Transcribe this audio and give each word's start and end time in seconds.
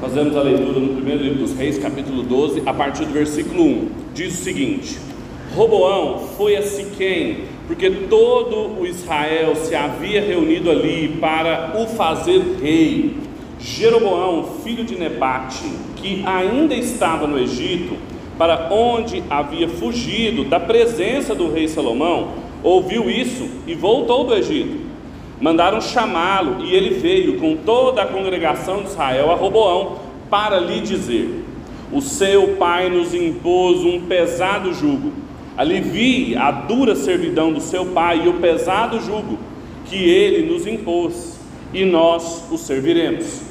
Fazemos 0.00 0.34
a 0.34 0.40
leitura 0.40 0.80
no 0.80 0.94
primeiro 0.94 1.22
livro 1.22 1.40
dos 1.40 1.52
Reis, 1.52 1.76
capítulo 1.76 2.22
12, 2.22 2.62
a 2.64 2.72
partir 2.72 3.04
do 3.04 3.12
versículo 3.12 3.62
1. 3.62 3.88
Diz 4.14 4.32
o 4.32 4.42
seguinte: 4.42 4.98
Roboão 5.54 6.26
foi 6.38 6.56
a 6.56 6.62
Siquém, 6.62 7.44
porque 7.66 7.90
todo 8.08 8.80
o 8.80 8.86
Israel 8.86 9.54
se 9.56 9.74
havia 9.74 10.22
reunido 10.22 10.70
ali 10.70 11.18
para 11.20 11.74
o 11.78 11.86
fazer 11.86 12.40
rei. 12.62 13.18
Jeroboão, 13.60 14.54
filho 14.64 14.84
de 14.84 14.96
Nebate, 14.96 15.70
que 15.96 16.22
ainda 16.24 16.74
estava 16.74 17.26
no 17.26 17.38
Egito, 17.38 17.94
para 18.38 18.72
onde 18.72 19.22
havia 19.28 19.68
fugido 19.68 20.44
da 20.44 20.58
presença 20.58 21.34
do 21.34 21.52
rei 21.52 21.68
Salomão, 21.68 22.32
ouviu 22.62 23.10
isso 23.10 23.46
e 23.66 23.74
voltou 23.74 24.24
do 24.24 24.34
Egito. 24.34 24.89
Mandaram 25.40 25.80
chamá-lo 25.80 26.64
e 26.64 26.74
ele 26.74 26.90
veio 26.90 27.38
com 27.38 27.56
toda 27.56 28.02
a 28.02 28.06
congregação 28.06 28.82
de 28.82 28.90
Israel 28.90 29.30
a 29.30 29.34
Roboão 29.34 29.96
para 30.28 30.58
lhe 30.60 30.80
dizer: 30.80 31.44
O 31.90 32.00
seu 32.02 32.56
pai 32.56 32.90
nos 32.90 33.14
impôs 33.14 33.80
um 33.80 34.02
pesado 34.02 34.74
jugo. 34.74 35.12
Alivie 35.56 36.36
a 36.36 36.50
dura 36.50 36.94
servidão 36.94 37.52
do 37.52 37.60
seu 37.60 37.86
pai 37.86 38.22
e 38.24 38.28
o 38.28 38.34
pesado 38.34 39.00
jugo 39.00 39.38
que 39.86 39.96
ele 39.96 40.50
nos 40.50 40.66
impôs, 40.66 41.38
e 41.74 41.84
nós 41.84 42.44
o 42.50 42.56
serviremos. 42.56 43.42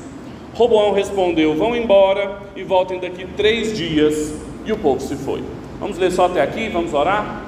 Roboão 0.54 0.94
respondeu: 0.94 1.56
Vão 1.56 1.76
embora 1.76 2.40
e 2.56 2.64
voltem 2.64 3.00
daqui 3.00 3.26
três 3.36 3.78
dias. 3.78 4.34
E 4.66 4.72
o 4.72 4.78
povo 4.78 5.00
se 5.02 5.16
foi. 5.16 5.44
Vamos 5.80 5.98
ler 5.98 6.12
só 6.12 6.26
até 6.26 6.42
aqui, 6.42 6.70
vamos 6.70 6.94
orar? 6.94 7.46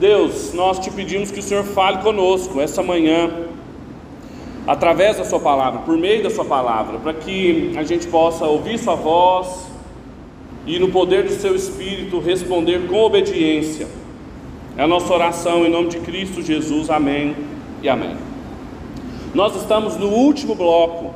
Deus, 0.00 0.52
nós 0.52 0.78
te 0.78 0.90
pedimos 0.90 1.30
que 1.30 1.38
o 1.38 1.42
Senhor 1.42 1.64
fale 1.64 1.98
conosco 1.98 2.60
essa 2.60 2.82
manhã, 2.82 3.30
através 4.66 5.18
da 5.18 5.24
Sua 5.24 5.40
palavra, 5.40 5.80
por 5.80 5.96
meio 5.96 6.22
da 6.22 6.30
Sua 6.30 6.44
palavra, 6.44 6.98
para 6.98 7.12
que 7.12 7.72
a 7.76 7.82
gente 7.82 8.06
possa 8.06 8.44
ouvir 8.46 8.78
Sua 8.78 8.94
voz 8.94 9.66
e, 10.66 10.78
no 10.78 10.88
poder 10.88 11.24
do 11.24 11.32
Seu 11.32 11.54
Espírito, 11.54 12.18
responder 12.18 12.88
com 12.88 13.00
obediência. 13.00 13.86
É 14.76 14.82
a 14.82 14.88
nossa 14.88 15.12
oração 15.12 15.64
em 15.64 15.70
nome 15.70 15.88
de 15.88 16.00
Cristo 16.00 16.42
Jesus. 16.42 16.90
Amém 16.90 17.36
e 17.82 17.88
amém. 17.88 18.16
Nós 19.34 19.54
estamos 19.56 19.96
no 19.96 20.08
último 20.08 20.54
bloco 20.54 21.14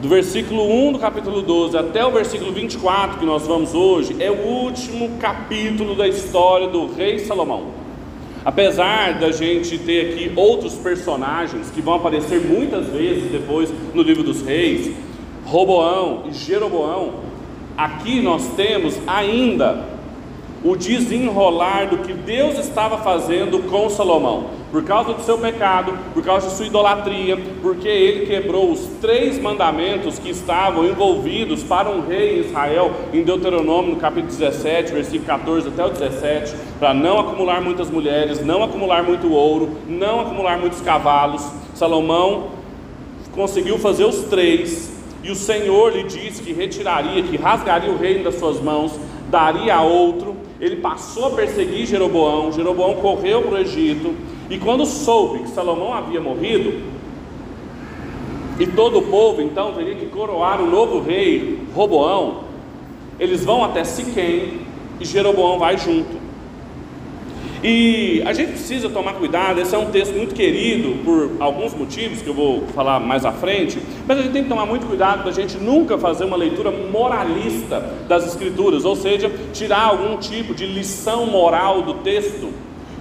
do 0.00 0.08
versículo 0.08 0.62
1 0.88 0.92
do 0.92 0.98
capítulo 0.98 1.40
12 1.40 1.76
até 1.76 2.04
o 2.04 2.10
versículo 2.10 2.52
24 2.52 3.18
que 3.18 3.24
nós 3.24 3.46
vamos 3.46 3.74
hoje, 3.74 4.16
é 4.22 4.30
o 4.30 4.46
último 4.46 5.16
capítulo 5.18 5.94
da 5.94 6.06
história 6.06 6.68
do 6.68 6.86
rei 6.92 7.18
Salomão. 7.18 7.85
Apesar 8.46 9.18
da 9.18 9.32
gente 9.32 9.76
ter 9.76 10.12
aqui 10.12 10.32
outros 10.36 10.74
personagens 10.74 11.68
que 11.68 11.82
vão 11.82 11.94
aparecer 11.94 12.40
muitas 12.40 12.86
vezes 12.86 13.28
depois 13.28 13.74
no 13.92 14.02
livro 14.02 14.22
dos 14.22 14.40
reis, 14.40 14.94
Roboão 15.44 16.26
e 16.28 16.32
Jeroboão, 16.32 17.14
aqui 17.76 18.20
nós 18.20 18.46
temos 18.54 18.96
ainda 19.04 19.84
o 20.62 20.76
desenrolar 20.76 21.88
do 21.88 21.98
que 21.98 22.12
Deus 22.12 22.56
estava 22.60 22.98
fazendo 22.98 23.68
com 23.68 23.90
Salomão. 23.90 24.50
Por 24.70 24.82
causa 24.82 25.12
do 25.12 25.22
seu 25.22 25.38
pecado, 25.38 25.96
por 26.12 26.24
causa 26.24 26.48
de 26.48 26.54
sua 26.54 26.66
idolatria, 26.66 27.38
porque 27.62 27.86
ele 27.86 28.26
quebrou 28.26 28.72
os 28.72 28.80
três 29.00 29.38
mandamentos 29.38 30.18
que 30.18 30.28
estavam 30.28 30.84
envolvidos 30.84 31.62
para 31.62 31.88
um 31.88 32.04
rei 32.04 32.38
em 32.38 32.40
Israel, 32.40 32.90
em 33.12 33.22
Deuteronômio, 33.22 33.94
no 33.94 34.00
capítulo 34.00 34.32
17, 34.32 34.92
versículo 34.92 35.24
14 35.24 35.68
até 35.68 35.86
o 35.86 35.90
17, 35.90 36.54
para 36.80 36.92
não 36.92 37.20
acumular 37.20 37.60
muitas 37.60 37.88
mulheres, 37.88 38.44
não 38.44 38.64
acumular 38.64 39.04
muito 39.04 39.32
ouro, 39.32 39.70
não 39.86 40.20
acumular 40.20 40.58
muitos 40.58 40.80
cavalos. 40.80 41.48
Salomão 41.72 42.48
conseguiu 43.32 43.78
fazer 43.78 44.04
os 44.04 44.24
três, 44.24 44.92
e 45.22 45.30
o 45.30 45.36
Senhor 45.36 45.92
lhe 45.92 46.02
disse 46.02 46.42
que 46.42 46.52
retiraria, 46.52 47.22
que 47.22 47.36
rasgaria 47.36 47.90
o 47.90 47.96
reino 47.96 48.24
das 48.24 48.34
suas 48.34 48.60
mãos, 48.60 48.98
daria 49.30 49.76
a 49.76 49.82
outro. 49.82 50.36
Ele 50.60 50.76
passou 50.76 51.26
a 51.26 51.30
perseguir 51.30 51.86
Jeroboão, 51.86 52.50
Jeroboão 52.50 52.94
correu 52.94 53.42
para 53.42 53.54
o 53.54 53.58
Egito, 53.58 54.14
e 54.48 54.58
quando 54.58 54.86
soube 54.86 55.40
que 55.40 55.50
Salomão 55.50 55.92
havia 55.92 56.20
morrido, 56.20 56.82
e 58.58 58.66
todo 58.66 58.98
o 58.98 59.02
povo 59.02 59.42
então 59.42 59.72
teria 59.72 59.94
que 59.94 60.06
coroar 60.06 60.62
o 60.62 60.70
novo 60.70 61.00
rei 61.00 61.60
Roboão, 61.74 62.44
eles 63.18 63.44
vão 63.44 63.64
até 63.64 63.84
Siquém 63.84 64.60
e 65.00 65.04
Jeroboão 65.04 65.58
vai 65.58 65.76
junto. 65.76 66.26
E 67.62 68.22
a 68.26 68.32
gente 68.32 68.50
precisa 68.50 68.88
tomar 68.88 69.14
cuidado, 69.14 69.60
esse 69.60 69.74
é 69.74 69.78
um 69.78 69.90
texto 69.90 70.14
muito 70.14 70.34
querido 70.34 71.02
por 71.04 71.32
alguns 71.40 71.74
motivos 71.74 72.20
que 72.22 72.28
eu 72.28 72.34
vou 72.34 72.62
falar 72.74 73.00
mais 73.00 73.24
à 73.24 73.32
frente, 73.32 73.78
mas 74.06 74.18
a 74.18 74.22
gente 74.22 74.32
tem 74.32 74.42
que 74.42 74.48
tomar 74.48 74.66
muito 74.66 74.86
cuidado 74.86 75.22
para 75.22 75.30
a 75.30 75.34
gente 75.34 75.56
nunca 75.56 75.98
fazer 75.98 76.24
uma 76.24 76.36
leitura 76.36 76.70
moralista 76.70 77.80
das 78.06 78.26
Escrituras, 78.26 78.84
ou 78.84 78.94
seja, 78.94 79.32
tirar 79.52 79.86
algum 79.86 80.16
tipo 80.18 80.54
de 80.54 80.66
lição 80.66 81.26
moral 81.26 81.82
do 81.82 81.94
texto, 81.94 82.50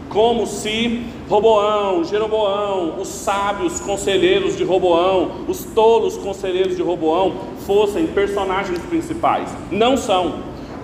como 0.10 0.46
se 0.46 1.04
Roboão, 1.28 2.04
Jeroboão, 2.04 3.00
os 3.00 3.08
sábios 3.08 3.80
conselheiros 3.80 4.56
de 4.56 4.64
Roboão, 4.64 5.46
os 5.48 5.64
tolos 5.64 6.18
conselheiros 6.18 6.76
de 6.76 6.82
Roboão 6.82 7.34
fossem 7.66 8.08
personagens 8.08 8.80
principais. 8.80 9.50
Não 9.72 9.98
são 9.98 10.36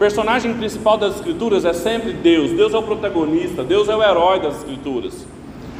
personagem 0.01 0.55
principal 0.55 0.97
das 0.97 1.17
Escrituras 1.17 1.63
é 1.63 1.73
sempre 1.73 2.11
Deus. 2.11 2.51
Deus 2.51 2.73
é 2.73 2.77
o 2.77 2.81
protagonista, 2.81 3.63
Deus 3.63 3.87
é 3.87 3.95
o 3.95 4.01
herói 4.01 4.39
das 4.39 4.57
Escrituras. 4.57 5.27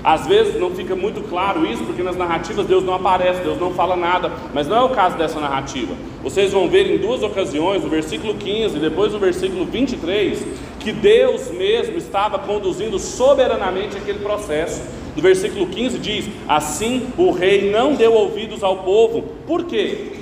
Às 0.04 0.26
vezes 0.26 0.60
não 0.60 0.72
fica 0.72 0.96
muito 0.96 1.22
claro 1.30 1.66
isso, 1.66 1.84
porque 1.84 2.02
nas 2.02 2.16
narrativas 2.16 2.66
Deus 2.66 2.84
não 2.84 2.96
aparece, 2.96 3.42
Deus 3.42 3.60
não 3.60 3.74
fala 3.74 3.96
nada, 3.96 4.32
mas 4.54 4.68
não 4.68 4.78
é 4.78 4.82
o 4.82 4.90
caso 4.90 5.18
dessa 5.18 5.40
narrativa. 5.40 5.94
Vocês 6.24 6.52
vão 6.52 6.68
ver 6.68 6.92
em 6.92 6.98
duas 6.98 7.22
ocasiões, 7.22 7.84
no 7.84 7.90
versículo 7.90 8.34
15 8.36 8.78
e 8.78 8.80
depois 8.80 9.14
no 9.14 9.20
versículo 9.20 9.66
23, 9.66 10.44
que 10.80 10.92
Deus 10.92 11.52
mesmo 11.52 11.98
estava 11.98 12.40
conduzindo 12.40 12.98
soberanamente 12.98 13.98
aquele 13.98 14.20
processo. 14.20 14.82
No 15.16 15.22
versículo 15.22 15.68
15 15.68 16.00
diz: 16.00 16.30
Assim 16.48 17.08
o 17.18 17.32
rei 17.32 17.72
não 17.72 17.94
deu 17.94 18.14
ouvidos 18.14 18.64
ao 18.64 18.78
povo. 18.78 19.24
Por 19.46 19.66
quê? 19.66 20.14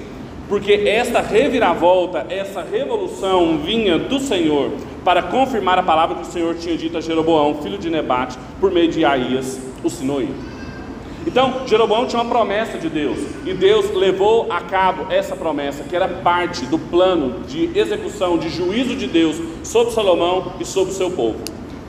porque 0.50 0.73
esta 0.73 1.22
reviravolta, 1.22 2.25
essa 2.28 2.63
revolução 2.63 3.59
vinha 3.59 4.00
do 4.00 4.19
Senhor 4.19 4.72
para 5.06 5.22
confirmar 5.22 5.78
a 5.78 5.84
palavra 5.84 6.16
que 6.16 6.23
o 6.23 6.31
Senhor 6.31 6.56
tinha 6.56 6.75
dito 6.75 6.97
a 6.97 7.01
Jeroboão, 7.01 7.61
filho 7.61 7.78
de 7.78 7.90
Nebate, 7.90 8.38
por 8.59 8.72
meio 8.72 8.90
de 8.90 9.06
Aías, 9.06 9.61
o 9.84 9.90
Sinoí. 9.90 10.29
Então, 11.28 11.67
Jeroboão 11.67 12.07
tinha 12.07 12.22
uma 12.22 12.29
promessa 12.29 12.78
de 12.78 12.90
Deus, 12.90 13.19
e 13.45 13.53
Deus 13.53 13.94
levou 13.94 14.51
a 14.51 14.62
cabo 14.62 15.12
essa 15.12 15.35
promessa, 15.35 15.84
que 15.84 15.95
era 15.95 16.07
parte 16.07 16.66
do 16.66 16.79
plano 16.79 17.41
de 17.47 17.78
execução, 17.78 18.38
de 18.38 18.50
juízo 18.50 18.95
de 18.95 19.06
Deus 19.06 19.35
sobre 19.63 19.94
Salomão 19.94 20.53
e 20.59 20.66
sobre 20.66 20.94
o 20.94 20.95
seu 20.95 21.12
povo. 21.12 21.38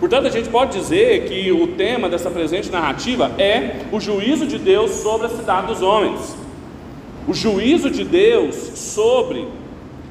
Portanto, 0.00 0.26
a 0.26 0.30
gente 0.30 0.48
pode 0.48 0.78
dizer 0.78 1.28
que 1.28 1.52
o 1.52 1.68
tema 1.68 2.08
dessa 2.08 2.30
presente 2.30 2.70
narrativa 2.70 3.30
é 3.38 3.82
o 3.92 4.00
juízo 4.00 4.46
de 4.46 4.58
Deus 4.58 4.90
sobre 4.90 5.26
a 5.26 5.30
cidade 5.30 5.68
dos 5.68 5.82
homens 5.82 6.40
o 7.30 7.34
juízo 7.34 7.90
de 7.90 8.02
Deus 8.02 8.56
sobre, 8.74 9.46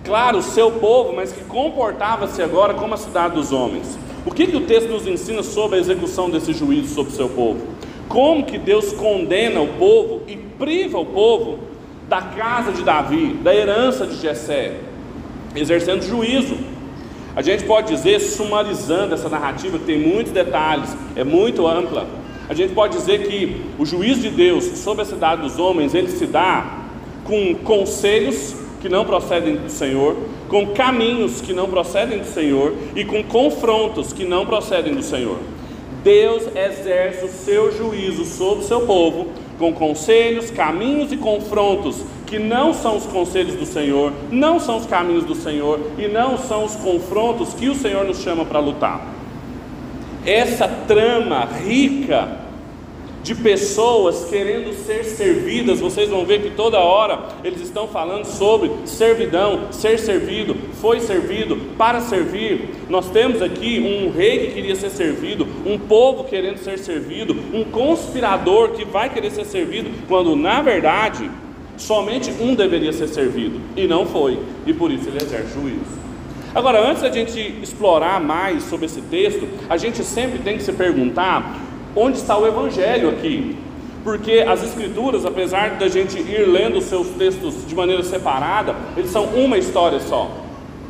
claro, 0.05 0.37
o 0.37 0.41
seu 0.41 0.71
povo, 0.71 1.13
mas 1.13 1.31
que 1.31 1.43
comportava-se 1.43 2.41
agora 2.41 2.73
como 2.73 2.93
a 2.93 2.97
cidade 2.97 3.35
dos 3.35 3.51
homens. 3.51 3.97
O 4.29 4.31
que, 4.31 4.45
que 4.45 4.55
o 4.55 4.61
texto 4.61 4.89
nos 4.89 5.07
ensina 5.07 5.41
sobre 5.41 5.77
a 5.77 5.79
execução 5.79 6.29
desse 6.29 6.53
juízo 6.53 6.93
sobre 6.93 7.11
o 7.11 7.15
seu 7.15 7.27
povo? 7.27 7.61
Como 8.07 8.45
que 8.45 8.59
Deus 8.59 8.93
condena 8.93 9.59
o 9.59 9.69
povo 9.69 10.21
e 10.27 10.37
priva 10.37 10.99
o 10.99 11.05
povo 11.07 11.57
da 12.07 12.21
casa 12.21 12.71
de 12.71 12.83
Davi, 12.83 13.39
da 13.43 13.55
herança 13.55 14.05
de 14.05 14.15
Jessé, 14.17 14.75
exercendo 15.55 16.03
juízo. 16.03 16.55
A 17.35 17.41
gente 17.41 17.63
pode 17.63 17.87
dizer, 17.91 18.19
sumarizando 18.19 19.15
essa 19.15 19.29
narrativa, 19.29 19.79
que 19.79 19.85
tem 19.85 19.97
muitos 19.97 20.31
detalhes, 20.31 20.95
é 21.15 21.23
muito 21.23 21.65
ampla. 21.67 22.05
A 22.47 22.53
gente 22.53 22.75
pode 22.75 22.95
dizer 22.95 23.27
que 23.27 23.59
o 23.79 23.85
juízo 23.85 24.21
de 24.21 24.29
Deus 24.29 24.63
sobre 24.77 25.01
a 25.01 25.05
cidade 25.05 25.41
dos 25.41 25.57
homens, 25.57 25.95
ele 25.95 26.09
se 26.09 26.27
dá 26.27 26.83
com 27.23 27.55
conselhos 27.55 28.55
que 28.81 28.89
não 28.89 29.05
procedem 29.05 29.55
do 29.55 29.69
Senhor, 29.69 30.15
com 30.47 30.67
caminhos 30.67 31.41
que 31.41 31.53
não 31.53 31.69
procedem 31.69 32.19
do 32.19 32.25
Senhor 32.25 32.73
e 32.95 33.03
com 33.05 33.23
confrontos 33.23 34.13
que 34.13 34.25
não 34.25 34.45
procedem 34.45 34.93
do 34.93 35.03
Senhor. 35.03 35.37
Deus 36.03 36.43
exerce 36.55 37.25
o 37.25 37.29
seu 37.29 37.75
juízo 37.75 38.23
sobre 38.23 38.63
o 38.63 38.67
seu 38.67 38.81
povo 38.81 39.27
com 39.59 39.73
conselhos, 39.73 40.49
caminhos 40.49 41.11
e 41.11 41.17
confrontos 41.17 42.01
que 42.25 42.39
não 42.39 42.73
são 42.73 42.95
os 42.95 43.05
conselhos 43.05 43.55
do 43.55 43.65
Senhor, 43.65 44.13
não 44.31 44.59
são 44.59 44.77
os 44.77 44.85
caminhos 44.85 45.25
do 45.25 45.35
Senhor 45.35 45.79
e 45.97 46.07
não 46.07 46.37
são 46.37 46.63
os 46.63 46.75
confrontos 46.77 47.53
que 47.53 47.67
o 47.67 47.75
Senhor 47.75 48.05
nos 48.05 48.21
chama 48.21 48.45
para 48.45 48.59
lutar. 48.59 49.05
Essa 50.25 50.67
trama 50.87 51.45
rica 51.45 52.38
de 53.23 53.35
pessoas 53.35 54.25
querendo 54.29 54.73
ser 54.73 55.03
servidas. 55.03 55.79
Vocês 55.79 56.09
vão 56.09 56.25
ver 56.25 56.41
que 56.41 56.51
toda 56.51 56.79
hora 56.79 57.19
eles 57.43 57.61
estão 57.61 57.87
falando 57.87 58.25
sobre 58.25 58.71
servidão, 58.85 59.71
ser 59.71 59.99
servido, 59.99 60.55
foi 60.81 60.99
servido, 60.99 61.55
para 61.77 62.01
servir. 62.01 62.69
Nós 62.89 63.09
temos 63.09 63.41
aqui 63.41 63.79
um 63.79 64.11
rei 64.11 64.47
que 64.47 64.53
queria 64.53 64.75
ser 64.75 64.89
servido, 64.89 65.47
um 65.65 65.77
povo 65.77 66.23
querendo 66.23 66.57
ser 66.57 66.79
servido, 66.79 67.35
um 67.53 67.63
conspirador 67.63 68.69
que 68.69 68.85
vai 68.85 69.09
querer 69.09 69.31
ser 69.31 69.45
servido, 69.45 69.89
quando 70.07 70.35
na 70.35 70.61
verdade 70.61 71.29
Somente 71.79 72.29
um 72.41 72.53
deveria 72.53 72.91
ser 72.91 73.07
servido, 73.07 73.59
e 73.75 73.87
não 73.87 74.05
foi, 74.05 74.37
e 74.67 74.73
por 74.73 74.91
isso 74.91 75.07
ele 75.07 75.17
exerce 75.17 75.53
juízo. 75.53 75.97
Agora, 76.53 76.85
antes 76.85 77.01
da 77.01 77.09
gente 77.09 77.39
explorar 77.63 78.19
mais 78.19 78.63
sobre 78.63 78.85
esse 78.85 79.01
texto, 79.03 79.47
a 79.69 79.77
gente 79.77 80.03
sempre 80.03 80.39
tem 80.39 80.57
que 80.57 80.63
se 80.63 80.73
perguntar 80.73 81.57
onde 81.99 82.17
está 82.17 82.37
o 82.37 82.47
Evangelho 82.47 83.09
aqui. 83.09 83.57
Porque 84.03 84.45
as 84.47 84.63
Escrituras, 84.63 85.25
apesar 85.25 85.71
da 85.71 85.89
gente 85.89 86.17
ir 86.17 86.47
lendo 86.47 86.77
os 86.77 86.85
seus 86.85 87.07
textos 87.09 87.67
de 87.67 87.75
maneira 87.75 88.01
separada, 88.03 88.73
eles 88.95 89.11
são 89.11 89.25
uma 89.25 89.57
história 89.57 89.99
só. 89.99 90.29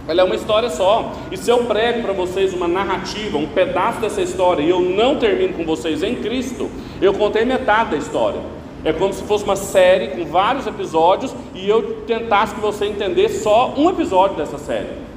Ela 0.08 0.22
é 0.22 0.24
uma 0.24 0.36
história 0.36 0.70
só. 0.70 1.12
E 1.32 1.38
se 1.38 1.50
eu 1.50 1.66
prego 1.66 2.04
para 2.04 2.14
vocês 2.14 2.54
uma 2.54 2.68
narrativa, 2.68 3.38
um 3.38 3.48
pedaço 3.48 4.00
dessa 4.00 4.22
história, 4.22 4.62
e 4.62 4.70
eu 4.70 4.80
não 4.80 5.18
termino 5.18 5.54
com 5.54 5.66
vocês 5.66 6.04
em 6.04 6.16
Cristo, 6.16 6.70
eu 7.02 7.14
contei 7.14 7.46
metade 7.46 7.92
da 7.92 7.98
história. 7.98 8.40
É 8.86 8.94
como 8.94 9.14
se 9.14 9.24
fosse 9.24 9.44
uma 9.44 9.56
série 9.56 10.10
com 10.10 10.26
vários 10.26 10.66
episódios 10.66 11.36
e 11.54 11.68
eu 11.68 12.04
tentasse 12.08 12.56
que 12.56 12.62
você 12.62 12.86
entendesse 12.86 13.44
só 13.44 13.74
um 13.76 13.90
episódio 13.90 14.38
dessa 14.38 14.58
série. 14.58 15.09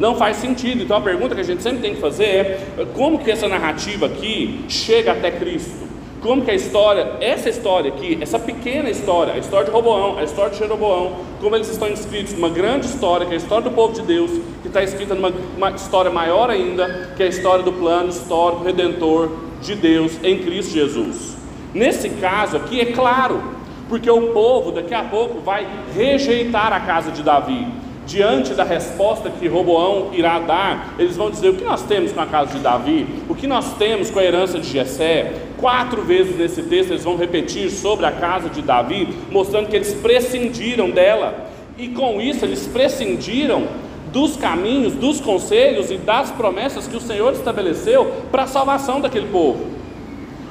Não 0.00 0.14
faz 0.14 0.38
sentido. 0.38 0.82
Então 0.82 0.96
a 0.96 1.00
pergunta 1.02 1.34
que 1.34 1.42
a 1.42 1.44
gente 1.44 1.62
sempre 1.62 1.82
tem 1.82 1.94
que 1.94 2.00
fazer 2.00 2.24
é 2.24 2.86
como 2.94 3.18
que 3.18 3.30
essa 3.30 3.46
narrativa 3.46 4.06
aqui 4.06 4.64
chega 4.66 5.12
até 5.12 5.30
Cristo? 5.30 5.90
Como 6.22 6.42
que 6.42 6.50
a 6.50 6.54
história, 6.54 7.16
essa 7.20 7.48
história 7.48 7.92
aqui, 7.92 8.18
essa 8.20 8.38
pequena 8.38 8.90
história, 8.90 9.34
a 9.34 9.38
história 9.38 9.66
de 9.66 9.70
Roboão, 9.70 10.18
a 10.18 10.24
história 10.24 10.50
de 10.50 10.58
Jeroboão, 10.58 11.16
como 11.40 11.54
eles 11.54 11.70
estão 11.70 11.88
inscritos 11.88 12.34
numa 12.34 12.50
grande 12.50 12.86
história, 12.86 13.26
que 13.26 13.32
é 13.32 13.36
a 13.36 13.38
história 13.38 13.64
do 13.64 13.74
povo 13.74 13.94
de 13.94 14.02
Deus, 14.02 14.30
que 14.60 14.68
está 14.68 14.82
escrita 14.82 15.14
numa 15.14 15.70
história 15.70 16.10
maior 16.10 16.50
ainda, 16.50 17.12
que 17.16 17.22
é 17.22 17.26
a 17.26 17.28
história 17.28 17.62
do 17.62 17.72
plano 17.72 18.08
histórico 18.10 18.64
redentor 18.64 19.30
de 19.62 19.74
Deus 19.74 20.12
em 20.22 20.38
Cristo 20.38 20.72
Jesus. 20.72 21.36
Nesse 21.72 22.10
caso 22.10 22.56
aqui 22.56 22.80
é 22.80 22.86
claro, 22.86 23.42
porque 23.88 24.10
o 24.10 24.28
povo 24.32 24.72
daqui 24.72 24.94
a 24.94 25.04
pouco 25.04 25.40
vai 25.40 25.66
rejeitar 25.94 26.72
a 26.72 26.80
casa 26.80 27.10
de 27.10 27.22
Davi 27.22 27.66
diante 28.10 28.54
da 28.54 28.64
resposta 28.64 29.30
que 29.30 29.46
Roboão 29.46 30.10
irá 30.12 30.40
dar, 30.40 30.94
eles 30.98 31.16
vão 31.16 31.30
dizer: 31.30 31.50
o 31.50 31.54
que 31.54 31.64
nós 31.64 31.82
temos 31.84 32.10
com 32.10 32.20
a 32.20 32.26
casa 32.26 32.54
de 32.54 32.58
Davi, 32.58 33.06
o 33.28 33.34
que 33.36 33.46
nós 33.46 33.74
temos 33.74 34.10
com 34.10 34.18
a 34.18 34.24
herança 34.24 34.58
de 34.58 34.68
Jessé. 34.68 35.32
Quatro 35.58 36.02
vezes 36.02 36.36
nesse 36.36 36.62
texto 36.62 36.90
eles 36.90 37.04
vão 37.04 37.16
repetir 37.16 37.70
sobre 37.70 38.06
a 38.06 38.10
casa 38.10 38.48
de 38.48 38.62
Davi, 38.62 39.08
mostrando 39.30 39.68
que 39.68 39.76
eles 39.76 39.94
prescindiram 39.94 40.90
dela, 40.90 41.50
e 41.78 41.88
com 41.88 42.20
isso 42.20 42.44
eles 42.44 42.66
prescindiram 42.66 43.68
dos 44.10 44.36
caminhos, 44.36 44.94
dos 44.94 45.20
conselhos 45.20 45.90
e 45.90 45.96
das 45.96 46.30
promessas 46.32 46.88
que 46.88 46.96
o 46.96 47.00
Senhor 47.00 47.32
estabeleceu 47.32 48.10
para 48.32 48.42
a 48.42 48.46
salvação 48.46 49.00
daquele 49.00 49.28
povo. 49.28 49.66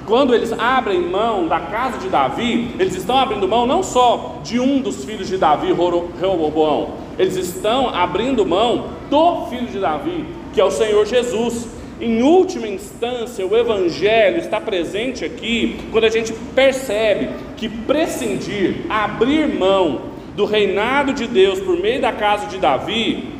Quando 0.06 0.34
eles 0.34 0.54
abrem 0.54 1.02
mão 1.02 1.48
da 1.48 1.60
casa 1.60 1.98
de 1.98 2.08
Davi, 2.08 2.74
eles 2.80 2.96
estão 2.96 3.18
abrindo 3.18 3.48
mão 3.48 3.68
não 3.68 3.84
só 3.84 4.38
de 4.44 4.60
um 4.60 4.80
dos 4.80 5.04
filhos 5.04 5.28
de 5.28 5.38
Davi, 5.38 5.68
Reoboão, 5.68 7.09
eles 7.19 7.36
estão 7.36 7.89
abrindo 7.89 8.45
mão 8.45 8.92
do 9.10 9.48
filho 9.48 9.68
de 9.68 9.77
Davi, 9.77 10.25
que 10.54 10.62
é 10.62 10.63
o 10.63 10.71
Senhor 10.71 11.06
Jesus. 11.06 11.68
Em 12.00 12.24
última 12.24 12.66
instância, 12.66 13.45
o 13.45 13.57
Evangelho 13.57 14.38
está 14.38 14.62
presente 14.62 15.25
aqui 15.25 15.81
quando 15.92 16.06
a 16.06 16.10
gente 16.10 16.31
percebe 16.56 17.27
que 17.57 17.68
prescindir, 17.68 18.86
abrir 18.89 19.50
mão 19.50 20.04
do 20.33 20.45
reinado 20.45 21.12
de 21.12 21.27
Deus 21.27 21.60
por 21.60 21.77
meio 21.77 22.00
da 22.00 22.13
casa 22.13 22.48
de 22.48 22.57
Davi, 22.57 23.33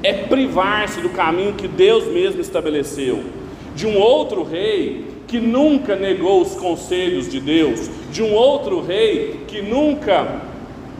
é 0.00 0.12
privar-se 0.12 1.00
do 1.00 1.08
caminho 1.08 1.54
que 1.54 1.66
Deus 1.66 2.06
mesmo 2.06 2.40
estabeleceu, 2.40 3.24
de 3.74 3.84
um 3.84 3.98
outro 3.98 4.44
rei 4.44 5.06
que 5.26 5.40
nunca 5.40 5.96
negou 5.96 6.40
os 6.40 6.54
conselhos 6.54 7.28
de 7.28 7.40
Deus, 7.40 7.90
de 8.12 8.22
um 8.22 8.32
outro 8.32 8.80
rei 8.80 9.40
que 9.48 9.60
nunca 9.60 10.47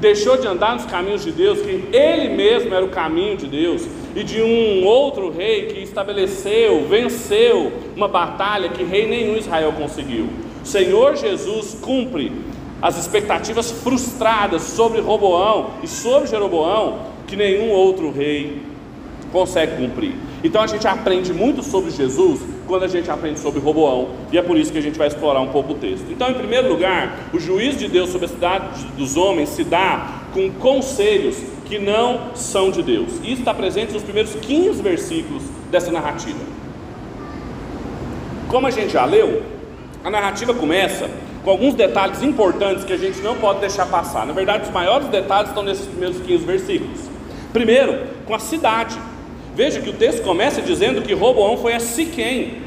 deixou 0.00 0.36
de 0.36 0.46
andar 0.46 0.74
nos 0.74 0.84
caminhos 0.86 1.24
de 1.24 1.32
Deus, 1.32 1.60
que 1.60 1.88
ele 1.92 2.28
mesmo 2.34 2.74
era 2.74 2.84
o 2.84 2.88
caminho 2.88 3.36
de 3.36 3.46
Deus, 3.46 3.86
e 4.14 4.22
de 4.22 4.40
um 4.40 4.84
outro 4.84 5.30
rei 5.30 5.66
que 5.66 5.80
estabeleceu, 5.80 6.86
venceu 6.88 7.72
uma 7.96 8.08
batalha 8.08 8.68
que 8.68 8.82
rei 8.82 9.06
nenhum 9.06 9.36
Israel 9.36 9.72
conseguiu. 9.72 10.28
O 10.62 10.66
Senhor 10.66 11.16
Jesus 11.16 11.76
cumpre 11.80 12.32
as 12.80 12.98
expectativas 12.98 13.70
frustradas 13.70 14.62
sobre 14.62 15.00
Roboão 15.00 15.70
e 15.82 15.88
sobre 15.88 16.28
Jeroboão 16.28 17.00
que 17.26 17.36
nenhum 17.36 17.70
outro 17.70 18.10
rei 18.10 18.62
consegue 19.32 19.76
cumprir. 19.76 20.14
Então 20.42 20.62
a 20.62 20.66
gente 20.66 20.86
aprende 20.86 21.32
muito 21.32 21.62
sobre 21.62 21.90
Jesus 21.90 22.40
quando 22.68 22.84
a 22.84 22.88
gente 22.88 23.10
aprende 23.10 23.40
sobre 23.40 23.58
Roboão, 23.58 24.10
e 24.30 24.38
é 24.38 24.42
por 24.42 24.56
isso 24.56 24.70
que 24.70 24.78
a 24.78 24.82
gente 24.82 24.98
vai 24.98 25.08
explorar 25.08 25.40
um 25.40 25.48
pouco 25.48 25.72
o 25.72 25.74
texto. 25.76 26.06
Então, 26.10 26.30
em 26.30 26.34
primeiro 26.34 26.68
lugar, 26.68 27.18
o 27.32 27.40
juízo 27.40 27.78
de 27.78 27.88
Deus 27.88 28.10
sobre 28.10 28.26
a 28.26 28.28
cidade 28.28 28.84
dos 28.96 29.16
homens 29.16 29.48
se 29.48 29.64
dá 29.64 30.20
com 30.32 30.50
conselhos 30.52 31.36
que 31.64 31.78
não 31.78 32.36
são 32.36 32.70
de 32.70 32.82
Deus. 32.82 33.14
Isso 33.24 33.40
está 33.40 33.52
presente 33.52 33.92
nos 33.92 34.02
primeiros 34.02 34.34
15 34.34 34.82
versículos 34.82 35.42
dessa 35.70 35.90
narrativa. 35.90 36.38
Como 38.48 38.66
a 38.66 38.70
gente 38.70 38.92
já 38.92 39.04
leu, 39.04 39.42
a 40.04 40.10
narrativa 40.10 40.54
começa 40.54 41.10
com 41.44 41.50
alguns 41.50 41.74
detalhes 41.74 42.22
importantes 42.22 42.84
que 42.84 42.92
a 42.92 42.96
gente 42.96 43.20
não 43.20 43.36
pode 43.36 43.60
deixar 43.60 43.86
passar. 43.86 44.26
Na 44.26 44.32
verdade, 44.32 44.64
os 44.64 44.70
maiores 44.70 45.08
detalhes 45.08 45.48
estão 45.48 45.62
nesses 45.62 45.86
primeiros 45.86 46.20
15 46.20 46.44
versículos. 46.44 47.00
Primeiro, 47.52 48.06
com 48.26 48.34
a 48.34 48.38
cidade. 48.38 48.98
Veja 49.58 49.80
que 49.80 49.90
o 49.90 49.92
texto 49.92 50.22
começa 50.22 50.62
dizendo 50.62 51.02
que 51.02 51.12
Roboão 51.12 51.56
foi 51.56 51.74
a 51.74 51.80
Siquém. 51.80 52.58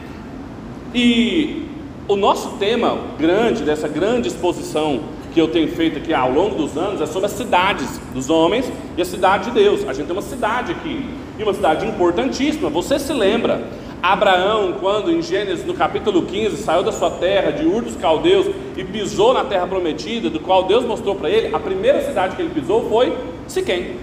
E 0.93 1.65
o 2.05 2.17
nosso 2.17 2.57
tema 2.57 2.97
grande, 3.17 3.63
dessa 3.63 3.87
grande 3.87 4.27
exposição 4.27 4.99
que 5.33 5.39
eu 5.39 5.47
tenho 5.47 5.69
feito 5.69 5.99
aqui 5.99 6.13
ao 6.13 6.29
longo 6.29 6.55
dos 6.55 6.77
anos, 6.77 6.99
é 6.99 7.05
sobre 7.05 7.27
as 7.27 7.31
cidades 7.31 7.97
dos 8.13 8.29
homens 8.29 8.69
e 8.97 9.01
a 9.01 9.05
cidade 9.05 9.45
de 9.45 9.51
Deus. 9.51 9.87
A 9.87 9.93
gente 9.93 10.07
tem 10.07 10.13
uma 10.13 10.21
cidade 10.21 10.73
aqui, 10.73 11.05
e 11.39 11.43
uma 11.43 11.53
cidade 11.53 11.85
importantíssima. 11.85 12.69
Você 12.69 12.99
se 12.99 13.13
lembra, 13.13 13.63
Abraão, 14.03 14.73
quando 14.81 15.09
em 15.13 15.21
Gênesis 15.21 15.65
no 15.65 15.73
capítulo 15.73 16.23
15 16.23 16.57
saiu 16.57 16.83
da 16.83 16.91
sua 16.91 17.11
terra, 17.11 17.51
de 17.51 17.65
Ur 17.65 17.83
dos 17.83 17.95
Caldeus, 17.95 18.47
e 18.75 18.83
pisou 18.83 19.33
na 19.33 19.45
terra 19.45 19.65
prometida, 19.65 20.29
do 20.29 20.41
qual 20.41 20.63
Deus 20.65 20.83
mostrou 20.83 21.15
para 21.15 21.29
ele, 21.29 21.55
a 21.55 21.59
primeira 21.59 22.01
cidade 22.01 22.35
que 22.35 22.41
ele 22.41 22.53
pisou 22.53 22.89
foi 22.89 23.17
Siquém. 23.47 23.95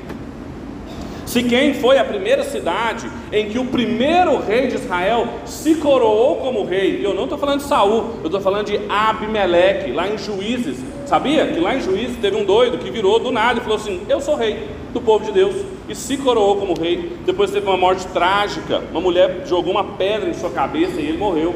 Siquém 1.29 1.75
foi 1.75 1.99
a 1.99 2.05
primeira 2.07 2.43
cidade 2.43 3.07
em 3.31 3.51
que 3.51 3.59
o 3.59 3.67
primeiro 3.67 4.41
rei 4.41 4.67
de 4.67 4.77
Israel 4.77 5.29
se 5.45 5.75
coroou 5.75 6.37
como 6.37 6.65
rei. 6.65 7.01
E 7.01 7.05
eu 7.05 7.13
não 7.13 7.25
estou 7.25 7.37
falando 7.37 7.61
de 7.61 7.67
Saul, 7.67 8.15
eu 8.21 8.27
estou 8.29 8.41
falando 8.41 8.69
de 8.69 8.81
Abimeleque, 8.89 9.93
lá 9.93 10.09
em 10.09 10.17
Juízes. 10.17 10.79
Sabia 11.05 11.47
que 11.49 11.61
lá 11.61 11.77
em 11.77 11.83
Juízes 11.83 12.17
teve 12.17 12.35
um 12.35 12.47
doido 12.47 12.79
que 12.79 12.91
virou 12.91 13.19
do 13.19 13.31
nada 13.31 13.61
e 13.61 13.63
falou 13.63 13.77
assim: 13.77 14.01
Eu 14.09 14.23
sou 14.23 14.37
rei 14.37 14.69
do 14.95 15.03
povo 15.03 15.23
de 15.27 15.33
Deus. 15.33 15.55
E 15.87 15.95
se 15.95 16.17
coroou 16.17 16.57
como 16.57 16.73
rei. 16.73 17.19
Depois 17.27 17.51
teve 17.51 17.67
uma 17.67 17.77
morte 17.77 18.07
trágica. 18.07 18.83
Uma 18.91 19.01
mulher 19.03 19.43
jogou 19.45 19.73
uma 19.73 19.85
pedra 19.85 20.31
em 20.31 20.35
sua 20.35 20.49
cabeça 20.49 20.99
e 20.99 21.09
ele 21.09 21.19
morreu. 21.19 21.55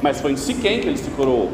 Mas 0.00 0.22
foi 0.22 0.32
em 0.32 0.36
Siquém 0.38 0.80
que 0.80 0.88
ele 0.88 0.96
se 0.96 1.10
coroou. 1.10 1.52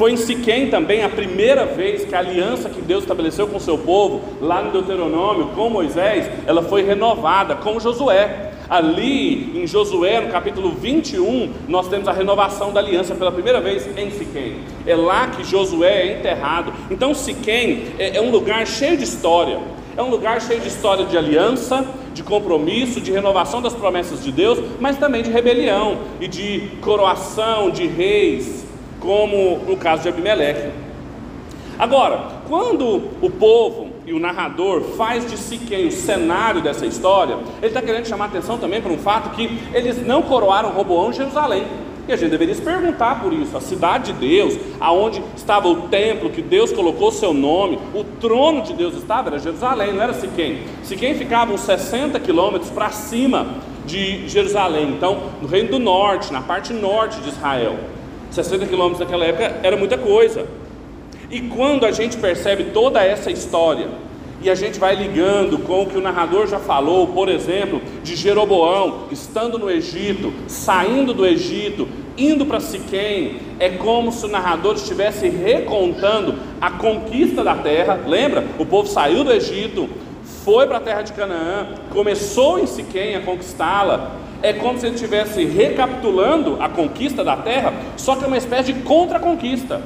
Foi 0.00 0.12
em 0.12 0.16
Siquém 0.16 0.70
também 0.70 1.04
a 1.04 1.10
primeira 1.10 1.66
vez 1.66 2.06
que 2.06 2.14
a 2.14 2.20
aliança 2.20 2.70
que 2.70 2.80
Deus 2.80 3.02
estabeleceu 3.02 3.46
com 3.46 3.58
o 3.58 3.60
seu 3.60 3.76
povo, 3.76 4.22
lá 4.40 4.62
no 4.62 4.72
Deuteronômio, 4.72 5.48
com 5.48 5.68
Moisés, 5.68 6.26
ela 6.46 6.62
foi 6.62 6.82
renovada 6.82 7.54
com 7.56 7.78
Josué. 7.78 8.50
Ali 8.66 9.60
em 9.60 9.66
Josué, 9.66 10.22
no 10.22 10.32
capítulo 10.32 10.70
21, 10.70 11.52
nós 11.68 11.86
temos 11.86 12.08
a 12.08 12.12
renovação 12.12 12.72
da 12.72 12.80
aliança 12.80 13.14
pela 13.14 13.30
primeira 13.30 13.60
vez 13.60 13.86
em 13.94 14.10
Siquém. 14.10 14.60
É 14.86 14.96
lá 14.96 15.26
que 15.26 15.44
Josué 15.44 16.00
é 16.00 16.18
enterrado. 16.18 16.72
Então 16.90 17.12
Siquém 17.12 17.88
é, 17.98 18.16
é 18.16 18.22
um 18.22 18.30
lugar 18.30 18.66
cheio 18.66 18.96
de 18.96 19.04
história. 19.04 19.60
É 19.94 20.02
um 20.02 20.08
lugar 20.08 20.40
cheio 20.40 20.60
de 20.60 20.68
história 20.68 21.04
de 21.04 21.18
aliança, 21.18 21.86
de 22.14 22.22
compromisso, 22.22 23.02
de 23.02 23.12
renovação 23.12 23.60
das 23.60 23.74
promessas 23.74 24.24
de 24.24 24.32
Deus, 24.32 24.58
mas 24.80 24.96
também 24.96 25.22
de 25.22 25.30
rebelião 25.30 25.98
e 26.18 26.26
de 26.26 26.70
coroação 26.80 27.70
de 27.70 27.86
reis, 27.86 28.59
como 29.00 29.58
no 29.66 29.76
caso 29.76 30.02
de 30.02 30.08
Abimeleque. 30.08 30.70
Agora, 31.78 32.20
quando 32.46 33.08
o 33.22 33.30
povo 33.30 33.88
e 34.04 34.12
o 34.12 34.18
narrador 34.18 34.82
faz 34.98 35.28
de 35.30 35.38
Siquém 35.38 35.86
o 35.86 35.90
cenário 35.90 36.60
dessa 36.60 36.84
história, 36.84 37.38
ele 37.58 37.68
está 37.68 37.80
querendo 37.80 38.06
chamar 38.06 38.26
atenção 38.26 38.58
também 38.58 38.82
para 38.82 38.92
um 38.92 38.98
fato 38.98 39.30
que 39.30 39.58
eles 39.72 40.06
não 40.06 40.20
coroaram 40.20 40.70
Roboão 40.70 41.08
em 41.08 41.14
Jerusalém. 41.14 41.64
E 42.06 42.12
a 42.12 42.16
gente 42.16 42.30
deveria 42.30 42.54
se 42.54 42.60
perguntar 42.60 43.22
por 43.22 43.32
isso. 43.32 43.56
A 43.56 43.60
cidade 43.60 44.12
de 44.12 44.18
Deus, 44.18 44.58
aonde 44.80 45.22
estava 45.36 45.68
o 45.68 45.88
templo 45.88 46.28
que 46.28 46.42
Deus 46.42 46.72
colocou 46.72 47.12
seu 47.12 47.32
nome, 47.32 47.78
o 47.94 48.04
trono 48.04 48.62
de 48.62 48.74
Deus 48.74 48.96
estava, 48.96 49.28
era 49.28 49.38
Jerusalém, 49.38 49.94
não 49.94 50.02
era 50.02 50.12
Siquém. 50.12 50.58
Siquém 50.82 51.14
ficava 51.14 51.52
uns 51.52 51.60
60 51.60 52.18
quilômetros 52.20 52.70
para 52.70 52.90
cima 52.90 53.46
de 53.86 54.28
Jerusalém, 54.28 54.90
então 54.90 55.22
no 55.40 55.48
reino 55.48 55.70
do 55.70 55.78
norte, 55.78 56.32
na 56.32 56.42
parte 56.42 56.72
norte 56.72 57.20
de 57.20 57.28
Israel. 57.28 57.76
60 58.30 58.66
quilômetros 58.66 59.00
naquela 59.00 59.24
época 59.24 59.60
era 59.62 59.76
muita 59.76 59.98
coisa. 59.98 60.46
E 61.30 61.40
quando 61.42 61.84
a 61.86 61.92
gente 61.92 62.16
percebe 62.16 62.64
toda 62.64 63.04
essa 63.04 63.30
história, 63.30 63.88
e 64.42 64.48
a 64.48 64.54
gente 64.54 64.80
vai 64.80 64.94
ligando 64.94 65.58
com 65.58 65.82
o 65.82 65.86
que 65.86 65.98
o 65.98 66.00
narrador 66.00 66.46
já 66.46 66.58
falou, 66.58 67.08
por 67.08 67.28
exemplo, 67.28 67.80
de 68.02 68.16
Jeroboão 68.16 69.04
estando 69.10 69.58
no 69.58 69.70
Egito, 69.70 70.32
saindo 70.48 71.12
do 71.12 71.26
Egito, 71.26 71.86
indo 72.16 72.46
para 72.46 72.58
Siquém, 72.58 73.36
é 73.58 73.68
como 73.68 74.10
se 74.10 74.24
o 74.24 74.28
narrador 74.28 74.76
estivesse 74.76 75.28
recontando 75.28 76.36
a 76.58 76.70
conquista 76.70 77.44
da 77.44 77.54
terra. 77.54 78.00
Lembra? 78.06 78.46
O 78.58 78.64
povo 78.64 78.88
saiu 78.88 79.24
do 79.24 79.32
Egito, 79.32 79.88
foi 80.42 80.66
para 80.66 80.78
a 80.78 80.80
terra 80.80 81.02
de 81.02 81.12
Canaã, 81.12 81.74
começou 81.90 82.58
em 82.58 82.66
Siquém 82.66 83.16
a 83.16 83.20
conquistá-la. 83.20 84.16
É 84.42 84.52
como 84.52 84.78
se 84.78 84.86
ele 84.86 84.94
estivesse 84.94 85.44
recapitulando 85.44 86.56
a 86.60 86.68
conquista 86.68 87.22
da 87.22 87.36
terra, 87.36 87.72
só 87.96 88.16
que 88.16 88.24
é 88.24 88.26
uma 88.26 88.38
espécie 88.38 88.72
de 88.72 88.80
contra-conquista. 88.80 89.82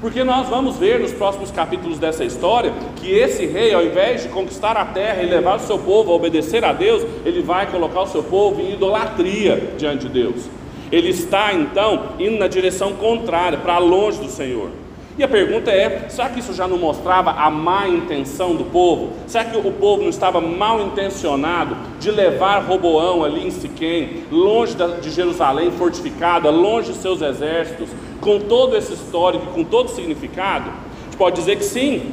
Porque 0.00 0.24
nós 0.24 0.48
vamos 0.48 0.78
ver 0.78 0.98
nos 0.98 1.12
próximos 1.12 1.50
capítulos 1.50 1.98
dessa 1.98 2.24
história 2.24 2.72
que 2.96 3.12
esse 3.12 3.44
rei, 3.44 3.74
ao 3.74 3.84
invés 3.84 4.22
de 4.22 4.30
conquistar 4.30 4.74
a 4.76 4.86
terra 4.86 5.22
e 5.22 5.26
levar 5.26 5.56
o 5.56 5.60
seu 5.60 5.78
povo 5.78 6.10
a 6.10 6.14
obedecer 6.14 6.64
a 6.64 6.72
Deus, 6.72 7.04
ele 7.26 7.42
vai 7.42 7.66
colocar 7.66 8.00
o 8.00 8.06
seu 8.06 8.22
povo 8.22 8.62
em 8.62 8.72
idolatria 8.72 9.74
diante 9.76 10.06
de 10.06 10.12
Deus. 10.12 10.48
Ele 10.90 11.10
está 11.10 11.52
então 11.52 12.14
indo 12.18 12.38
na 12.38 12.48
direção 12.48 12.94
contrária, 12.94 13.58
para 13.58 13.76
longe 13.76 14.18
do 14.18 14.28
Senhor. 14.28 14.70
E 15.18 15.24
a 15.24 15.28
pergunta 15.28 15.70
é: 15.70 16.06
será 16.08 16.28
que 16.28 16.40
isso 16.40 16.54
já 16.54 16.66
não 16.66 16.78
mostrava 16.78 17.30
a 17.32 17.50
má 17.50 17.88
intenção 17.88 18.54
do 18.54 18.64
povo? 18.64 19.12
Será 19.26 19.44
que 19.44 19.56
o 19.56 19.72
povo 19.72 20.02
não 20.02 20.10
estava 20.10 20.40
mal 20.40 20.80
intencionado 20.80 21.76
de 21.98 22.10
levar 22.10 22.60
Roboão 22.60 23.24
ali 23.24 23.46
em 23.46 23.50
Siquém, 23.50 24.24
longe 24.30 24.74
de 25.00 25.10
Jerusalém 25.10 25.70
fortificada, 25.72 26.50
longe 26.50 26.92
de 26.92 26.98
seus 26.98 27.20
exércitos, 27.20 27.90
com 28.20 28.38
todo 28.38 28.76
esse 28.76 28.92
histórico, 28.92 29.46
com 29.46 29.64
todo 29.64 29.86
o 29.86 29.90
significado? 29.90 30.70
A 30.70 31.04
gente 31.04 31.16
pode 31.16 31.36
dizer 31.36 31.56
que 31.56 31.64
sim, 31.64 32.12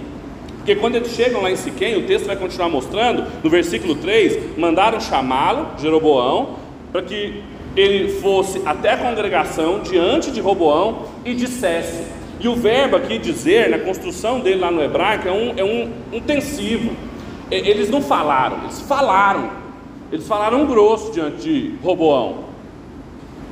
porque 0.58 0.76
quando 0.76 0.96
eles 0.96 1.12
chegam 1.12 1.42
lá 1.42 1.50
em 1.50 1.56
Siquém, 1.56 1.96
o 1.96 2.06
texto 2.06 2.26
vai 2.26 2.36
continuar 2.36 2.68
mostrando, 2.68 3.26
no 3.42 3.50
versículo 3.50 3.96
3, 3.96 4.58
mandaram 4.58 5.00
chamá-lo, 5.00 5.68
Jeroboão, 5.78 6.58
para 6.92 7.02
que 7.04 7.42
ele 7.74 8.20
fosse 8.20 8.62
até 8.66 8.94
a 8.94 8.98
congregação 8.98 9.80
diante 9.80 10.32
de 10.32 10.42
Roboão 10.42 11.04
e 11.24 11.34
dissesse: 11.34 12.04
e 12.40 12.48
o 12.48 12.56
verbo 12.56 12.96
aqui 12.96 13.18
dizer, 13.18 13.70
na 13.70 13.80
construção 13.80 14.40
dele 14.40 14.60
lá 14.60 14.70
no 14.70 14.82
hebraico, 14.82 15.28
é 15.28 15.32
um, 15.32 15.54
é 15.58 15.64
um 15.64 15.92
intensivo. 16.16 16.92
Eles 17.50 17.90
não 17.90 18.02
falaram, 18.02 18.60
eles 18.64 18.82
falaram. 18.82 19.50
Eles 20.12 20.28
falaram 20.28 20.66
grosso 20.66 21.12
diante 21.12 21.38
de 21.38 21.74
Roboão. 21.82 22.46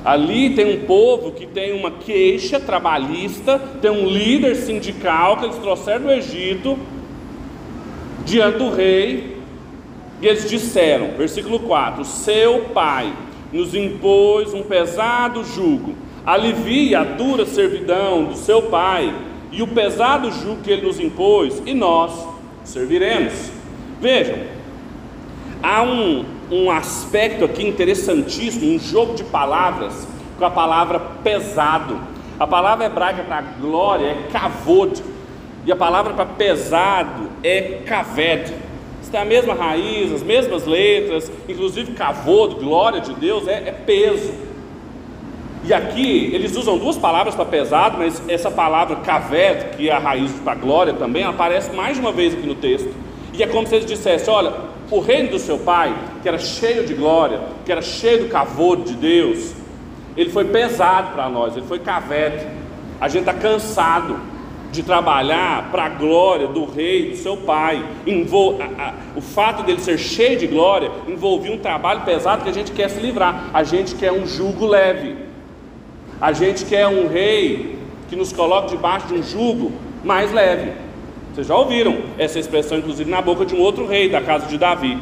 Ali 0.04 0.52
tem 0.52 0.78
um 0.78 0.86
povo 0.86 1.32
que 1.32 1.48
tem 1.48 1.74
uma 1.74 1.90
queixa 1.90 2.60
trabalhista, 2.60 3.60
tem 3.82 3.90
um 3.90 4.08
líder 4.08 4.56
sindical 4.56 5.38
que 5.38 5.46
eles 5.46 5.58
trouxeram 5.58 6.04
do 6.04 6.12
Egito, 6.12 6.78
diante 8.24 8.60
do 8.60 8.70
rei, 8.70 9.38
e 10.22 10.28
eles 10.28 10.48
disseram, 10.48 11.18
versículo 11.18 11.60
4: 11.60 12.06
Seu 12.06 12.66
pai 12.66 13.12
nos 13.52 13.74
impôs 13.74 14.54
um 14.54 14.62
pesado 14.62 15.44
jugo 15.44 15.96
alivie 16.26 16.96
a 16.96 17.04
dura 17.04 17.46
servidão 17.46 18.26
do 18.26 18.36
seu 18.36 18.64
pai 18.64 19.14
e 19.52 19.62
o 19.62 19.68
pesado 19.68 20.32
jugo 20.32 20.62
que 20.62 20.72
ele 20.72 20.86
nos 20.86 21.00
impôs, 21.00 21.62
e 21.66 21.74
nós 21.74 22.28
serviremos. 22.64 23.52
Vejam, 24.02 24.38
há 25.64 25.82
um, 25.84 26.26
um 26.52 26.70
aspecto 26.70 27.46
aqui 27.46 27.66
interessantíssimo, 27.66 28.76
um 28.76 28.80
jogo 28.80 29.16
de 29.16 29.24
palavras 29.24 30.08
com 30.38 30.46
a 30.46 30.52
palavra 30.52 31.00
pesado. 31.24 31.98
A 32.38 32.46
palavra 32.46 32.86
hebraica 32.86 33.24
para 33.24 33.42
glória 33.42 34.08
é 34.08 34.28
kavod, 34.30 35.02
e 35.66 35.72
a 35.72 35.76
palavra 35.76 36.14
para 36.14 36.26
pesado 36.26 37.30
é 37.42 37.82
kaved. 37.86 38.54
Isso 39.02 39.12
tem 39.12 39.22
a 39.22 39.26
mesma 39.26 39.54
raiz, 39.54 40.12
as 40.12 40.24
mesmas 40.24 40.66
letras, 40.66 41.32
inclusive 41.48 41.94
kavod, 41.94 42.56
glória 42.56 43.00
de 43.00 43.14
Deus, 43.14 43.48
é, 43.48 43.70
é 43.70 43.72
peso. 43.72 44.34
E 45.68 45.74
aqui 45.74 46.30
eles 46.32 46.56
usam 46.56 46.78
duas 46.78 46.96
palavras 46.96 47.34
para 47.34 47.44
pesado, 47.46 47.98
mas 47.98 48.22
essa 48.28 48.52
palavra 48.52 48.98
kaved, 48.98 49.76
que 49.76 49.90
é 49.90 49.94
a 49.94 49.98
raiz 49.98 50.32
para 50.44 50.54
glória 50.54 50.94
também, 50.94 51.24
aparece 51.24 51.76
mais 51.76 51.98
uma 51.98 52.12
vez 52.12 52.36
aqui 52.36 52.46
no 52.46 52.54
texto. 52.54 52.94
E 53.34 53.42
é 53.42 53.48
como 53.48 53.66
se 53.66 53.74
eles 53.74 53.88
dissessem: 53.88 54.32
olha, 54.32 54.54
o 54.92 55.00
reino 55.00 55.32
do 55.32 55.40
seu 55.40 55.58
pai, 55.58 55.92
que 56.22 56.28
era 56.28 56.38
cheio 56.38 56.86
de 56.86 56.94
glória, 56.94 57.42
que 57.66 57.72
era 57.72 57.82
cheio 57.82 58.26
do 58.26 58.30
cavor 58.30 58.78
de 58.78 58.94
Deus, 58.94 59.56
ele 60.16 60.30
foi 60.30 60.46
pesado 60.46 61.14
para 61.14 61.28
nós, 61.30 61.58
ele 61.58 61.66
foi 61.66 61.80
kaved. 61.80 62.46
A 63.02 63.08
gente 63.08 63.22
está 63.22 63.34
cansado 63.34 64.20
de 64.72 64.84
trabalhar 64.84 65.72
para 65.72 65.86
a 65.86 65.90
glória 65.90 66.48
do 66.48 66.66
rei, 66.66 67.10
do 67.10 67.18
seu 67.18 67.38
pai. 67.38 67.84
Envol... 68.06 68.60
O 69.16 69.22
fato 69.22 69.64
dele 69.64 69.80
ser 69.80 69.98
cheio 69.98 70.38
de 70.38 70.46
glória 70.46 70.92
envolvia 71.08 71.54
um 71.54 71.58
trabalho 71.58 72.02
pesado 72.02 72.44
que 72.44 72.50
a 72.50 72.54
gente 72.54 72.72
quer 72.72 72.90
se 72.90 73.00
livrar. 73.00 73.50
A 73.54 73.64
gente 73.64 73.96
quer 73.96 74.12
um 74.12 74.28
jugo 74.28 74.66
leve. 74.66 75.25
A 76.20 76.32
gente 76.32 76.66
quer 76.66 76.88
um 76.88 77.08
rei 77.08 77.78
que 78.10 78.16
nos 78.16 78.32
coloque 78.32 78.70
debaixo 78.70 79.08
de 79.08 79.16
um 79.16 79.24
jugo 79.24 79.72
mais 80.04 80.32
leve. 80.32 80.72
Vocês 81.34 81.48
já 81.48 81.56
ouviram 81.56 81.98
essa 82.18 82.40
expressão, 82.40 82.78
inclusive, 82.78 83.10
na 83.10 83.22
boca 83.22 83.46
de 83.46 83.54
um 83.54 83.60
outro 83.60 83.86
rei 83.86 84.10
da 84.10 84.22
casa 84.22 84.46
de 84.46 84.58
Davi. 84.58 84.98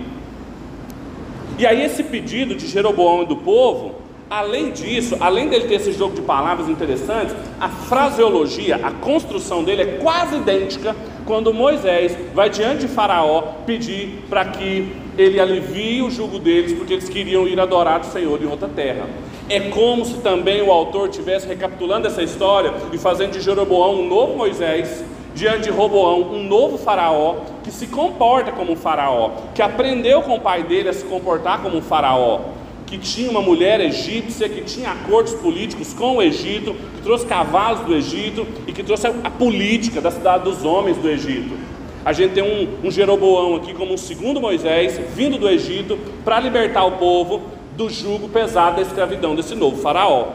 E 1.59 1.65
aí, 1.65 1.83
esse 1.83 2.03
pedido 2.03 2.55
de 2.55 2.67
Jeroboão 2.67 3.21
e 3.21 3.25
do 3.27 3.35
povo, 3.35 3.95
além 4.27 4.71
disso, 4.71 5.15
além 5.19 5.47
dele 5.47 5.67
ter 5.67 5.75
esse 5.75 5.91
jogo 5.91 6.15
de 6.15 6.21
palavras 6.21 6.67
interessantes, 6.67 7.35
a 7.59 7.69
fraseologia, 7.69 8.79
a 8.83 8.89
construção 8.89 9.63
dele 9.63 9.83
é 9.83 9.85
quase 10.01 10.37
idêntica 10.37 10.95
quando 11.25 11.53
Moisés 11.53 12.17
vai 12.33 12.49
diante 12.49 12.81
de 12.81 12.87
Faraó 12.87 13.41
pedir 13.67 14.23
para 14.27 14.45
que 14.45 14.91
ele 15.17 15.39
alivie 15.39 16.01
o 16.01 16.09
jugo 16.09 16.39
deles, 16.39 16.73
porque 16.73 16.93
eles 16.93 17.09
queriam 17.09 17.47
ir 17.47 17.59
adorar 17.59 18.01
o 18.01 18.05
Senhor 18.05 18.41
em 18.41 18.47
outra 18.47 18.67
terra. 18.67 19.07
É 19.49 19.59
como 19.59 20.05
se 20.05 20.15
também 20.19 20.61
o 20.61 20.71
autor 20.71 21.09
tivesse 21.09 21.47
recapitulando 21.47 22.07
essa 22.07 22.23
história 22.23 22.73
e 22.91 22.97
fazendo 22.97 23.33
de 23.33 23.41
Jeroboão 23.41 24.01
um 24.01 24.07
novo 24.07 24.35
Moisés, 24.37 25.03
diante 25.35 25.63
de 25.63 25.69
Roboão 25.71 26.33
um 26.33 26.43
novo 26.43 26.77
faraó 26.77 27.37
que 27.63 27.71
se 27.71 27.87
comporta 27.87 28.51
como 28.51 28.73
um 28.73 28.75
faraó, 28.75 29.31
que 29.53 29.61
aprendeu 29.61 30.21
com 30.21 30.35
o 30.35 30.39
pai 30.39 30.63
dele 30.63 30.89
a 30.89 30.93
se 30.93 31.05
comportar 31.05 31.61
como 31.61 31.77
um 31.77 31.81
faraó, 31.81 32.41
que 32.85 32.97
tinha 32.97 33.29
uma 33.29 33.41
mulher 33.41 33.81
egípcia, 33.81 34.47
que 34.47 34.61
tinha 34.61 34.91
acordos 34.91 35.33
políticos 35.33 35.93
com 35.93 36.17
o 36.17 36.21
Egito, 36.21 36.75
que 36.95 37.01
trouxe 37.01 37.25
cavalos 37.25 37.81
do 37.81 37.95
Egito 37.95 38.45
e 38.67 38.71
que 38.71 38.83
trouxe 38.83 39.07
a 39.07 39.31
política 39.31 39.99
da 39.99 40.11
cidade 40.11 40.43
dos 40.43 40.63
homens 40.63 40.97
do 40.97 41.09
Egito. 41.09 41.57
A 42.05 42.11
gente 42.11 42.33
tem 42.33 42.43
um, 42.43 42.87
um 42.87 42.91
Jeroboão 42.91 43.55
aqui 43.55 43.73
como 43.73 43.93
um 43.93 43.97
segundo 43.97 44.41
Moisés, 44.41 44.99
vindo 45.15 45.37
do 45.37 45.49
Egito 45.49 45.97
para 46.25 46.39
libertar 46.39 46.83
o 46.83 46.93
povo 46.93 47.41
do 47.77 47.89
jugo 47.89 48.27
pesado 48.27 48.77
da 48.77 48.81
escravidão 48.81 49.35
desse 49.35 49.55
novo 49.55 49.81
faraó. 49.81 50.27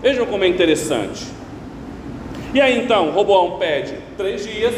Vejam 0.00 0.26
como 0.26 0.44
é 0.44 0.48
interessante. 0.48 1.26
E 2.54 2.60
aí 2.60 2.78
então, 2.78 3.10
Roboão 3.10 3.58
pede 3.58 3.94
três 4.16 4.46
dias 4.46 4.74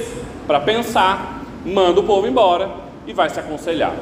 para 0.46 0.60
pensar, 0.60 1.44
manda 1.64 2.00
o 2.00 2.04
povo 2.04 2.26
embora 2.26 2.70
e 3.06 3.12
vai 3.12 3.30
se 3.30 3.40
aconselhar. 3.40 3.94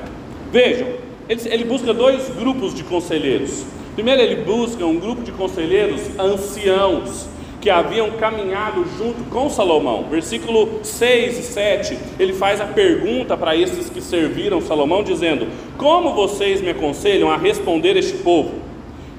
Vejam, 0.51 0.89
ele, 1.29 1.41
ele 1.47 1.65
busca 1.65 1.95
dois 1.95 2.29
grupos 2.31 2.75
de 2.75 2.83
conselheiros. 2.83 3.65
Primeiro, 3.95 4.21
ele 4.21 4.37
busca 4.43 4.85
um 4.85 4.99
grupo 4.99 5.23
de 5.23 5.33
conselheiros 5.33 6.01
anciãos, 6.19 7.29
que 7.63 7.71
haviam 7.71 8.11
caminhado 8.11 8.85
junto 8.99 9.23
com 9.31 9.49
Salomão. 9.49 10.09
Versículo 10.11 10.81
6 10.83 11.39
e 11.39 11.43
7, 11.43 11.99
ele 12.19 12.33
faz 12.33 12.61
a 12.61 12.67
pergunta 12.67 13.37
para 13.37 13.57
esses 13.57 13.89
que 13.89 14.01
serviram 14.03 14.61
Salomão, 14.61 15.05
dizendo: 15.05 15.47
Como 15.79 16.13
vocês 16.13 16.61
me 16.61 16.71
aconselham 16.71 17.31
a 17.31 17.37
responder 17.37 17.97
este 17.97 18.19
povo? 18.19 18.51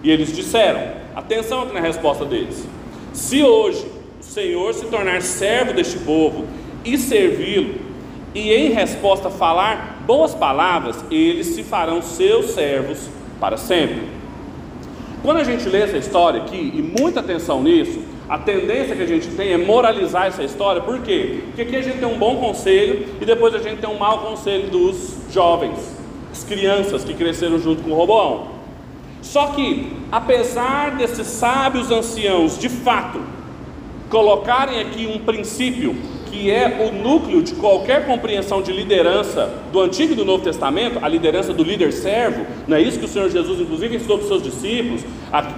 E 0.04 0.12
eles 0.12 0.36
disseram: 0.36 0.82
Atenção 1.16 1.64
aqui 1.64 1.74
na 1.74 1.80
resposta 1.80 2.26
deles. 2.26 2.68
Se 3.14 3.42
hoje 3.42 3.88
o 4.20 4.24
Senhor 4.24 4.74
se 4.74 4.88
tornar 4.88 5.22
servo 5.22 5.74
deste 5.74 6.00
povo 6.00 6.46
e 6.84 6.98
servi-lo, 6.98 7.76
e 8.36 8.52
em 8.52 8.72
resposta 8.72 9.30
falar 9.30 10.04
boas 10.06 10.36
palavras, 10.36 10.98
eles 11.10 11.48
se 11.48 11.64
farão 11.64 12.02
seus 12.02 12.48
servos 12.48 13.08
para 13.40 13.56
sempre. 13.56 14.02
Quando 15.22 15.38
a 15.38 15.44
gente 15.46 15.70
lê 15.70 15.84
essa 15.84 15.98
história 15.98 16.42
aqui, 16.42 16.74
e 16.76 16.82
muita 16.82 17.22
atenção 17.22 17.64
nisso, 17.64 18.13
a 18.34 18.40
tendência 18.40 18.96
que 18.96 19.04
a 19.04 19.06
gente 19.06 19.28
tem 19.28 19.54
é 19.54 19.58
moralizar 19.60 20.26
essa 20.26 20.42
história, 20.42 20.82
por 20.82 21.02
quê? 21.02 21.42
Porque 21.46 21.62
aqui 21.62 21.76
a 21.76 21.84
gente 21.84 22.00
tem 22.00 22.08
um 22.08 22.18
bom 22.18 22.38
conselho 22.38 23.06
e 23.22 23.26
depois 23.26 23.54
a 23.54 23.60
gente 23.60 23.80
tem 23.80 23.88
um 23.88 24.00
mau 24.00 24.22
conselho 24.22 24.72
dos 24.72 25.18
jovens, 25.30 25.96
as 26.32 26.44
crianças 26.44 27.04
que 27.04 27.14
cresceram 27.14 27.60
junto 27.60 27.84
com 27.84 27.92
o 27.92 27.94
Roboão. 27.94 28.48
Só 29.22 29.50
que, 29.50 29.96
apesar 30.12 30.98
desses 30.98 31.28
sábios 31.28 31.92
anciãos, 31.92 32.58
de 32.58 32.70
fato, 32.70 33.22
colocarem 34.10 34.82
aqui 34.82 35.06
um 35.06 35.20
princípio 35.20 35.96
que 36.34 36.50
é 36.50 36.90
o 36.90 36.92
núcleo 36.92 37.44
de 37.44 37.54
qualquer 37.54 38.08
compreensão 38.08 38.60
de 38.60 38.72
liderança 38.72 39.54
do 39.72 39.80
Antigo 39.80 40.14
e 40.14 40.16
do 40.16 40.26
Novo 40.26 40.44
Testamento, 40.44 40.98
a 41.00 41.08
liderança 41.08 41.54
do 41.54 41.64
líder 41.64 41.94
servo, 41.94 42.44
não 42.68 42.76
é 42.76 42.82
isso 42.82 42.98
que 42.98 43.06
o 43.06 43.08
Senhor 43.08 43.30
Jesus, 43.30 43.62
inclusive, 43.62 43.96
ensinou 43.96 44.18
para 44.18 44.24
os 44.24 44.30
seus 44.30 44.42
discípulos, 44.42 45.04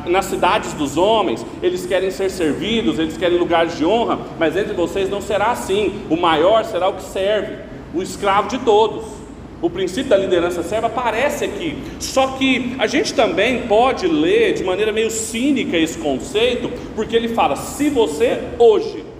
nas 0.05 0.25
cidades 0.25 0.73
dos 0.73 0.97
homens, 0.97 1.45
eles 1.63 1.85
querem 1.85 2.11
ser 2.11 2.29
servidos, 2.29 2.99
eles 2.99 3.15
querem 3.15 3.37
lugares 3.37 3.77
de 3.77 3.85
honra, 3.85 4.19
mas 4.37 4.57
entre 4.57 4.73
vocês 4.73 5.09
não 5.09 5.21
será 5.21 5.51
assim, 5.51 5.93
o 6.09 6.17
maior 6.17 6.65
será 6.65 6.89
o 6.89 6.93
que 6.95 7.03
serve, 7.03 7.55
o 7.93 8.01
escravo 8.01 8.49
de 8.49 8.57
todos. 8.57 9.05
O 9.61 9.69
princípio 9.69 10.09
da 10.09 10.17
liderança 10.17 10.61
serva 10.61 10.87
aparece 10.87 11.45
aqui, 11.45 11.77
só 11.99 12.27
que 12.37 12.75
a 12.77 12.85
gente 12.85 13.13
também 13.13 13.61
pode 13.61 14.05
ler 14.05 14.53
de 14.53 14.63
maneira 14.65 14.91
meio 14.91 15.09
cínica 15.09 15.77
esse 15.77 15.97
conceito, 15.97 16.69
porque 16.93 17.15
ele 17.15 17.29
fala: 17.29 17.55
se 17.55 17.89
você 17.89 18.41
hoje 18.59 19.14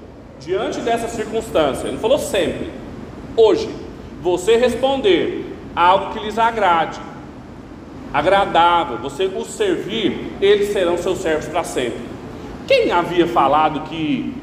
diante 0.45 0.79
dessa 0.81 1.07
circunstância, 1.07 1.87
ele 1.87 1.97
falou 1.97 2.19
sempre, 2.19 2.69
hoje, 3.35 3.67
você 4.21 4.55
responder 4.55 5.43
algo 5.75 6.13
que 6.13 6.23
lhes 6.23 6.37
agrade, 6.37 6.99
agradável, 8.13 8.99
você 8.99 9.25
os 9.25 9.47
servir, 9.47 10.33
eles 10.39 10.71
serão 10.71 10.97
seus 10.97 11.17
servos 11.17 11.47
para 11.47 11.63
sempre. 11.63 11.99
Quem 12.67 12.91
havia 12.91 13.27
falado 13.27 13.89
que 13.89 14.33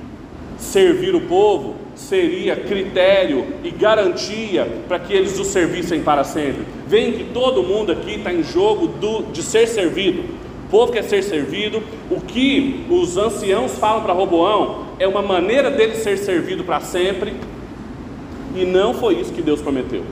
servir 0.58 1.14
o 1.14 1.20
povo 1.22 1.76
seria 1.94 2.56
critério 2.56 3.46
e 3.62 3.70
garantia 3.70 4.68
para 4.88 4.98
que 4.98 5.12
eles 5.12 5.38
o 5.38 5.44
servissem 5.44 6.02
para 6.02 6.24
sempre? 6.24 6.64
Vem 6.86 7.12
que 7.12 7.24
todo 7.32 7.62
mundo 7.62 7.92
aqui 7.92 8.16
está 8.16 8.32
em 8.32 8.42
jogo 8.42 8.88
do, 8.88 9.22
de 9.32 9.42
ser 9.42 9.68
servido. 9.68 10.22
O 10.66 10.68
povo 10.70 10.92
quer 10.92 11.02
ser 11.02 11.22
servido. 11.22 11.82
O 12.10 12.20
que 12.20 12.86
os 12.90 13.16
anciãos 13.16 13.78
falam 13.78 14.02
para 14.02 14.12
Roboão 14.12 14.91
é 15.02 15.08
uma 15.08 15.20
maneira 15.20 15.68
dele 15.68 15.96
ser 15.96 16.16
servido 16.16 16.62
para 16.62 16.78
sempre. 16.80 17.34
E 18.54 18.64
não 18.64 18.94
foi 18.94 19.14
isso 19.14 19.32
que 19.32 19.42
Deus 19.42 19.60
prometeu. 19.60 20.04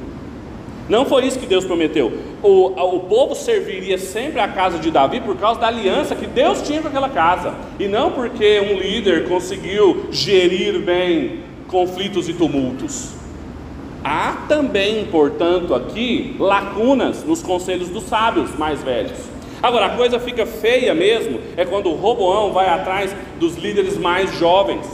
Não 0.89 1.05
foi 1.05 1.27
isso 1.27 1.39
que 1.39 1.47
Deus 1.47 1.65
prometeu. 1.65 2.13
O, 2.43 2.67
o 2.97 3.01
povo 3.01 3.37
serviria 3.37 3.97
sempre 3.97 4.41
à 4.41 4.49
casa 4.49 4.79
de 4.79 4.91
Davi 4.91 5.21
por 5.21 5.37
causa 5.37 5.61
da 5.61 5.69
aliança 5.69 6.17
que 6.17 6.27
Deus 6.27 6.63
tinha 6.63 6.83
com 6.83 6.89
aquela 6.89 7.09
casa. 7.09 7.55
E 7.79 7.87
não 7.87 8.11
porque 8.11 8.61
um 8.61 8.77
líder 8.81 9.29
conseguiu 9.29 10.07
gerir 10.11 10.81
bem 10.81 11.45
conflitos 11.69 12.29
e 12.29 12.35
tumultos. 12.35 13.13
Há 14.03 14.47
também, 14.49 15.05
portanto, 15.05 15.73
aqui 15.73 16.35
lacunas 16.41 17.23
nos 17.23 17.43
conselhos 17.43 17.89
dos 17.91 18.05
sábios 18.05 18.59
mais 18.59 18.83
velhos. 18.83 19.30
Agora, 19.63 19.87
a 19.87 19.97
coisa 19.97 20.19
fica 20.19 20.47
feia 20.47 20.95
mesmo 20.95 21.41
é 21.57 21.65
quando 21.65 21.91
o 21.91 21.95
Roboão 21.95 22.53
vai 22.53 22.69
atrás 22.69 23.15
dos 23.39 23.57
líderes 23.57 23.99
mais 23.99 24.33
jovens. 24.39 24.87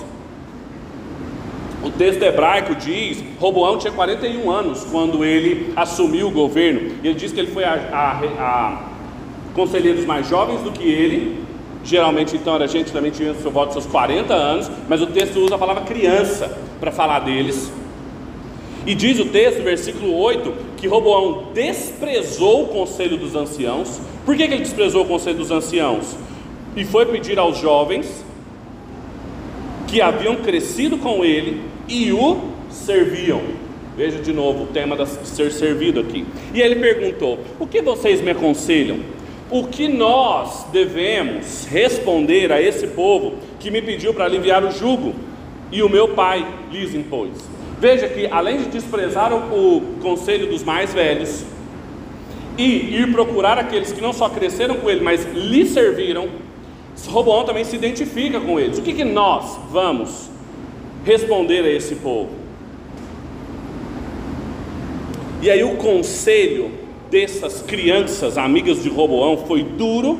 O 1.84 1.90
texto 1.90 2.22
hebraico 2.22 2.74
diz: 2.74 3.22
Roboão 3.38 3.78
tinha 3.78 3.92
41 3.92 4.50
anos 4.50 4.84
quando 4.90 5.24
ele 5.24 5.72
assumiu 5.76 6.28
o 6.28 6.30
governo. 6.32 6.92
Ele 7.04 7.14
diz 7.14 7.32
que 7.32 7.38
ele 7.38 7.52
foi 7.52 7.62
a, 7.62 7.74
a, 7.92 8.42
a 8.44 8.82
conselheiros 9.54 10.04
mais 10.04 10.28
jovens 10.28 10.60
do 10.62 10.72
que 10.72 10.82
ele. 10.82 11.44
Geralmente, 11.84 12.34
então, 12.34 12.56
era 12.56 12.66
gente 12.66 12.92
também 12.92 13.12
tinha 13.12 13.32
seu 13.34 13.52
voto 13.52 13.72
seus 13.72 13.86
40 13.86 14.34
anos, 14.34 14.68
mas 14.88 15.00
o 15.00 15.06
texto 15.06 15.36
usa 15.38 15.54
a 15.54 15.58
palavra 15.58 15.84
criança 15.84 16.58
para 16.80 16.90
falar 16.90 17.20
deles. 17.20 17.70
E 18.84 18.94
diz 18.94 19.20
o 19.20 19.26
texto, 19.26 19.62
versículo 19.62 20.16
8, 20.16 20.52
que 20.76 20.88
Roboão 20.88 21.48
desprezou 21.54 22.64
o 22.64 22.68
conselho 22.68 23.16
dos 23.16 23.36
anciãos. 23.36 24.00
Por 24.26 24.36
que, 24.36 24.48
que 24.48 24.54
ele 24.54 24.64
desprezou 24.64 25.04
o 25.04 25.06
conselho 25.06 25.38
dos 25.38 25.52
anciãos? 25.52 26.16
E 26.74 26.84
foi 26.84 27.06
pedir 27.06 27.38
aos 27.38 27.58
jovens 27.58 28.24
que 29.86 30.00
haviam 30.00 30.34
crescido 30.34 30.98
com 30.98 31.24
ele 31.24 31.62
e 31.86 32.12
o 32.12 32.50
serviam. 32.68 33.40
Veja 33.96 34.18
de 34.18 34.32
novo 34.32 34.64
o 34.64 34.66
tema 34.66 34.96
de 34.96 35.06
ser 35.06 35.52
servido 35.52 36.00
aqui. 36.00 36.26
E 36.52 36.60
ele 36.60 36.74
perguntou: 36.74 37.38
O 37.60 37.68
que 37.68 37.80
vocês 37.80 38.20
me 38.20 38.32
aconselham? 38.32 38.98
O 39.48 39.68
que 39.68 39.86
nós 39.86 40.66
devemos 40.72 41.64
responder 41.66 42.50
a 42.50 42.60
esse 42.60 42.88
povo 42.88 43.34
que 43.60 43.70
me 43.70 43.80
pediu 43.80 44.12
para 44.12 44.24
aliviar 44.24 44.64
o 44.64 44.72
jugo 44.72 45.14
e 45.70 45.84
o 45.84 45.88
meu 45.88 46.08
pai 46.08 46.44
lhes 46.72 46.92
impôs? 46.94 47.30
Veja 47.78 48.08
que, 48.08 48.26
além 48.26 48.58
de 48.58 48.64
desprezar 48.66 49.32
o, 49.32 49.76
o 49.76 49.80
conselho 50.02 50.48
dos 50.48 50.64
mais 50.64 50.92
velhos 50.92 51.44
e 52.56 52.96
ir 52.96 53.12
procurar 53.12 53.58
aqueles 53.58 53.92
que 53.92 54.00
não 54.00 54.12
só 54.12 54.28
cresceram 54.28 54.76
com 54.76 54.88
ele, 54.88 55.00
mas 55.00 55.24
lhe 55.34 55.66
serviram, 55.66 56.28
Roboão 57.08 57.44
também 57.44 57.64
se 57.64 57.76
identifica 57.76 58.40
com 58.40 58.58
eles. 58.58 58.78
O 58.78 58.82
que, 58.82 58.94
que 58.94 59.04
nós 59.04 59.58
vamos 59.70 60.30
responder 61.06 61.64
a 61.64 61.70
esse 61.70 61.94
povo. 61.94 62.30
E 65.40 65.48
aí 65.48 65.62
o 65.62 65.76
conselho 65.76 66.72
dessas 67.08 67.62
crianças 67.62 68.36
amigas 68.36 68.82
de 68.82 68.88
Roboão 68.88 69.46
foi 69.46 69.62
duro 69.62 70.18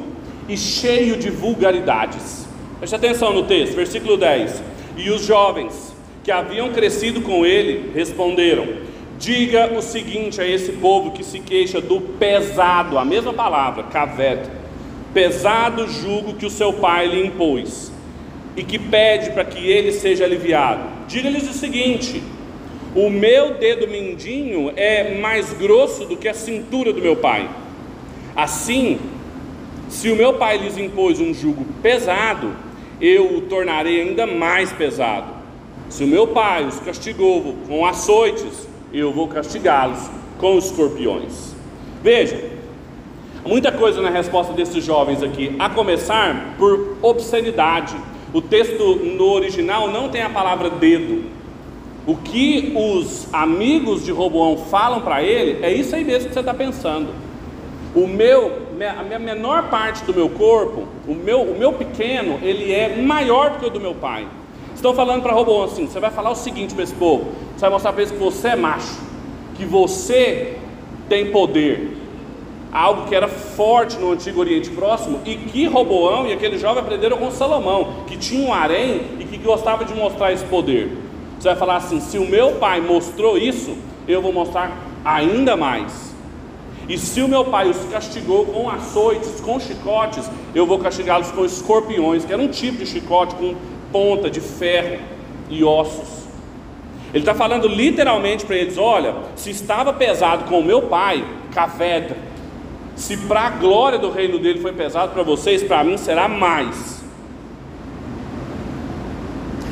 e 0.49 0.57
cheio 0.57 1.17
de 1.17 1.29
vulgaridades. 1.29 2.47
Preste 2.79 2.95
atenção 2.95 3.33
no 3.33 3.43
texto, 3.43 3.75
versículo 3.75 4.17
10. 4.17 4.63
E 4.97 5.11
os 5.11 5.25
jovens 5.25 5.93
que 6.23 6.31
haviam 6.31 6.73
crescido 6.73 7.21
com 7.21 7.45
ele 7.45 7.91
responderam: 7.93 8.69
Diga 9.19 9.73
o 9.73 9.81
seguinte 9.81 10.41
a 10.41 10.47
esse 10.47 10.73
povo 10.73 11.13
que 11.13 11.25
se 11.25 11.41
queixa 11.41 11.81
do 11.81 12.01
pesado, 12.01 12.99
a 12.99 13.05
mesma 13.05 13.33
palavra, 13.33 13.85
kaved, 13.85 14.51
pesado 15.15 15.89
jugo 15.89 16.35
que 16.35 16.45
o 16.45 16.51
seu 16.51 16.75
pai 16.75 17.07
lhe 17.07 17.27
impôs 17.27 17.91
e 18.57 18.63
que 18.63 18.79
pede 18.79 19.31
para 19.31 19.45
que 19.45 19.71
ele 19.71 19.93
seja 19.93 20.25
aliviado. 20.25 20.83
Diga-lhes 21.09 21.49
o 21.49 21.55
seguinte: 21.55 22.23
o 22.95 23.09
meu 23.09 23.55
dedo 23.55 23.89
mindinho 23.89 24.73
é 24.77 25.19
mais 25.19 25.53
grosso 25.53 26.05
do 26.05 26.17
que 26.17 26.29
a 26.29 26.35
cintura 26.35 26.93
do 26.93 27.01
meu 27.01 27.17
pai. 27.17 27.49
Assim, 28.35 28.99
se 29.89 30.11
o 30.11 30.17
meu 30.17 30.35
pai 30.35 30.59
lhes 30.59 30.77
impôs 30.77 31.21
um 31.21 31.33
jugo 31.33 31.65
pesado, 31.83 32.55
eu 33.01 33.37
o 33.37 33.41
tornarei 33.43 34.01
ainda 34.01 34.27
mais 34.27 34.73
pesado. 34.73 35.35
Se 35.89 36.05
o 36.05 36.07
meu 36.07 36.27
pai 36.27 36.65
os 36.65 36.81
castigou 36.81 37.55
com 37.69 37.87
açoites, 37.87 38.66
eu 38.93 39.13
vou 39.13 39.29
castigá-los 39.29 40.11
com 40.39 40.59
escorpiões. 40.59 41.55
Veja, 42.03 42.51
muita 43.45 43.73
coisa 43.73 44.01
na 44.01 44.11
resposta 44.11 44.53
desses 44.53 44.85
jovens 44.85 45.23
aqui, 45.23 45.55
a 45.59 45.69
começar 45.69 46.55
por 46.59 46.97
obscenidade. 47.03 47.97
O 48.33 48.41
texto 48.41 48.97
no 48.97 49.33
original 49.33 49.91
não 49.91 50.09
tem 50.09 50.23
a 50.23 50.31
palavra 50.31 50.71
dedo. 50.71 51.25
O 52.07 52.15
que 52.15 52.73
os 52.77 53.33
amigos 53.33 54.05
de 54.05 54.13
Roboão 54.13 54.57
falam 54.57 55.01
para 55.01 55.23
ele 55.23 55.65
é 55.65 55.73
isso 55.73 55.95
aí 55.95 56.05
mesmo 56.05 56.29
que 56.29 56.35
você 56.35 56.41
está 56.41 56.55
pensando. 56.55 57.09
O 57.95 58.07
meu, 58.07 58.63
a 58.97 59.03
minha 59.03 59.19
menor 59.19 59.71
parte 59.71 60.05
do 60.05 60.15
meu 60.15 60.29
corpo, 60.29 60.87
o 61.09 61.15
meu, 61.15 61.41
o 61.41 61.59
meu 61.59 61.73
pequeno, 61.73 62.39
ele 62.43 62.73
é 62.73 62.95
maior 62.97 63.53
do 63.53 63.59
que 63.59 63.67
o 63.67 63.71
do 63.71 63.81
meu 63.81 63.95
pai. 63.95 64.29
Estão 64.75 64.95
falando 64.95 65.23
para 65.23 65.33
Roboão 65.33 65.65
assim: 65.65 65.87
você 65.87 65.99
vai 65.99 66.11
falar 66.11 66.31
o 66.31 66.35
seguinte 66.35 66.75
para 66.75 66.85
esse 66.85 66.95
povo, 66.95 67.33
você 67.57 67.63
vai 67.63 67.71
mostrar 67.71 67.93
para 67.95 68.03
eles 68.03 68.13
que 68.13 68.19
você 68.19 68.49
é 68.49 68.57
macho, 68.57 69.01
que 69.57 69.65
você 69.65 70.59
tem 71.09 71.31
poder, 71.31 71.97
algo 72.71 73.09
que 73.09 73.15
era 73.15 73.27
forte 73.27 73.97
no 73.97 74.13
Antigo 74.13 74.41
Oriente 74.41 74.69
Próximo 74.69 75.21
e 75.25 75.37
que 75.37 75.65
Roboão 75.65 76.27
e 76.27 76.35
aquele 76.35 76.59
jovem 76.59 76.83
aprenderam 76.83 77.17
com 77.17 77.31
Salomão, 77.31 78.05
que 78.07 78.19
tinha 78.19 78.47
um 78.47 78.53
harém 78.53 79.01
e 79.19 79.25
que 79.25 79.39
gostava 79.39 79.87
de 79.87 79.95
mostrar 79.95 80.33
esse 80.33 80.45
poder. 80.45 80.95
Você 81.39 81.49
vai 81.49 81.57
falar 81.57 81.77
assim: 81.77 81.99
se 81.99 82.19
o 82.19 82.29
meu 82.29 82.53
pai 82.57 82.83
mostrou 82.83 83.39
isso, 83.39 83.75
eu 84.07 84.21
vou 84.21 84.35
mostrar 84.35 84.77
ainda 85.03 85.57
mais. 85.57 86.15
E 86.87 86.99
se 86.99 87.23
o 87.23 87.29
meu 87.29 87.47
pai 87.47 87.71
os 87.71 87.79
castigou 87.91 88.45
com 88.45 88.69
açoites, 88.69 89.41
com 89.41 89.59
chicotes, 89.59 90.31
eu 90.55 90.67
vou 90.67 90.79
castigá-los 90.79 91.31
com 91.33 91.45
escorpiões, 91.45 92.25
que 92.25 92.33
era 92.33 92.41
um 92.41 92.49
tipo 92.49 92.77
de 92.79 92.87
chicote 92.87 93.35
com 93.35 93.55
ponta 93.91 94.31
de 94.31 94.41
ferro 94.41 94.99
e 95.49 95.65
ossos. 95.65 96.16
Ele 97.13 97.23
está 97.23 97.35
falando 97.35 97.69
literalmente 97.69 98.45
para 98.45 98.57
eles: 98.57 98.77
olha, 98.77 99.15
se 99.35 99.51
estava 99.51 99.93
pesado 99.93 100.45
com 100.45 100.61
o 100.61 100.65
meu 100.65 100.83
pai, 100.83 101.25
caveda, 101.53 102.17
se 102.95 103.17
para 103.17 103.43
a 103.43 103.51
glória 103.51 103.99
do 103.99 104.11
reino 104.11 104.39
dele 104.39 104.61
foi 104.61 104.73
pesado 104.73 105.13
para 105.13 105.23
vocês, 105.23 105.63
para 105.63 105.85
mim 105.85 105.97
será 105.97 106.29
mais. 106.29 107.05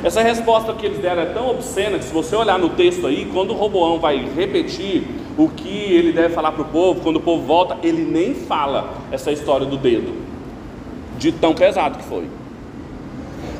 Essa 0.05 0.23
resposta 0.23 0.75
que 0.75 0.85
eles 0.85 0.99
deram 0.99 1.23
é 1.23 1.27
tão 1.27 1.49
obscena 1.49 1.99
que, 1.99 2.05
se 2.05 2.12
você 2.12 2.37
olhar 2.37 2.59
no 2.59 2.68
texto 2.68 3.07
aí, 3.07 3.27
quando 3.33 3.53
o 3.53 3.55
Roboão 3.55 3.99
vai 3.99 4.23
repetir 4.37 5.03
o 5.38 5.49
que 5.49 5.66
ele 5.66 6.12
deve 6.12 6.35
falar 6.35 6.53
para 6.53 6.61
o 6.61 6.66
povo, 6.66 7.01
quando 7.01 7.16
o 7.16 7.20
povo 7.20 7.42
volta, 7.47 7.79
ele 7.83 8.05
nem 8.05 8.35
fala 8.35 8.92
essa 9.11 9.33
história 9.33 9.66
do 9.66 9.79
dedo, 9.79 10.12
de 11.16 11.33
tão 11.33 11.55
pesado 11.55 11.97
que 11.97 12.05
foi. 12.05 12.27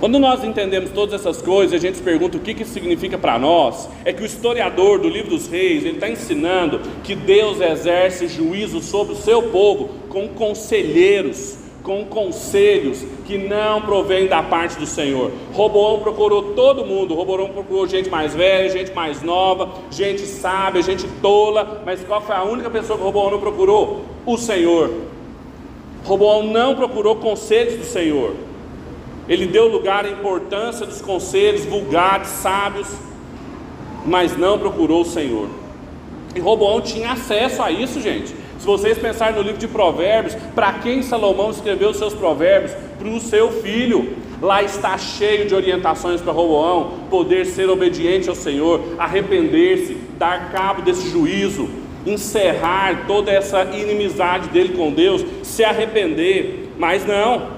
Quando 0.05 0.19
nós 0.19 0.45
entendemos 0.45 0.91
todas 0.91 1.19
essas 1.19 1.41
coisas, 1.41 1.73
a 1.73 1.79
gente 1.79 1.97
se 1.97 2.03
pergunta 2.03 2.37
o 2.37 2.41
que, 2.41 2.53
que 2.53 2.63
isso 2.63 2.75
significa 2.75 3.17
para 3.17 3.39
nós. 3.39 3.89
É 4.05 4.13
que 4.13 4.23
o 4.23 4.27
historiador 4.27 4.99
do 4.99 5.09
livro 5.09 5.31
dos 5.31 5.47
reis, 5.47 5.83
ele 5.83 5.95
está 5.95 6.11
ensinando 6.11 6.79
que 7.03 7.15
Deus 7.15 7.59
exerce 7.59 8.29
juízo 8.29 8.83
sobre 8.83 9.15
o 9.15 9.17
seu 9.17 9.45
povo 9.45 9.89
com 10.11 10.29
conselheiros, 10.29 11.57
com 11.83 12.05
conselhos 12.05 13.03
que 13.25 13.39
não 13.39 13.81
provém 13.81 14.27
da 14.27 14.43
parte 14.43 14.79
do 14.79 14.85
Senhor. 14.85 15.33
Roboão 15.55 16.01
procurou 16.01 16.53
todo 16.53 16.85
mundo, 16.85 17.15
Roboão 17.15 17.49
procurou 17.49 17.89
gente 17.89 18.11
mais 18.11 18.35
velha, 18.35 18.69
gente 18.69 18.93
mais 18.93 19.23
nova, 19.23 19.71
gente 19.91 20.21
sábia, 20.27 20.83
gente 20.83 21.09
tola, 21.23 21.83
mas 21.87 22.05
qual 22.05 22.21
foi 22.21 22.37
a 22.37 22.45
única 22.45 22.69
pessoa 22.69 22.99
que 22.99 23.05
Roboão 23.05 23.31
não 23.31 23.41
procurou? 23.41 24.05
O 24.27 24.37
Senhor. 24.37 24.93
Roboão 26.05 26.43
não 26.43 26.75
procurou 26.75 27.17
conselhos 27.17 27.77
do 27.77 27.85
Senhor. 27.85 28.35
Ele 29.29 29.47
deu 29.47 29.69
lugar 29.69 30.05
à 30.05 30.11
importância 30.11 30.85
dos 30.85 31.01
conselhos 31.01 31.65
vulgares, 31.65 32.29
sábios, 32.29 32.89
mas 34.05 34.37
não 34.37 34.59
procurou 34.59 35.03
o 35.03 35.07
Senhor. 35.07 35.49
E 36.35 36.41
Roboão 36.41 36.81
tinha 36.81 37.13
acesso 37.13 37.63
a 37.63 37.71
isso, 37.71 38.01
gente. 38.01 38.35
Se 38.59 38.67
vocês 38.67 38.99
pensarem 38.99 39.37
no 39.37 39.43
livro 39.43 39.59
de 39.59 39.69
Provérbios, 39.69 40.35
para 40.55 40.73
quem 40.75 41.03
Salomão 41.03 41.51
escreveu 41.51 41.91
os 41.91 41.97
seus 41.97 42.15
provérbios? 42.15 42.73
Para 42.99 43.09
o 43.09 43.21
seu 43.21 43.51
filho. 43.51 44.17
Lá 44.41 44.63
está 44.63 44.97
cheio 44.99 45.47
de 45.47 45.55
orientações 45.55 46.21
para 46.21 46.33
Roboão 46.33 46.93
poder 47.09 47.47
ser 47.47 47.69
obediente 47.69 48.29
ao 48.29 48.35
Senhor, 48.35 48.81
arrepender-se, 48.99 49.97
dar 50.19 50.51
cabo 50.51 50.83
desse 50.83 51.09
juízo, 51.09 51.69
encerrar 52.07 53.07
toda 53.07 53.31
essa 53.31 53.65
inimizade 53.65 54.49
dele 54.49 54.75
com 54.77 54.93
Deus, 54.93 55.25
se 55.43 55.65
arrepender. 55.65 56.73
Mas 56.79 57.07
não, 57.07 57.49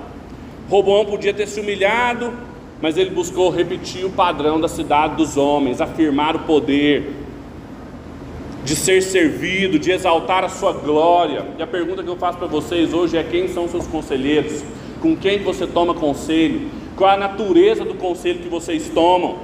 Roboão 0.68 1.04
podia 1.04 1.32
ter 1.32 1.46
se 1.46 1.60
humilhado, 1.60 2.32
mas 2.80 2.96
ele 2.96 3.10
buscou 3.10 3.50
repetir 3.50 4.04
o 4.04 4.10
padrão 4.10 4.60
da 4.60 4.68
cidade 4.68 5.16
dos 5.16 5.36
homens, 5.36 5.80
afirmar 5.80 6.34
o 6.36 6.40
poder, 6.40 7.12
de 8.64 8.74
ser 8.74 9.00
servido, 9.00 9.78
de 9.78 9.92
exaltar 9.92 10.42
a 10.42 10.48
sua 10.48 10.72
glória. 10.72 11.46
E 11.56 11.62
a 11.62 11.66
pergunta 11.66 12.02
que 12.02 12.08
eu 12.08 12.16
faço 12.16 12.38
para 12.38 12.48
vocês 12.48 12.92
hoje 12.92 13.16
é: 13.16 13.22
quem 13.22 13.48
são 13.48 13.68
seus 13.68 13.86
conselheiros? 13.86 14.64
Com 15.00 15.16
quem 15.16 15.38
você 15.38 15.66
toma 15.66 15.94
conselho? 15.94 16.68
Qual 16.96 17.08
a 17.08 17.16
natureza 17.16 17.84
do 17.84 17.94
conselho 17.94 18.40
que 18.40 18.48
vocês 18.48 18.88
tomam? 18.88 19.38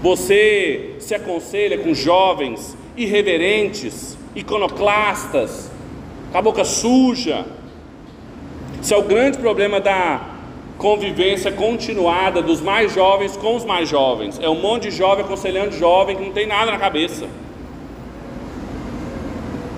Você 0.00 0.94
se 0.98 1.14
aconselha 1.14 1.78
com 1.78 1.92
jovens 1.94 2.76
irreverentes, 2.96 4.16
iconoclastas, 4.34 5.70
com 6.30 6.38
a 6.38 6.42
boca 6.42 6.64
suja? 6.64 7.44
Isso 8.82 8.92
é 8.92 8.96
o 8.96 9.02
grande 9.02 9.38
problema 9.38 9.78
da 9.78 10.20
convivência 10.76 11.52
continuada 11.52 12.42
dos 12.42 12.60
mais 12.60 12.92
jovens 12.92 13.36
com 13.36 13.54
os 13.54 13.64
mais 13.64 13.88
jovens. 13.88 14.40
É 14.42 14.48
um 14.48 14.60
monte 14.60 14.90
de 14.90 14.90
jovem 14.90 15.24
aconselhando 15.24 15.70
jovem 15.70 16.16
que 16.16 16.24
não 16.24 16.32
tem 16.32 16.48
nada 16.48 16.72
na 16.72 16.78
cabeça. 16.78 17.28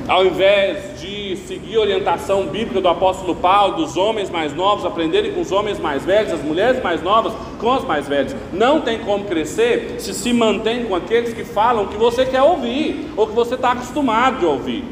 Ao 0.09 0.25
invés 0.25 0.99
de 1.01 1.37
seguir 1.37 1.77
a 1.77 1.81
orientação 1.81 2.47
bíblica 2.47 2.81
do 2.81 2.89
apóstolo 2.89 3.35
Paulo, 3.35 3.77
dos 3.77 3.95
homens 3.99 4.31
mais 4.31 4.55
novos 4.55 4.87
aprenderem 4.87 5.33
com 5.33 5.43
os 5.43 5.53
homens 5.53 5.79
mais 5.79 6.03
velhos, 6.03 6.33
as 6.33 6.43
mulheres 6.43 6.83
mais 6.83 7.03
novas 7.03 7.35
com 7.59 7.73
as 7.73 7.85
mais 7.85 8.09
velhas, 8.09 8.35
não 8.55 8.81
tem 8.81 9.01
como 9.01 9.25
crescer 9.25 9.97
se 9.99 10.15
se 10.15 10.33
mantém 10.33 10.87
com 10.87 10.95
aqueles 10.95 11.35
que 11.35 11.45
falam 11.45 11.85
o 11.85 11.89
que 11.89 11.97
você 11.97 12.25
quer 12.25 12.43
ouvir, 12.43 13.11
ou 13.19 13.27
que 13.27 13.35
você 13.35 13.55
está 13.55 13.73
acostumado 13.73 14.47
a 14.47 14.51
ouvir. 14.51 14.85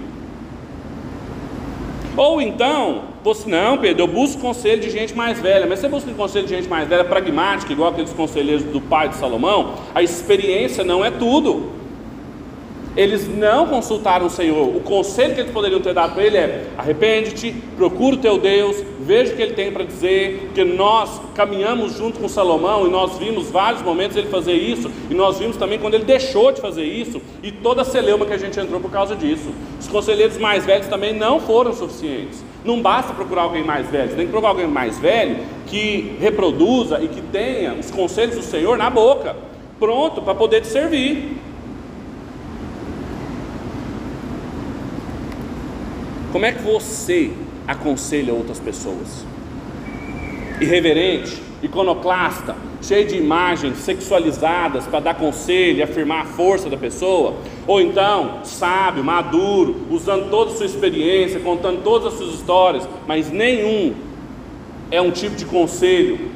Ou 2.14 2.40
então, 2.40 3.11
você, 3.22 3.48
não, 3.48 3.78
Pedro, 3.78 4.02
eu 4.02 4.08
busco 4.08 4.40
conselho 4.40 4.80
de 4.82 4.90
gente 4.90 5.14
mais 5.14 5.40
velha, 5.40 5.66
mas 5.66 5.78
você 5.78 5.88
busca 5.88 6.12
conselho 6.12 6.46
de 6.46 6.54
gente 6.54 6.68
mais 6.68 6.88
velha 6.88 7.04
pragmática, 7.04 7.72
igual 7.72 7.90
aqueles 7.90 8.12
conselheiros 8.12 8.64
do 8.64 8.80
pai 8.80 9.08
de 9.10 9.16
Salomão, 9.16 9.74
a 9.94 10.02
experiência 10.02 10.82
não 10.82 11.04
é 11.04 11.10
tudo. 11.10 11.82
Eles 12.94 13.26
não 13.26 13.68
consultaram 13.68 14.26
o 14.26 14.30
Senhor. 14.30 14.76
O 14.76 14.80
conselho 14.80 15.34
que 15.34 15.40
eles 15.40 15.52
poderiam 15.52 15.80
ter 15.80 15.94
dado 15.94 16.12
para 16.12 16.24
ele 16.24 16.36
é: 16.36 16.66
arrepende-te, 16.76 17.52
procura 17.74 18.16
o 18.16 18.18
teu 18.18 18.36
Deus, 18.36 18.84
veja 19.00 19.32
o 19.32 19.36
que 19.36 19.40
ele 19.40 19.54
tem 19.54 19.72
para 19.72 19.84
dizer. 19.84 20.40
Porque 20.46 20.62
nós 20.62 21.18
caminhamos 21.34 21.96
junto 21.96 22.20
com 22.20 22.28
Salomão 22.28 22.86
e 22.86 22.90
nós 22.90 23.16
vimos 23.16 23.48
vários 23.48 23.80
momentos 23.80 24.14
ele 24.16 24.28
fazer 24.28 24.52
isso, 24.52 24.90
e 25.08 25.14
nós 25.14 25.38
vimos 25.38 25.56
também 25.56 25.78
quando 25.78 25.94
ele 25.94 26.04
deixou 26.04 26.52
de 26.52 26.60
fazer 26.60 26.84
isso, 26.84 27.22
e 27.42 27.50
toda 27.50 27.80
a 27.80 27.84
celeuma 27.84 28.26
que 28.26 28.34
a 28.34 28.38
gente 28.38 28.60
entrou 28.60 28.78
por 28.78 28.90
causa 28.90 29.16
disso. 29.16 29.50
Os 29.80 29.88
conselheiros 29.88 30.36
mais 30.36 30.66
velhos 30.66 30.86
também 30.86 31.14
não 31.14 31.40
foram 31.40 31.72
suficientes. 31.72 32.44
Não 32.64 32.80
basta 32.80 33.12
procurar 33.12 33.42
alguém 33.42 33.64
mais 33.64 33.88
velho, 33.90 34.10
você 34.10 34.16
tem 34.16 34.26
que 34.26 34.30
procurar 34.30 34.50
alguém 34.50 34.68
mais 34.68 34.98
velho 34.98 35.38
que 35.66 36.16
reproduza 36.20 37.00
e 37.00 37.08
que 37.08 37.20
tenha 37.20 37.74
os 37.74 37.90
conselhos 37.90 38.36
do 38.36 38.42
Senhor 38.42 38.78
na 38.78 38.88
boca, 38.88 39.34
pronto 39.80 40.22
para 40.22 40.34
poder 40.34 40.60
te 40.60 40.68
servir. 40.68 41.38
Como 46.30 46.46
é 46.46 46.52
que 46.52 46.62
você 46.62 47.32
aconselha 47.66 48.32
outras 48.32 48.58
pessoas? 48.58 49.26
Irreverente, 50.60 51.42
iconoclasta, 51.62 52.56
cheio 52.82 53.06
de 53.06 53.16
imagens 53.16 53.78
sexualizadas 53.78 54.86
para 54.86 55.00
dar 55.00 55.14
conselho 55.14 55.78
e 55.78 55.82
afirmar 55.82 56.22
a 56.22 56.24
força 56.24 56.68
da 56.68 56.76
pessoa? 56.76 57.34
Ou 57.66 57.80
então, 57.80 58.40
sábio, 58.42 59.04
maduro, 59.04 59.76
usando 59.90 60.28
toda 60.28 60.50
a 60.50 60.54
sua 60.54 60.66
experiência, 60.66 61.40
contando 61.40 61.82
todas 61.82 62.12
as 62.12 62.18
suas 62.18 62.34
histórias, 62.34 62.88
mas 63.06 63.30
nenhum 63.30 63.94
é 64.90 65.00
um 65.00 65.10
tipo 65.10 65.36
de 65.36 65.44
conselho 65.44 66.32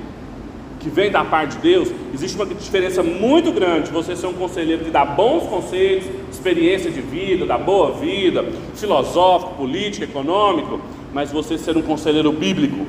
que 0.87 0.89
vem 0.89 1.11
da 1.11 1.25
parte 1.25 1.57
de 1.57 1.63
Deus, 1.63 1.91
existe 2.15 2.37
uma 2.37 2.47
diferença 2.47 3.03
muito 3.03 3.51
grande 3.51 3.91
você 3.91 4.15
ser 4.15 4.29
um 4.29 4.33
conselheiro 4.33 4.85
que 4.85 4.91
dá 4.91 5.05
bons 5.05 5.43
conselhos, 5.49 6.05
experiência 6.31 6.93
de 6.93 7.01
vida, 7.01 7.45
da 7.45 7.59
boa 7.59 7.91
vida, 7.91 8.45
filosófico, 8.77 9.57
político, 9.57 10.05
econômico, 10.05 10.81
mas 11.13 11.33
você 11.33 11.59
ser 11.59 11.77
um 11.77 11.83
conselheiro 11.83 12.31
bíblico, 12.31 12.87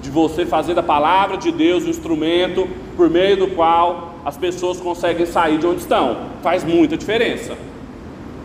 de 0.00 0.10
você 0.10 0.46
fazer 0.46 0.74
da 0.74 0.82
palavra 0.82 1.36
de 1.36 1.52
Deus 1.52 1.84
o 1.84 1.86
um 1.86 1.90
instrumento 1.90 2.68
por 2.96 3.10
meio 3.10 3.36
do 3.36 3.48
qual 3.48 4.14
as 4.24 4.36
pessoas 4.36 4.80
conseguem 4.80 5.26
sair 5.26 5.58
de 5.58 5.66
onde 5.66 5.80
estão. 5.80 6.16
Faz 6.42 6.64
muita 6.64 6.96
diferença. 6.96 7.56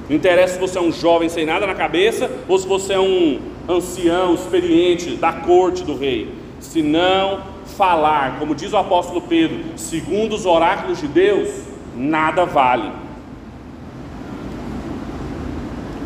Não 0.09 0.15
interessa 0.15 0.55
se 0.55 0.59
você 0.59 0.77
é 0.77 0.81
um 0.81 0.91
jovem 0.91 1.29
sem 1.29 1.45
nada 1.45 1.65
na 1.65 1.73
cabeça 1.73 2.29
ou 2.47 2.59
se 2.59 2.67
você 2.67 2.93
é 2.93 2.99
um 2.99 3.39
ancião 3.67 4.35
experiente 4.35 5.15
da 5.15 5.33
corte 5.33 5.83
do 5.83 5.97
rei. 5.97 6.31
Se 6.59 6.81
não 6.81 7.41
falar, 7.65 8.37
como 8.39 8.53
diz 8.53 8.71
o 8.73 8.77
apóstolo 8.77 9.21
Pedro, 9.21 9.63
segundo 9.75 10.35
os 10.35 10.45
oráculos 10.45 10.99
de 10.99 11.07
Deus, 11.07 11.49
nada 11.95 12.45
vale. 12.45 12.91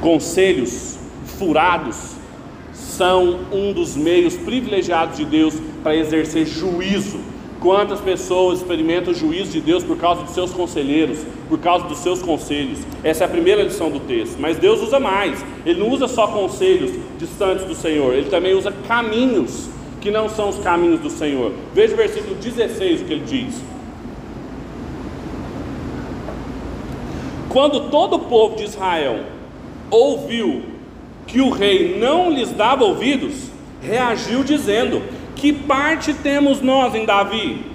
Conselhos 0.01 0.97
furados 1.37 2.18
são 2.79 3.39
um 3.51 3.73
dos 3.73 3.95
meios 3.95 4.35
privilegiados 4.35 5.17
de 5.17 5.25
Deus 5.25 5.55
para 5.83 5.95
exercer 5.95 6.45
juízo. 6.45 7.19
Quantas 7.59 7.99
pessoas 7.99 8.59
experimentam 8.59 9.11
o 9.11 9.15
juízo 9.15 9.51
de 9.51 9.59
Deus 9.59 9.83
por 9.83 9.97
causa 9.97 10.23
dos 10.23 10.33
seus 10.33 10.51
conselheiros, 10.51 11.19
por 11.49 11.59
causa 11.59 11.85
dos 11.87 11.97
seus 11.99 12.21
conselhos? 12.21 12.79
Essa 13.03 13.25
é 13.25 13.27
a 13.27 13.29
primeira 13.29 13.63
lição 13.63 13.91
do 13.91 13.99
texto. 13.99 14.37
Mas 14.39 14.57
Deus 14.57 14.81
usa 14.81 14.99
mais. 14.99 15.43
Ele 15.65 15.79
não 15.79 15.89
usa 15.89 16.07
só 16.07 16.27
conselhos 16.27 16.91
distantes 17.17 17.65
do 17.65 17.75
Senhor, 17.75 18.13
ele 18.13 18.29
também 18.29 18.53
usa 18.53 18.71
caminhos 18.87 19.69
que 19.99 20.09
não 20.09 20.29
são 20.29 20.49
os 20.49 20.59
caminhos 20.59 21.01
do 21.01 21.09
Senhor. 21.09 21.51
Veja 21.73 21.93
o 21.93 21.97
versículo 21.97 22.35
16 22.35 23.01
o 23.01 23.05
que 23.05 23.13
ele 23.13 23.25
diz. 23.25 23.61
Quando 27.49 27.89
todo 27.89 28.15
o 28.15 28.19
povo 28.19 28.55
de 28.55 28.63
Israel 28.63 29.25
ouviu 29.89 30.63
que 31.29 31.39
o 31.39 31.49
rei 31.49 31.97
não 31.99 32.31
lhes 32.31 32.51
dava 32.51 32.83
ouvidos, 32.83 33.49
reagiu 33.81 34.43
dizendo: 34.43 35.01
Que 35.35 35.53
parte 35.53 36.13
temos 36.13 36.59
nós 36.59 36.95
em 36.95 37.05
Davi? 37.05 37.65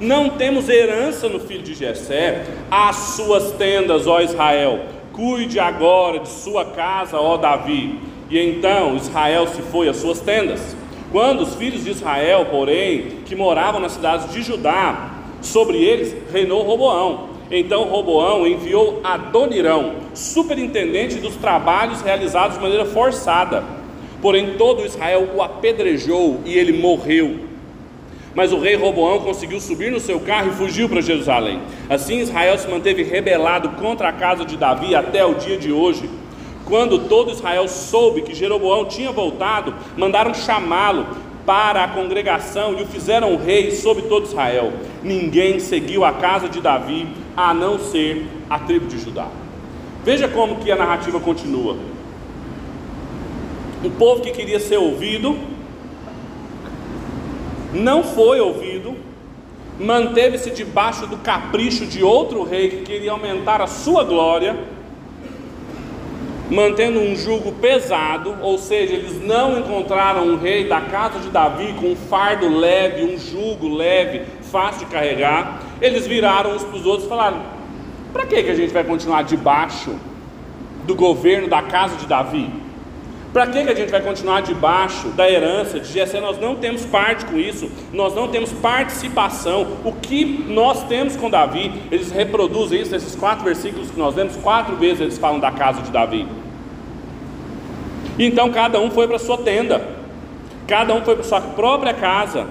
Não 0.00 0.30
temos 0.30 0.68
herança 0.68 1.28
no 1.28 1.38
filho 1.38 1.62
de 1.62 1.74
Jessé, 1.74 2.44
as 2.70 2.96
suas 2.96 3.52
tendas, 3.52 4.06
ó 4.06 4.20
Israel. 4.20 4.80
Cuide 5.12 5.58
agora 5.58 6.18
de 6.18 6.28
sua 6.28 6.64
casa, 6.64 7.18
ó 7.18 7.36
Davi. 7.36 7.98
E 8.28 8.38
então 8.38 8.96
Israel 8.96 9.46
se 9.46 9.62
foi 9.62 9.88
às 9.88 9.96
suas 9.96 10.20
tendas. 10.20 10.76
Quando 11.12 11.42
os 11.42 11.54
filhos 11.54 11.84
de 11.84 11.90
Israel, 11.90 12.46
porém, 12.50 13.20
que 13.24 13.36
moravam 13.36 13.80
nas 13.80 13.92
cidades 13.92 14.30
de 14.32 14.42
Judá, 14.42 15.12
sobre 15.40 15.78
eles 15.78 16.14
reinou 16.32 16.62
Roboão. 16.62 17.35
Então 17.50 17.84
Roboão 17.84 18.46
enviou 18.46 19.00
Adonirão, 19.04 19.94
superintendente 20.14 21.16
dos 21.16 21.36
trabalhos 21.36 22.00
realizados 22.00 22.56
de 22.56 22.62
maneira 22.62 22.84
forçada. 22.84 23.62
Porém, 24.20 24.54
todo 24.56 24.84
Israel 24.84 25.28
o 25.34 25.42
apedrejou 25.42 26.40
e 26.44 26.58
ele 26.58 26.72
morreu. 26.72 27.40
Mas 28.34 28.52
o 28.52 28.58
rei 28.58 28.74
Roboão 28.74 29.20
conseguiu 29.20 29.60
subir 29.60 29.90
no 29.90 30.00
seu 30.00 30.20
carro 30.20 30.50
e 30.50 30.56
fugiu 30.56 30.88
para 30.88 31.00
Jerusalém. 31.00 31.60
Assim 31.88 32.18
Israel 32.18 32.58
se 32.58 32.68
manteve 32.68 33.02
rebelado 33.02 33.70
contra 33.80 34.08
a 34.08 34.12
casa 34.12 34.44
de 34.44 34.56
Davi 34.56 34.94
até 34.94 35.24
o 35.24 35.34
dia 35.34 35.56
de 35.56 35.72
hoje. 35.72 36.10
Quando 36.66 37.08
todo 37.08 37.30
Israel 37.30 37.68
soube 37.68 38.22
que 38.22 38.34
Jeroboão 38.34 38.84
tinha 38.84 39.12
voltado, 39.12 39.72
mandaram 39.96 40.34
chamá-lo 40.34 41.06
para 41.46 41.84
a 41.84 41.88
congregação 41.88 42.74
e 42.76 42.82
o 42.82 42.86
fizeram 42.86 43.36
rei 43.36 43.70
sobre 43.70 44.02
todo 44.02 44.26
Israel. 44.26 44.72
Ninguém 45.02 45.60
seguiu 45.60 46.04
a 46.04 46.12
casa 46.12 46.48
de 46.48 46.60
Davi, 46.60 47.06
a 47.36 47.52
não 47.52 47.78
ser 47.78 48.26
a 48.48 48.58
tribo 48.58 48.86
de 48.86 48.98
Judá. 48.98 49.28
Veja 50.04 50.28
como 50.28 50.56
que 50.56 50.70
a 50.70 50.76
narrativa 50.76 51.20
continua. 51.20 51.76
Um 53.84 53.90
povo 53.90 54.22
que 54.22 54.30
queria 54.30 54.58
ser 54.58 54.78
ouvido, 54.78 55.36
não 57.72 58.02
foi 58.02 58.40
ouvido, 58.40 58.96
manteve-se 59.78 60.50
debaixo 60.50 61.06
do 61.06 61.18
capricho 61.18 61.84
de 61.86 62.02
outro 62.02 62.42
rei 62.42 62.70
que 62.70 62.82
queria 62.82 63.12
aumentar 63.12 63.60
a 63.60 63.66
sua 63.66 64.02
glória 64.04 64.56
mantendo 66.50 67.00
um 67.00 67.16
jugo 67.16 67.52
pesado, 67.52 68.36
ou 68.40 68.58
seja, 68.58 68.94
eles 68.94 69.20
não 69.24 69.58
encontraram 69.58 70.26
um 70.26 70.36
rei 70.36 70.68
da 70.68 70.80
casa 70.80 71.18
de 71.18 71.28
Davi 71.28 71.74
com 71.78 71.92
um 71.92 71.96
fardo 71.96 72.48
leve, 72.48 73.04
um 73.04 73.18
jugo 73.18 73.74
leve, 73.74 74.22
fácil 74.42 74.86
de 74.86 74.92
carregar. 74.92 75.60
Eles 75.80 76.06
viraram 76.06 76.54
uns 76.54 76.64
para 76.64 76.76
os 76.76 76.86
outros 76.86 77.06
e 77.06 77.08
falaram: 77.08 77.42
para 78.12 78.26
que 78.26 78.36
a 78.36 78.54
gente 78.54 78.72
vai 78.72 78.84
continuar 78.84 79.22
debaixo 79.22 79.94
do 80.86 80.94
governo 80.94 81.48
da 81.48 81.62
casa 81.62 81.96
de 81.96 82.06
Davi? 82.06 82.50
Para 83.36 83.48
que, 83.48 83.62
que 83.64 83.70
a 83.70 83.74
gente 83.74 83.90
vai 83.90 84.00
continuar 84.00 84.40
debaixo 84.40 85.08
da 85.08 85.30
herança 85.30 85.78
de 85.78 85.92
Jessé? 85.92 86.20
Nós 86.20 86.40
não 86.40 86.56
temos 86.56 86.86
parte 86.86 87.26
com 87.26 87.36
isso, 87.36 87.70
nós 87.92 88.14
não 88.14 88.28
temos 88.28 88.50
participação. 88.50 89.76
O 89.84 89.92
que 89.92 90.24
nós 90.48 90.84
temos 90.84 91.16
com 91.16 91.28
Davi, 91.28 91.70
eles 91.90 92.10
reproduzem 92.10 92.80
isso 92.80 92.92
nesses 92.92 93.14
quatro 93.14 93.44
versículos 93.44 93.90
que 93.90 93.98
nós 93.98 94.14
lemos, 94.14 94.36
quatro 94.36 94.76
vezes 94.76 95.02
eles 95.02 95.18
falam 95.18 95.38
da 95.38 95.52
casa 95.52 95.82
de 95.82 95.90
Davi. 95.90 96.26
Então 98.18 98.50
cada 98.50 98.80
um 98.80 98.90
foi 98.90 99.06
para 99.06 99.18
sua 99.18 99.36
tenda, 99.36 99.86
cada 100.66 100.94
um 100.94 101.04
foi 101.04 101.14
para 101.14 101.24
sua 101.24 101.42
própria 101.42 101.92
casa. 101.92 102.46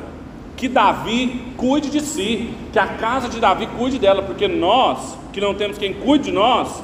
Que 0.57 0.67
Davi 0.67 1.53
cuide 1.57 1.89
de 1.89 2.01
si, 2.01 2.49
que 2.71 2.79
a 2.79 2.87
casa 2.87 3.27
de 3.27 3.39
Davi 3.39 3.67
cuide 3.77 3.99
dela, 3.99 4.21
porque 4.21 4.47
nós, 4.47 5.17
que 5.33 5.41
não 5.41 5.53
temos 5.53 5.77
quem 5.77 5.93
cuide 5.93 6.25
de 6.25 6.31
nós, 6.31 6.81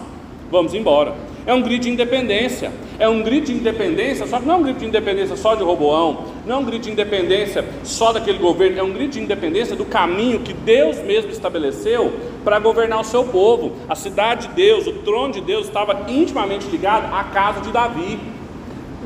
vamos 0.52 0.74
embora. 0.74 1.16
É 1.46 1.54
um 1.54 1.62
grito 1.62 1.84
de 1.84 1.90
independência. 1.90 2.72
É 3.00 3.10
um 3.10 3.24
grito 3.24 3.48
de 3.48 3.54
independência, 3.54 4.28
só 4.28 4.40
que 4.40 4.46
não 4.46 4.56
é 4.56 4.58
um 4.60 4.64
grito 4.64 4.80
de 4.80 4.86
independência 4.86 5.36
só 5.36 5.56
de 5.56 5.64
Roboão, 5.64 6.26
não 6.46 6.58
é 6.58 6.60
um 6.60 6.64
grito 6.64 6.84
de 6.84 6.92
independência 6.92 7.66
só 7.84 8.14
daquele 8.14 8.38
governo, 8.38 8.78
é 8.78 8.84
um 8.84 8.94
grito 8.94 9.14
de 9.14 9.22
independência 9.22 9.76
do 9.76 9.86
caminho 9.86 10.42
que 10.42 10.54
Deus 10.54 11.00
mesmo 11.00 11.32
estabeleceu 11.32 12.14
para 12.44 12.60
governar 12.60 13.00
o 13.00 13.04
seu 13.04 13.24
povo. 13.24 13.72
A 13.90 13.96
cidade 13.96 14.50
de 14.50 14.54
Deus, 14.54 14.86
o 14.86 14.94
trono 15.00 15.34
de 15.34 15.42
Deus 15.42 15.66
estava 15.66 16.12
intimamente 16.12 16.68
ligado 16.68 17.12
à 17.12 17.24
casa 17.24 17.62
de 17.62 17.72
Davi. 17.72 18.20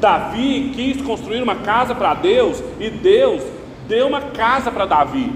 Davi 0.02 0.72
quis 0.76 1.02
construir 1.02 1.42
uma 1.42 1.56
casa 1.56 1.96
para 1.96 2.14
Deus 2.16 2.62
e 2.82 2.90
Deus 2.90 3.44
deu 3.88 4.08
uma 4.08 4.22
casa 4.22 4.72
para 4.72 4.86
Davi. 4.86 5.32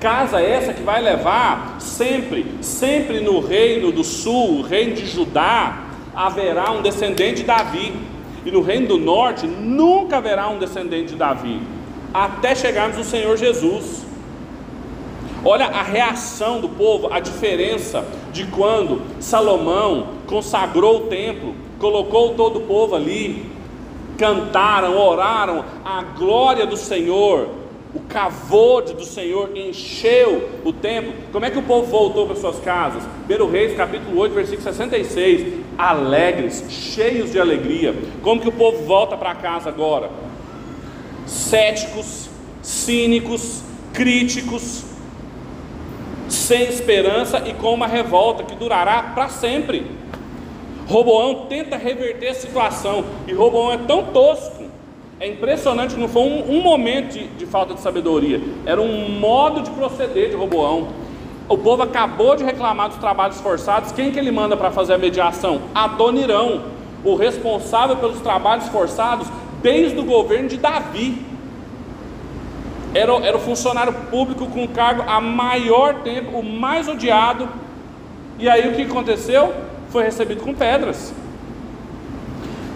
Casa 0.00 0.40
essa 0.40 0.72
que 0.72 0.82
vai 0.82 1.00
levar 1.00 1.76
sempre, 1.78 2.46
sempre 2.60 3.20
no 3.20 3.40
reino 3.40 3.92
do 3.92 4.02
sul, 4.02 4.58
o 4.58 4.62
reino 4.62 4.94
de 4.94 5.06
Judá, 5.06 5.84
haverá 6.14 6.72
um 6.72 6.82
descendente 6.82 7.36
de 7.36 7.44
Davi, 7.44 7.94
e 8.44 8.50
no 8.50 8.60
reino 8.60 8.88
do 8.88 8.98
norte 8.98 9.46
nunca 9.46 10.16
haverá 10.16 10.48
um 10.48 10.58
descendente 10.58 11.10
de 11.10 11.16
Davi, 11.16 11.60
até 12.12 12.54
chegarmos 12.54 12.96
no 12.98 13.04
Senhor 13.04 13.36
Jesus. 13.36 14.04
Olha 15.44 15.66
a 15.66 15.82
reação 15.82 16.60
do 16.60 16.68
povo, 16.68 17.12
a 17.12 17.20
diferença 17.20 18.04
de 18.32 18.44
quando 18.46 19.02
Salomão 19.20 20.08
consagrou 20.26 20.98
o 20.98 21.06
templo, 21.06 21.54
colocou 21.78 22.34
todo 22.34 22.58
o 22.58 22.62
povo 22.62 22.94
ali, 22.94 23.51
cantaram, 24.18 24.96
oraram, 24.96 25.64
a 25.84 26.02
glória 26.02 26.66
do 26.66 26.76
Senhor, 26.76 27.48
o 27.94 28.00
cavode 28.00 28.94
do 28.94 29.04
Senhor 29.04 29.54
encheu 29.54 30.48
o 30.64 30.72
templo. 30.72 31.12
Como 31.30 31.44
é 31.44 31.50
que 31.50 31.58
o 31.58 31.62
povo 31.62 31.86
voltou 31.86 32.26
para 32.26 32.36
suas 32.36 32.58
casas? 32.60 33.02
1 33.28 33.50
Reis, 33.50 33.76
capítulo 33.76 34.18
8, 34.18 34.34
versículo 34.34 34.62
66. 34.62 35.62
Alegres, 35.76 36.64
cheios 36.70 37.30
de 37.32 37.38
alegria. 37.38 37.94
Como 38.22 38.40
que 38.40 38.48
o 38.48 38.52
povo 38.52 38.84
volta 38.84 39.16
para 39.16 39.34
casa 39.34 39.68
agora? 39.68 40.10
Céticos, 41.26 42.30
cínicos, 42.62 43.62
críticos, 43.92 44.84
sem 46.28 46.62
esperança 46.62 47.42
e 47.46 47.52
com 47.52 47.74
uma 47.74 47.86
revolta 47.86 48.42
que 48.42 48.54
durará 48.54 49.02
para 49.14 49.28
sempre. 49.28 49.86
Roboão 50.92 51.46
tenta 51.48 51.76
reverter 51.76 52.28
a 52.28 52.34
situação 52.34 53.04
e 53.26 53.32
Roboão 53.32 53.72
é 53.72 53.78
tão 53.78 54.04
tosco 54.04 54.62
é 55.22 55.28
impressionante 55.28 55.94
não 55.96 56.08
foi 56.08 56.22
um, 56.22 56.58
um 56.58 56.60
momento 56.60 57.12
de, 57.12 57.28
de, 57.28 57.46
falta 57.46 57.74
de 57.74 57.80
sabedoria, 57.80 58.40
era 58.66 58.80
um 58.80 59.08
modo 59.08 59.62
de 59.62 59.70
proceder 59.70 60.30
de 60.30 60.34
Roboão. 60.34 60.88
O 61.48 61.56
povo 61.56 61.84
acabou 61.84 62.34
de 62.34 62.42
reclamar 62.42 62.88
dos 62.88 62.98
trabalhos 62.98 63.40
forçados. 63.40 63.92
Quem 63.92 64.10
que 64.10 64.18
ele 64.18 64.32
manda 64.32 64.56
para 64.56 64.72
fazer 64.72 64.94
a 64.94 64.98
mediação? 64.98 65.62
Adonirão, 65.72 66.62
o 67.04 67.14
responsável 67.14 67.96
pelos 67.98 68.20
trabalhos 68.20 68.66
forçados 68.66 69.28
desde 69.62 69.96
o 70.00 70.04
governo 70.04 70.48
de 70.48 70.56
Davi. 70.56 71.24
Era, 72.92 73.12
era 73.24 73.36
o 73.36 73.40
funcionário 73.40 73.92
público 74.10 74.46
com 74.46 74.66
cargo 74.66 75.04
a 75.06 75.20
maior 75.20 76.02
tempo, 76.02 76.38
o 76.38 76.42
mais 76.42 76.88
odiado. 76.88 77.48
E 78.40 78.48
aí 78.48 78.68
o 78.68 78.74
que 78.74 78.82
aconteceu? 78.82 79.54
Foi 79.92 80.04
recebido 80.04 80.42
com 80.42 80.54
pedras. 80.54 81.12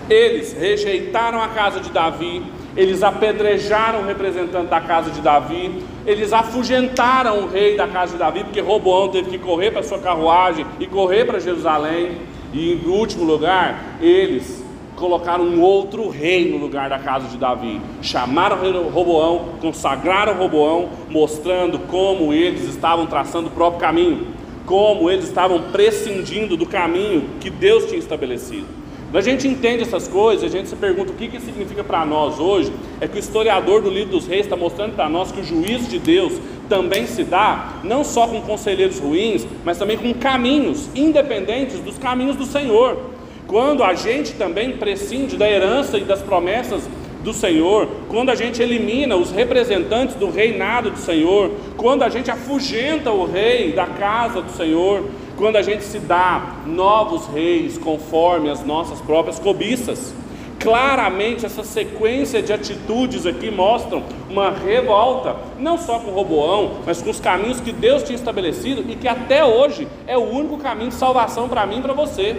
Eles 0.08 0.52
rejeitaram 0.52 1.42
a 1.42 1.48
casa 1.48 1.80
de 1.80 1.90
Davi, 1.90 2.44
eles 2.76 3.02
apedrejaram 3.02 4.02
o 4.02 4.06
representante 4.06 4.68
da 4.68 4.80
casa 4.82 5.10
de 5.10 5.22
Davi, 5.22 5.82
eles 6.06 6.32
afugentaram 6.32 7.40
o 7.40 7.48
rei 7.48 7.74
da 7.74 7.88
casa 7.88 8.12
de 8.12 8.18
Davi, 8.18 8.44
porque 8.44 8.60
Roboão 8.60 9.08
teve 9.08 9.30
que 9.30 9.38
correr 9.38 9.70
para 9.70 9.82
sua 9.82 9.98
carruagem 9.98 10.66
e 10.78 10.86
correr 10.86 11.24
para 11.24 11.40
Jerusalém. 11.40 12.18
E 12.52 12.74
em 12.74 12.86
último 12.86 13.24
lugar, 13.24 13.96
eles 14.00 14.62
colocaram 14.94 15.44
um 15.44 15.60
outro 15.60 16.08
rei 16.08 16.50
no 16.50 16.58
lugar 16.58 16.88
da 16.90 16.98
casa 16.98 17.28
de 17.28 17.36
Davi. 17.36 17.80
Chamaram 18.02 18.58
Roboão, 18.90 19.46
consagraram 19.60 20.34
Roboão, 20.34 20.90
mostrando 21.08 21.78
como 21.78 22.32
eles 22.32 22.68
estavam 22.68 23.06
traçando 23.06 23.48
o 23.48 23.50
próprio 23.50 23.80
caminho, 23.80 24.35
como 24.66 25.08
eles 25.10 25.24
estavam 25.24 25.70
prescindindo 25.70 26.56
do 26.56 26.66
caminho 26.66 27.24
que 27.40 27.48
Deus 27.48 27.86
tinha 27.86 27.98
estabelecido. 27.98 28.66
Quando 29.06 29.16
a 29.18 29.30
gente 29.30 29.46
entende 29.46 29.82
essas 29.82 30.08
coisas, 30.08 30.44
a 30.44 30.48
gente 30.48 30.68
se 30.68 30.76
pergunta 30.76 31.12
o 31.12 31.14
que, 31.14 31.28
que 31.28 31.40
significa 31.40 31.84
para 31.84 32.04
nós 32.04 32.40
hoje, 32.40 32.72
é 33.00 33.06
que 33.06 33.16
o 33.16 33.18
historiador 33.18 33.80
do 33.80 33.88
livro 33.88 34.10
dos 34.10 34.26
reis 34.26 34.44
está 34.44 34.56
mostrando 34.56 34.94
para 34.94 35.08
nós 35.08 35.30
que 35.30 35.40
o 35.40 35.44
juízo 35.44 35.88
de 35.88 35.98
Deus 35.98 36.34
também 36.68 37.06
se 37.06 37.22
dá, 37.22 37.76
não 37.84 38.02
só 38.02 38.26
com 38.26 38.42
conselheiros 38.42 38.98
ruins, 38.98 39.46
mas 39.64 39.78
também 39.78 39.96
com 39.96 40.12
caminhos 40.12 40.90
independentes 40.94 41.78
dos 41.78 41.96
caminhos 41.96 42.36
do 42.36 42.44
Senhor. 42.44 42.98
Quando 43.46 43.84
a 43.84 43.94
gente 43.94 44.32
também 44.32 44.76
prescinde 44.76 45.36
da 45.36 45.48
herança 45.48 45.96
e 45.98 46.04
das 46.04 46.20
promessas 46.20 46.82
do 47.26 47.32
Senhor, 47.32 47.88
quando 48.08 48.30
a 48.30 48.36
gente 48.36 48.62
elimina 48.62 49.16
os 49.16 49.32
representantes 49.32 50.14
do 50.14 50.30
reinado 50.30 50.92
do 50.92 50.98
Senhor, 50.98 51.50
quando 51.76 52.04
a 52.04 52.08
gente 52.08 52.30
afugenta 52.30 53.10
o 53.10 53.26
rei 53.26 53.72
da 53.72 53.84
casa 53.84 54.40
do 54.40 54.52
Senhor, 54.52 55.02
quando 55.36 55.56
a 55.56 55.62
gente 55.62 55.82
se 55.82 55.98
dá 55.98 56.54
novos 56.64 57.26
reis 57.26 57.76
conforme 57.76 58.48
as 58.48 58.64
nossas 58.64 59.00
próprias 59.00 59.40
cobiças. 59.40 60.14
Claramente, 60.60 61.44
essa 61.44 61.64
sequência 61.64 62.40
de 62.40 62.52
atitudes 62.52 63.26
aqui 63.26 63.50
mostram 63.50 64.04
uma 64.30 64.50
revolta, 64.50 65.34
não 65.58 65.76
só 65.76 65.98
com 65.98 66.12
Roboão, 66.12 66.78
mas 66.86 67.02
com 67.02 67.10
os 67.10 67.18
caminhos 67.18 67.60
que 67.60 67.72
Deus 67.72 68.04
tinha 68.04 68.16
estabelecido 68.16 68.84
e 68.88 68.94
que 68.94 69.08
até 69.08 69.44
hoje 69.44 69.88
é 70.06 70.16
o 70.16 70.22
único 70.22 70.58
caminho 70.58 70.90
de 70.90 70.94
salvação 70.94 71.48
para 71.48 71.66
mim 71.66 71.78
e 71.78 71.82
para 71.82 71.92
você. 71.92 72.36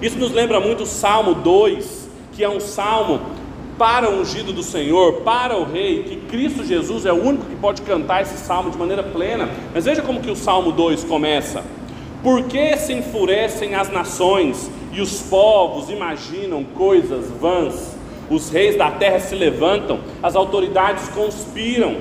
Isso 0.00 0.18
nos 0.18 0.32
lembra 0.32 0.60
muito 0.60 0.84
o 0.84 0.86
Salmo 0.86 1.34
2, 1.34 2.08
que 2.32 2.42
é 2.42 2.48
um 2.48 2.60
salmo 2.60 3.20
para 3.78 4.10
o 4.10 4.20
ungido 4.20 4.52
do 4.52 4.62
Senhor, 4.62 5.20
para 5.22 5.56
o 5.56 5.64
rei, 5.64 6.02
que 6.02 6.16
Cristo 6.16 6.64
Jesus 6.64 7.04
é 7.04 7.12
o 7.12 7.22
único 7.22 7.44
que 7.44 7.56
pode 7.56 7.82
cantar 7.82 8.22
esse 8.22 8.38
salmo 8.38 8.70
de 8.70 8.78
maneira 8.78 9.02
plena. 9.02 9.48
Mas 9.74 9.84
veja 9.84 10.02
como 10.02 10.20
que 10.20 10.30
o 10.30 10.36
Salmo 10.36 10.72
2 10.72 11.04
começa. 11.04 11.62
Por 12.22 12.44
que 12.44 12.76
se 12.76 12.92
enfurecem 12.92 13.74
as 13.74 13.90
nações 13.90 14.70
e 14.92 15.00
os 15.00 15.22
povos 15.22 15.90
imaginam 15.90 16.64
coisas 16.64 17.30
vãs? 17.40 17.96
Os 18.28 18.50
reis 18.50 18.76
da 18.76 18.90
terra 18.90 19.20
se 19.20 19.34
levantam, 19.34 20.00
as 20.22 20.34
autoridades 20.34 21.08
conspiram 21.08 21.96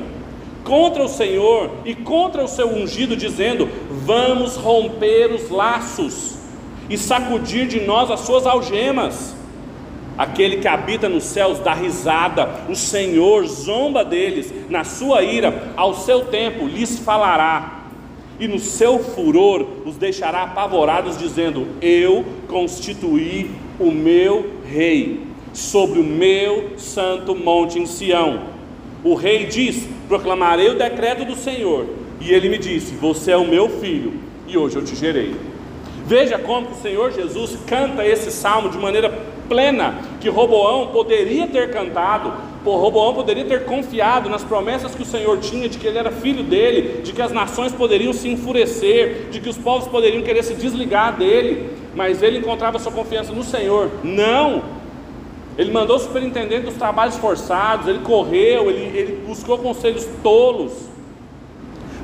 contra 0.64 1.04
o 1.04 1.08
Senhor 1.08 1.70
e 1.86 1.94
contra 1.94 2.44
o 2.44 2.48
seu 2.48 2.68
ungido, 2.68 3.16
dizendo: 3.16 3.70
Vamos 4.04 4.56
romper 4.56 5.32
os 5.32 5.50
laços 5.50 6.36
e 6.90 6.98
sacudir 6.98 7.68
de 7.68 7.82
nós 7.82 8.10
as 8.10 8.22
suas 8.22 8.48
algemas. 8.48 9.36
Aquele 10.18 10.58
que 10.58 10.68
habita 10.68 11.10
nos 11.10 11.24
céus 11.24 11.60
dá 11.60 11.74
risada, 11.74 12.50
o 12.70 12.76
Senhor 12.76 13.46
zomba 13.48 14.04
deles, 14.04 14.54
na 14.70 14.84
sua 14.84 15.24
ira, 15.24 15.74
ao 15.76 15.94
seu 15.94 16.26
tempo 16.26 16.66
lhes 16.66 17.00
falará 17.00 17.86
e 18.40 18.48
no 18.48 18.60
seu 18.60 19.00
furor 19.00 19.66
os 19.86 19.96
deixará 19.96 20.44
apavorados, 20.44 21.18
dizendo: 21.18 21.68
Eu 21.82 22.26
constituí 22.48 23.52
o 23.80 23.92
meu 23.92 24.54
rei 24.66 25.22
sobre 25.54 26.00
o 26.00 26.04
meu 26.04 26.78
santo 26.78 27.34
monte 27.34 27.80
em 27.80 27.86
Sião. 27.86 28.42
O 29.04 29.14
rei 29.16 29.46
diz: 29.46 29.88
Proclamarei 30.08 30.70
o 30.70 30.78
decreto 30.78 31.26
do 31.26 31.36
Senhor. 31.36 31.88
E 32.20 32.32
ele 32.32 32.50
me 32.50 32.58
disse: 32.58 32.94
Você 32.96 33.32
é 33.32 33.38
o 33.38 33.48
meu 33.48 33.70
filho, 33.70 34.14
e 34.48 34.58
hoje 34.58 34.76
eu 34.76 34.84
te 34.84 34.96
gerei. 34.96 35.36
Veja 36.06 36.38
como 36.38 36.70
o 36.70 36.76
Senhor 36.76 37.12
Jesus 37.12 37.58
canta 37.66 38.06
esse 38.06 38.30
salmo 38.32 38.70
de 38.70 38.78
maneira 38.78 39.10
plena, 39.48 39.96
que 40.20 40.30
Roboão 40.30 40.88
poderia 40.88 41.48
ter 41.48 41.72
cantado, 41.72 42.34
Roboão 42.64 43.14
poderia 43.14 43.46
ter 43.46 43.66
confiado 43.66 44.30
nas 44.30 44.44
promessas 44.44 44.96
que 44.96 45.04
o 45.04 45.06
Senhor 45.06 45.38
tinha 45.40 45.70
de 45.70 45.78
que 45.78 45.88
ele 45.88 45.98
era 45.98 46.12
filho 46.12 46.44
dele, 46.44 47.02
de 47.04 47.14
que 47.14 47.22
as 47.22 47.32
nações 47.32 47.72
poderiam 47.72 48.12
se 48.14 48.28
enfurecer, 48.28 49.28
de 49.32 49.40
que 49.40 49.50
os 49.50 49.58
povos 49.58 49.88
poderiam 49.88 50.24
querer 50.24 50.44
se 50.44 50.56
desligar 50.56 51.16
dele, 51.16 51.70
mas 51.96 52.24
ele 52.24 52.40
encontrava 52.40 52.80
sua 52.80 52.92
confiança 52.92 53.32
no 53.32 53.44
Senhor. 53.44 53.90
Não! 54.04 54.64
Ele 55.58 55.72
mandou 55.72 55.96
o 55.96 56.00
superintendente 56.00 56.66
dos 56.66 56.76
trabalhos 56.76 57.16
forçados, 57.18 57.88
ele 57.88 58.00
correu, 58.00 58.70
ele, 58.70 58.98
ele 58.98 59.24
buscou 59.26 59.58
conselhos 59.58 60.06
tolos. 60.22 60.74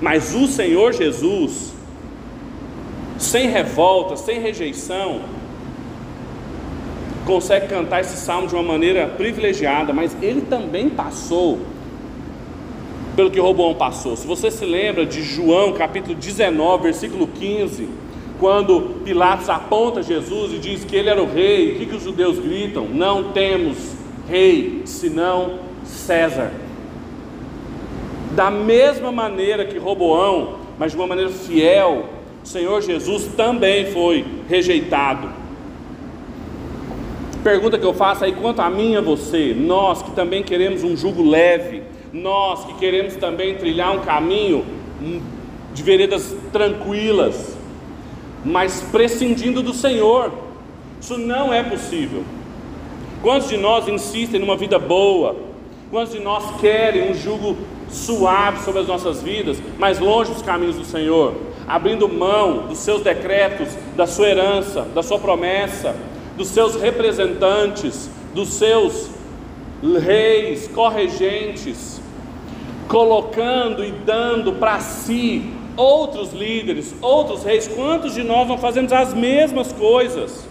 Mas 0.02 0.34
o 0.34 0.48
Senhor 0.48 0.94
Jesus, 0.94 1.74
sem 3.18 3.48
revolta, 3.50 4.16
sem 4.16 4.40
rejeição, 4.40 5.22
consegue 7.26 7.68
cantar 7.68 8.02
esse 8.02 8.18
salmo 8.18 8.48
de 8.48 8.56
uma 8.56 8.64
maneira 8.64 9.08
privilegiada, 9.08 9.94
mas 9.94 10.16
ele 10.22 10.42
também 10.42 10.90
passou 10.90 11.60
pelo 13.16 13.30
que 13.30 13.40
Roboão 13.40 13.76
passou. 13.76 14.16
Se 14.16 14.26
você 14.26 14.50
se 14.50 14.66
lembra 14.66 15.06
de 15.06 15.22
João 15.22 15.74
capítulo 15.74 16.16
19, 16.16 16.84
versículo 16.84 17.28
15, 17.28 17.88
quando 18.40 19.02
Pilatos 19.04 19.50
aponta 19.50 20.02
Jesus 20.02 20.54
e 20.54 20.58
diz 20.58 20.84
que 20.84 20.96
ele 20.96 21.10
era 21.10 21.22
o 21.22 21.32
rei, 21.32 21.74
o 21.74 21.76
que, 21.78 21.86
que 21.86 21.96
os 21.96 22.04
judeus 22.04 22.40
gritam? 22.40 22.86
Não 22.86 23.32
temos 23.32 23.78
rei, 24.28 24.82
senão 24.86 25.60
César. 25.84 26.52
Da 28.36 28.50
mesma 28.50 29.12
maneira 29.12 29.66
que 29.66 29.78
Roboão, 29.78 30.56
mas 30.80 30.92
de 30.92 30.98
uma 30.98 31.06
maneira 31.06 31.30
fiel, 31.30 32.06
o 32.44 32.48
Senhor 32.48 32.82
Jesus 32.82 33.28
também 33.36 33.92
foi 33.92 34.26
rejeitado. 34.48 35.41
Pergunta 37.44 37.80
que 37.80 37.86
eu 37.86 37.94
faço 37.94 38.24
aí 38.24 38.34
quanto 38.34 38.62
a 38.62 38.70
mim 38.70 38.92
e 38.92 38.98
a 38.98 39.02
você, 39.02 39.56
nós 39.58 40.04
que 40.04 40.12
também 40.12 40.44
queremos 40.44 40.84
um 40.84 40.96
jugo 40.96 41.28
leve, 41.28 41.82
nós 42.14 42.64
que 42.66 42.76
queremos 42.76 43.16
também 43.16 43.56
trilhar 43.56 43.96
um 43.96 44.02
caminho 44.02 44.64
de 45.74 45.82
veredas 45.82 46.36
tranquilas, 46.54 47.58
mas 48.46 48.86
prescindindo 48.92 49.64
do 49.64 49.74
Senhor, 49.74 50.32
isso 51.00 51.18
não 51.18 51.52
é 51.52 51.64
possível. 51.64 52.24
Quantos 53.24 53.50
de 53.50 53.58
nós 53.58 53.88
insistem 53.88 54.40
numa 54.40 54.56
vida 54.56 54.78
boa? 54.78 55.36
Quantos 55.90 56.14
de 56.14 56.20
nós 56.20 56.60
querem 56.62 57.10
um 57.10 57.16
jugo 57.16 57.58
suave 57.90 58.64
sobre 58.64 58.82
as 58.82 58.88
nossas 58.88 59.22
vidas, 59.24 59.58
mas 59.80 59.98
longe 59.98 60.32
dos 60.32 60.44
caminhos 60.44 60.76
do 60.76 60.86
Senhor, 60.86 61.34
abrindo 61.68 62.08
mão 62.08 62.68
dos 62.68 62.78
seus 62.78 63.02
decretos, 63.02 63.70
da 63.96 64.06
sua 64.06 64.30
herança, 64.30 64.84
da 64.94 65.02
sua 65.02 65.18
promessa, 65.18 65.96
dos 66.42 66.48
seus 66.48 66.74
representantes, 66.74 68.10
dos 68.34 68.50
seus 68.56 69.12
reis, 70.04 70.68
corregentes, 70.74 72.02
colocando 72.88 73.86
e 73.86 73.92
dando 73.92 74.54
para 74.54 74.80
si 74.80 75.54
outros 75.78 76.34
líderes, 76.34 76.96
outros 77.00 77.44
reis. 77.44 77.68
Quantos 77.68 78.16
de 78.16 78.24
nós 78.24 78.48
não 78.48 78.58
fazemos 78.58 78.92
as 78.92 79.14
mesmas 79.14 79.72
coisas? 79.72 80.48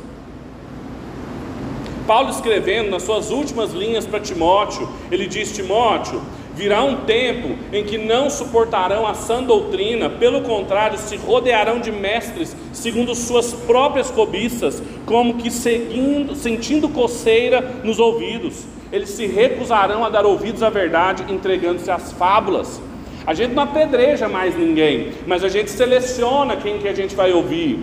Paulo 2.07 2.31
escrevendo 2.31 2.91
nas 2.91 3.03
suas 3.03 3.33
últimas 3.33 3.73
linhas 3.73 4.07
para 4.07 4.21
Timóteo, 4.21 4.89
ele 5.11 5.27
diz: 5.27 5.53
Timóteo, 5.53 6.23
virá 6.61 6.85
um 6.85 7.07
tempo 7.07 7.57
em 7.73 7.83
que 7.83 7.97
não 7.97 8.29
suportarão 8.29 9.07
a 9.07 9.15
sã 9.15 9.43
doutrina, 9.43 10.11
pelo 10.11 10.43
contrário, 10.43 10.99
se 10.99 11.17
rodearão 11.17 11.81
de 11.81 11.91
mestres, 11.91 12.55
segundo 12.71 13.15
suas 13.15 13.55
próprias 13.55 14.11
cobiças, 14.11 14.83
como 15.07 15.39
que 15.39 15.51
seguindo, 15.51 16.35
sentindo 16.35 16.87
coceira 16.91 17.63
nos 17.83 17.99
ouvidos. 17.99 18.67
Eles 18.93 19.09
se 19.09 19.27
recusarão 19.27 20.05
a 20.05 20.11
dar 20.11 20.27
ouvidos 20.27 20.63
à 20.63 20.69
verdade, 20.69 21.25
entregando-se 21.33 21.91
às 21.91 22.13
fábulas. 22.13 22.79
A 23.27 23.33
gente 23.33 23.55
não 23.55 23.63
apedreja 23.63 24.29
mais 24.29 24.55
ninguém, 24.55 25.13
mas 25.27 25.43
a 25.43 25.49
gente 25.49 25.71
seleciona 25.71 26.59
quem 26.59 26.79
que 26.79 26.89
a 26.89 26.95
gente 26.95 27.17
vai 27.17 27.33
ouvir. 27.33 27.79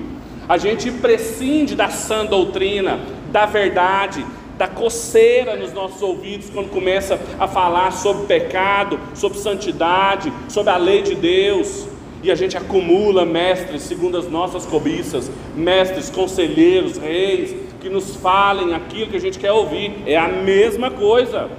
A 0.48 0.60
gente 0.60 0.92
prescinde 0.92 1.74
da 1.74 1.90
sã 1.90 2.24
doutrina, 2.24 3.00
da 3.32 3.48
verdade, 3.48 4.24
da 4.58 4.68
coceira 4.68 5.56
nos 5.56 5.72
nossos 5.74 6.02
ouvidos 6.02 6.50
quando 6.50 6.70
começa 6.70 7.20
a 7.40 7.48
falar 7.48 7.92
sobre 7.92 8.26
pecado, 8.26 9.00
sobre 9.14 9.38
santidade, 9.38 10.32
sobre 10.50 10.72
a 10.72 10.78
lei 10.78 11.02
de 11.02 11.16
Deus. 11.16 11.88
E 12.24 12.32
a 12.32 12.36
gente 12.36 12.58
acumula 12.58 13.26
mestres 13.26 13.84
segundo 13.84 14.18
as 14.18 14.30
nossas 14.30 14.66
cobiças, 14.66 15.30
mestres, 15.56 16.10
conselheiros, 16.10 16.98
reis, 16.98 17.56
que 17.80 17.90
nos 17.90 18.16
falem 18.16 18.74
aquilo 18.74 19.12
que 19.12 19.18
a 19.18 19.22
gente 19.22 19.38
quer 19.38 19.52
ouvir. 19.52 19.94
É 20.06 20.18
a 20.18 20.28
mesma 20.28 20.90
coisa, 20.90 21.50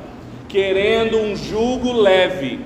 querendo 0.49 1.17
um 1.17 1.37
jugo 1.37 1.93
leve, 1.93 2.59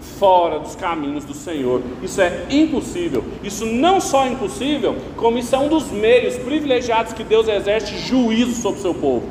fora 0.00 0.58
dos 0.58 0.74
caminhos 0.74 1.24
do 1.24 1.32
Senhor. 1.32 1.82
Isso 2.02 2.20
é 2.20 2.44
impossível. 2.50 3.24
Isso 3.42 3.64
não 3.64 4.00
só 4.00 4.26
é 4.26 4.28
impossível, 4.28 4.96
como 5.16 5.38
isso 5.38 5.54
é 5.54 5.58
um 5.58 5.68
dos 5.68 5.90
meios 5.90 6.36
privilegiados 6.36 7.12
que 7.14 7.24
Deus 7.24 7.48
exerce 7.48 7.96
juízo 7.98 8.60
sobre 8.60 8.80
o 8.80 8.82
seu 8.82 8.94
povo, 8.94 9.26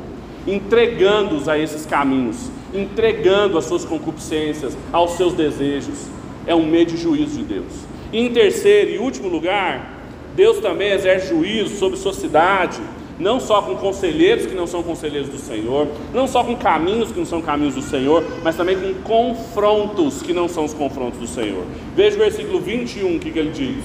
entregando-os 0.46 1.48
a 1.48 1.58
esses 1.58 1.86
caminhos, 1.86 2.50
entregando 2.74 3.58
as 3.58 3.64
suas 3.64 3.84
concupiscências, 3.84 4.76
aos 4.92 5.12
seus 5.12 5.34
desejos. 5.34 6.06
É 6.46 6.54
um 6.54 6.64
meio 6.64 6.86
de 6.86 6.96
juízo 6.96 7.38
de 7.38 7.44
Deus. 7.44 7.72
E 8.12 8.18
em 8.18 8.32
terceiro 8.32 8.90
e 8.90 8.98
último 8.98 9.28
lugar, 9.28 10.00
Deus 10.34 10.58
também 10.58 10.90
exerce 10.90 11.28
juízo 11.28 11.76
sobre 11.76 11.98
sua 11.98 12.12
cidade, 12.12 12.80
não 13.18 13.38
só 13.38 13.60
com 13.60 13.76
conselheiros 13.76 14.46
que 14.46 14.54
não 14.54 14.66
são 14.66 14.82
conselheiros 14.82 15.28
do 15.28 15.38
Senhor, 15.38 15.86
não 16.14 16.26
só 16.26 16.42
com 16.42 16.56
caminhos 16.56 17.12
que 17.12 17.18
não 17.18 17.26
são 17.26 17.42
caminhos 17.42 17.74
do 17.74 17.82
Senhor, 17.82 18.24
mas 18.42 18.56
também 18.56 18.76
com 18.76 19.34
confrontos 19.34 20.22
que 20.22 20.32
não 20.32 20.48
são 20.48 20.64
os 20.64 20.72
confrontos 20.72 21.20
do 21.20 21.26
Senhor. 21.26 21.64
Veja 21.94 22.16
o 22.16 22.18
versículo 22.18 22.60
21, 22.60 23.16
o 23.16 23.18
que, 23.18 23.30
que 23.30 23.38
ele 23.38 23.50
diz. 23.50 23.84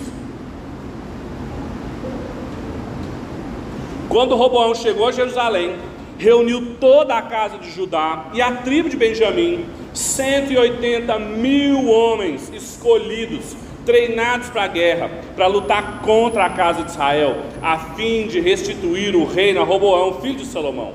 Quando 4.07 4.35
Roboão 4.35 4.73
chegou 4.73 5.09
a 5.09 5.11
Jerusalém, 5.11 5.75
reuniu 6.17 6.75
toda 6.79 7.15
a 7.15 7.21
casa 7.21 7.57
de 7.57 7.71
Judá 7.71 8.27
e 8.33 8.41
a 8.41 8.51
tribo 8.51 8.89
de 8.89 8.97
Benjamim, 8.97 9.65
180 9.93 11.17
mil 11.19 11.87
homens 11.89 12.51
escolhidos 12.53 13.55
treinados 13.85 14.49
para 14.49 14.63
a 14.63 14.67
guerra, 14.67 15.09
para 15.35 15.47
lutar 15.47 16.01
contra 16.01 16.45
a 16.45 16.49
casa 16.49 16.83
de 16.83 16.91
Israel, 16.91 17.37
a 17.61 17.77
fim 17.77 18.27
de 18.27 18.39
restituir 18.39 19.15
o 19.15 19.25
reino 19.25 19.61
a 19.61 19.63
Roboão, 19.63 20.19
filho 20.21 20.37
de 20.37 20.45
Salomão. 20.45 20.93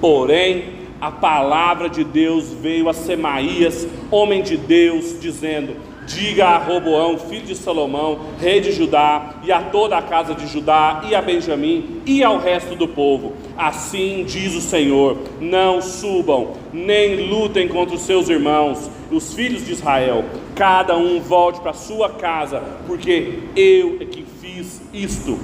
Porém, 0.00 0.80
a 1.00 1.10
palavra 1.10 1.88
de 1.88 2.02
Deus 2.02 2.52
veio 2.52 2.88
a 2.88 2.94
Semaías, 2.94 3.86
homem 4.10 4.42
de 4.42 4.56
Deus, 4.56 5.20
dizendo: 5.20 5.76
Diga 6.06 6.46
a 6.46 6.58
Roboão, 6.58 7.16
filho 7.16 7.46
de 7.46 7.54
Salomão, 7.54 8.18
rei 8.40 8.60
de 8.60 8.72
Judá, 8.72 9.36
e 9.44 9.52
a 9.52 9.62
toda 9.62 9.96
a 9.96 10.02
casa 10.02 10.34
de 10.34 10.46
Judá, 10.48 11.04
e 11.08 11.14
a 11.14 11.22
Benjamim, 11.22 12.02
e 12.04 12.24
ao 12.24 12.38
resto 12.38 12.74
do 12.74 12.88
povo: 12.88 13.34
Assim 13.56 14.24
diz 14.26 14.54
o 14.54 14.60
Senhor: 14.60 15.16
Não 15.40 15.80
subam, 15.80 16.54
nem 16.72 17.28
lutem 17.28 17.68
contra 17.68 17.94
os 17.94 18.02
seus 18.02 18.28
irmãos, 18.28 18.90
os 19.12 19.32
filhos 19.32 19.64
de 19.64 19.72
Israel. 19.72 20.24
Cada 20.56 20.96
um 20.96 21.20
volte 21.20 21.60
para 21.60 21.72
sua 21.72 22.10
casa, 22.10 22.62
porque 22.86 23.38
eu 23.54 23.98
é 24.00 24.04
que 24.04 24.24
fiz 24.40 24.82
isto. 24.92 25.38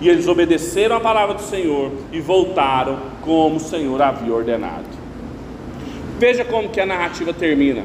E 0.00 0.08
eles 0.08 0.28
obedeceram 0.28 0.96
a 0.96 1.00
palavra 1.00 1.34
do 1.34 1.42
Senhor 1.42 1.90
e 2.12 2.20
voltaram 2.20 2.98
como 3.22 3.56
o 3.56 3.60
Senhor 3.60 4.00
havia 4.00 4.32
ordenado. 4.32 4.84
Veja 6.18 6.44
como 6.44 6.68
que 6.68 6.80
a 6.80 6.86
narrativa 6.86 7.32
termina. 7.32 7.84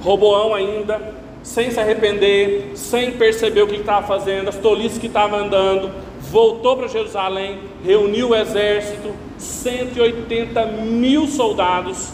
Roboão 0.00 0.54
ainda 0.54 1.21
sem 1.42 1.70
se 1.70 1.80
arrepender, 1.80 2.72
sem 2.74 3.12
perceber 3.12 3.62
o 3.62 3.66
que 3.66 3.76
estava 3.76 4.06
fazendo, 4.06 4.48
as 4.48 4.56
tolices 4.56 4.98
que 4.98 5.08
estava 5.08 5.36
andando, 5.36 5.90
voltou 6.30 6.76
para 6.76 6.88
Jerusalém, 6.88 7.58
reuniu 7.84 8.30
o 8.30 8.34
exército, 8.34 9.12
180 9.38 10.66
mil 10.66 11.26
soldados, 11.26 12.12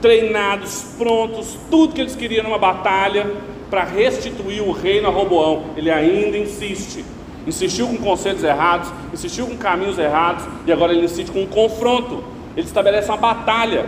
treinados, 0.00 0.94
prontos, 0.96 1.58
tudo 1.70 1.94
que 1.94 2.00
eles 2.00 2.16
queriam 2.16 2.44
numa 2.44 2.58
batalha 2.58 3.26
para 3.68 3.84
restituir 3.84 4.62
o 4.62 4.72
reino 4.72 5.06
a 5.06 5.10
Roboão. 5.10 5.66
Ele 5.76 5.90
ainda 5.90 6.36
insiste, 6.36 7.04
insistiu 7.46 7.86
com 7.86 7.98
conselhos 7.98 8.42
errados, 8.42 8.90
insistiu 9.12 9.46
com 9.46 9.56
caminhos 9.56 9.98
errados, 9.98 10.44
e 10.66 10.72
agora 10.72 10.92
ele 10.92 11.04
insiste 11.04 11.30
com 11.30 11.42
um 11.42 11.46
confronto. 11.46 12.24
Ele 12.56 12.66
estabelece 12.66 13.08
uma 13.08 13.16
batalha 13.16 13.86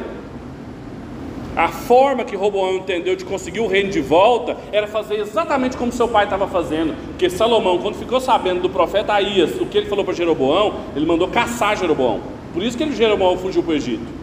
a 1.56 1.68
forma 1.68 2.24
que 2.24 2.34
Roboão 2.34 2.76
entendeu 2.76 3.14
de 3.14 3.24
conseguir 3.24 3.60
o 3.60 3.66
reino 3.66 3.90
de 3.90 4.00
volta 4.00 4.56
era 4.72 4.86
fazer 4.86 5.18
exatamente 5.18 5.76
como 5.76 5.92
seu 5.92 6.08
pai 6.08 6.24
estava 6.24 6.46
fazendo. 6.46 6.94
Porque 7.08 7.28
Salomão, 7.28 7.78
quando 7.78 7.96
ficou 7.96 8.20
sabendo 8.20 8.62
do 8.62 8.70
profeta 8.70 9.12
Aías, 9.12 9.60
o 9.60 9.66
que 9.66 9.76
ele 9.76 9.86
falou 9.86 10.04
para 10.04 10.14
Jeroboão, 10.14 10.74
ele 10.96 11.04
mandou 11.04 11.28
caçar 11.28 11.76
Jeroboão. 11.76 12.20
Por 12.54 12.62
isso 12.62 12.76
que 12.76 12.82
ele, 12.82 12.94
Jeroboão 12.94 13.36
fugiu 13.36 13.62
para 13.62 13.72
o 13.72 13.74
Egito. 13.74 14.22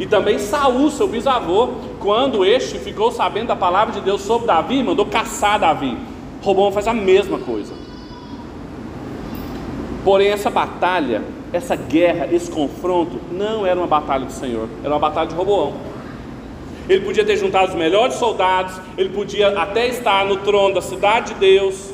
E 0.00 0.06
também 0.06 0.40
Saul, 0.40 0.90
seu 0.90 1.06
bisavô, 1.06 1.68
quando 2.00 2.44
este 2.44 2.78
ficou 2.78 3.12
sabendo 3.12 3.46
da 3.46 3.56
palavra 3.56 3.94
de 3.94 4.00
Deus 4.00 4.22
sobre 4.22 4.48
Davi, 4.48 4.82
mandou 4.82 5.06
caçar 5.06 5.60
Davi. 5.60 5.96
Roboão 6.42 6.72
faz 6.72 6.88
a 6.88 6.92
mesma 6.94 7.38
coisa. 7.38 7.72
Porém, 10.04 10.28
essa 10.28 10.50
batalha, 10.50 11.22
essa 11.52 11.76
guerra, 11.76 12.28
esse 12.32 12.50
confronto, 12.50 13.20
não 13.30 13.64
era 13.64 13.78
uma 13.78 13.86
batalha 13.86 14.26
do 14.26 14.32
Senhor, 14.32 14.68
era 14.82 14.92
uma 14.92 14.98
batalha 14.98 15.28
de 15.28 15.34
Roboão. 15.36 15.93
Ele 16.88 17.00
podia 17.00 17.24
ter 17.24 17.36
juntado 17.36 17.68
os 17.68 17.74
melhores 17.74 18.14
soldados, 18.14 18.78
ele 18.98 19.08
podia 19.08 19.48
até 19.58 19.86
estar 19.88 20.26
no 20.26 20.36
trono 20.38 20.74
da 20.74 20.82
cidade 20.82 21.32
de 21.32 21.40
Deus, 21.40 21.92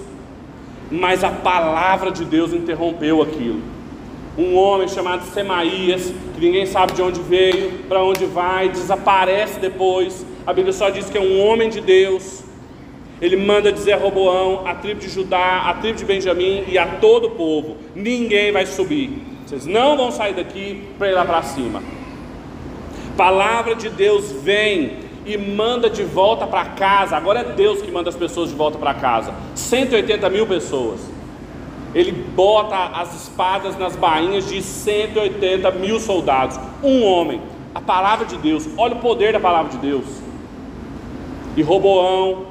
mas 0.91 1.23
a 1.23 1.31
palavra 1.31 2.11
de 2.11 2.25
Deus 2.25 2.53
interrompeu 2.53 3.23
aquilo. 3.23 3.63
Um 4.37 4.57
homem 4.57 4.89
chamado 4.89 5.25
Semaías, 5.33 6.13
que 6.35 6.41
ninguém 6.41 6.67
sabe 6.67 6.93
de 6.95 7.03
onde 7.03 7.21
veio, 7.21 7.71
para 7.89 8.03
onde 8.03 8.25
vai, 8.27 8.69
desaparece 8.69 9.61
depois. 9.61 10.27
A 10.47 10.53
Bíblia 10.53 10.73
só 10.73 10.91
diz 10.91 11.09
que 11.09 11.19
é 11.19 11.21
um 11.21 11.41
homem 11.47 11.69
de 11.69 11.81
Deus. 11.81 12.43
Ele 13.21 13.37
manda 13.37 13.71
dizer 13.71 13.93
a 13.93 13.97
Roboão, 13.97 14.67
a 14.67 14.75
tribo 14.75 15.01
de 15.01 15.09
Judá, 15.09 15.65
a 15.67 15.75
tribo 15.75 15.99
de 15.99 16.05
Benjamim 16.05 16.65
e 16.67 16.79
a 16.79 16.87
todo 16.87 17.27
o 17.27 17.31
povo: 17.31 17.77
ninguém 17.95 18.51
vai 18.51 18.65
subir 18.67 19.23
Vocês 19.47 19.67
não 19.67 19.97
vão 19.97 20.11
sair 20.11 20.33
daqui 20.33 20.85
para 20.99 21.09
ir 21.09 21.13
lá 21.13 21.25
para 21.25 21.43
cima. 21.43 22.00
Palavra 23.21 23.75
de 23.75 23.91
Deus 23.91 24.33
vem 24.33 24.93
e 25.27 25.37
manda 25.37 25.91
de 25.91 26.03
volta 26.03 26.47
para 26.47 26.65
casa. 26.65 27.19
Agora 27.19 27.41
é 27.41 27.45
Deus 27.45 27.83
que 27.83 27.91
manda 27.91 28.09
as 28.09 28.17
pessoas 28.17 28.49
de 28.49 28.57
volta 28.57 28.79
para 28.79 28.95
casa. 28.95 29.35
180 29.55 30.31
mil 30.31 30.47
pessoas. 30.47 31.01
Ele 31.95 32.13
bota 32.13 32.77
as 32.99 33.15
espadas 33.25 33.77
nas 33.79 33.95
bainhas 33.95 34.49
de 34.49 34.63
180 34.63 35.71
mil 35.73 36.01
soldados. 36.01 36.59
Um 36.83 37.05
homem. 37.05 37.43
A 37.75 37.81
palavra 37.83 38.25
de 38.25 38.39
Deus. 38.39 38.67
Olha 38.79 38.95
o 38.95 39.01
poder 39.01 39.35
da 39.35 39.41
palavra 39.41 39.71
de 39.71 39.77
Deus. 39.77 40.07
E 41.59 41.61
Roboão, 41.61 42.47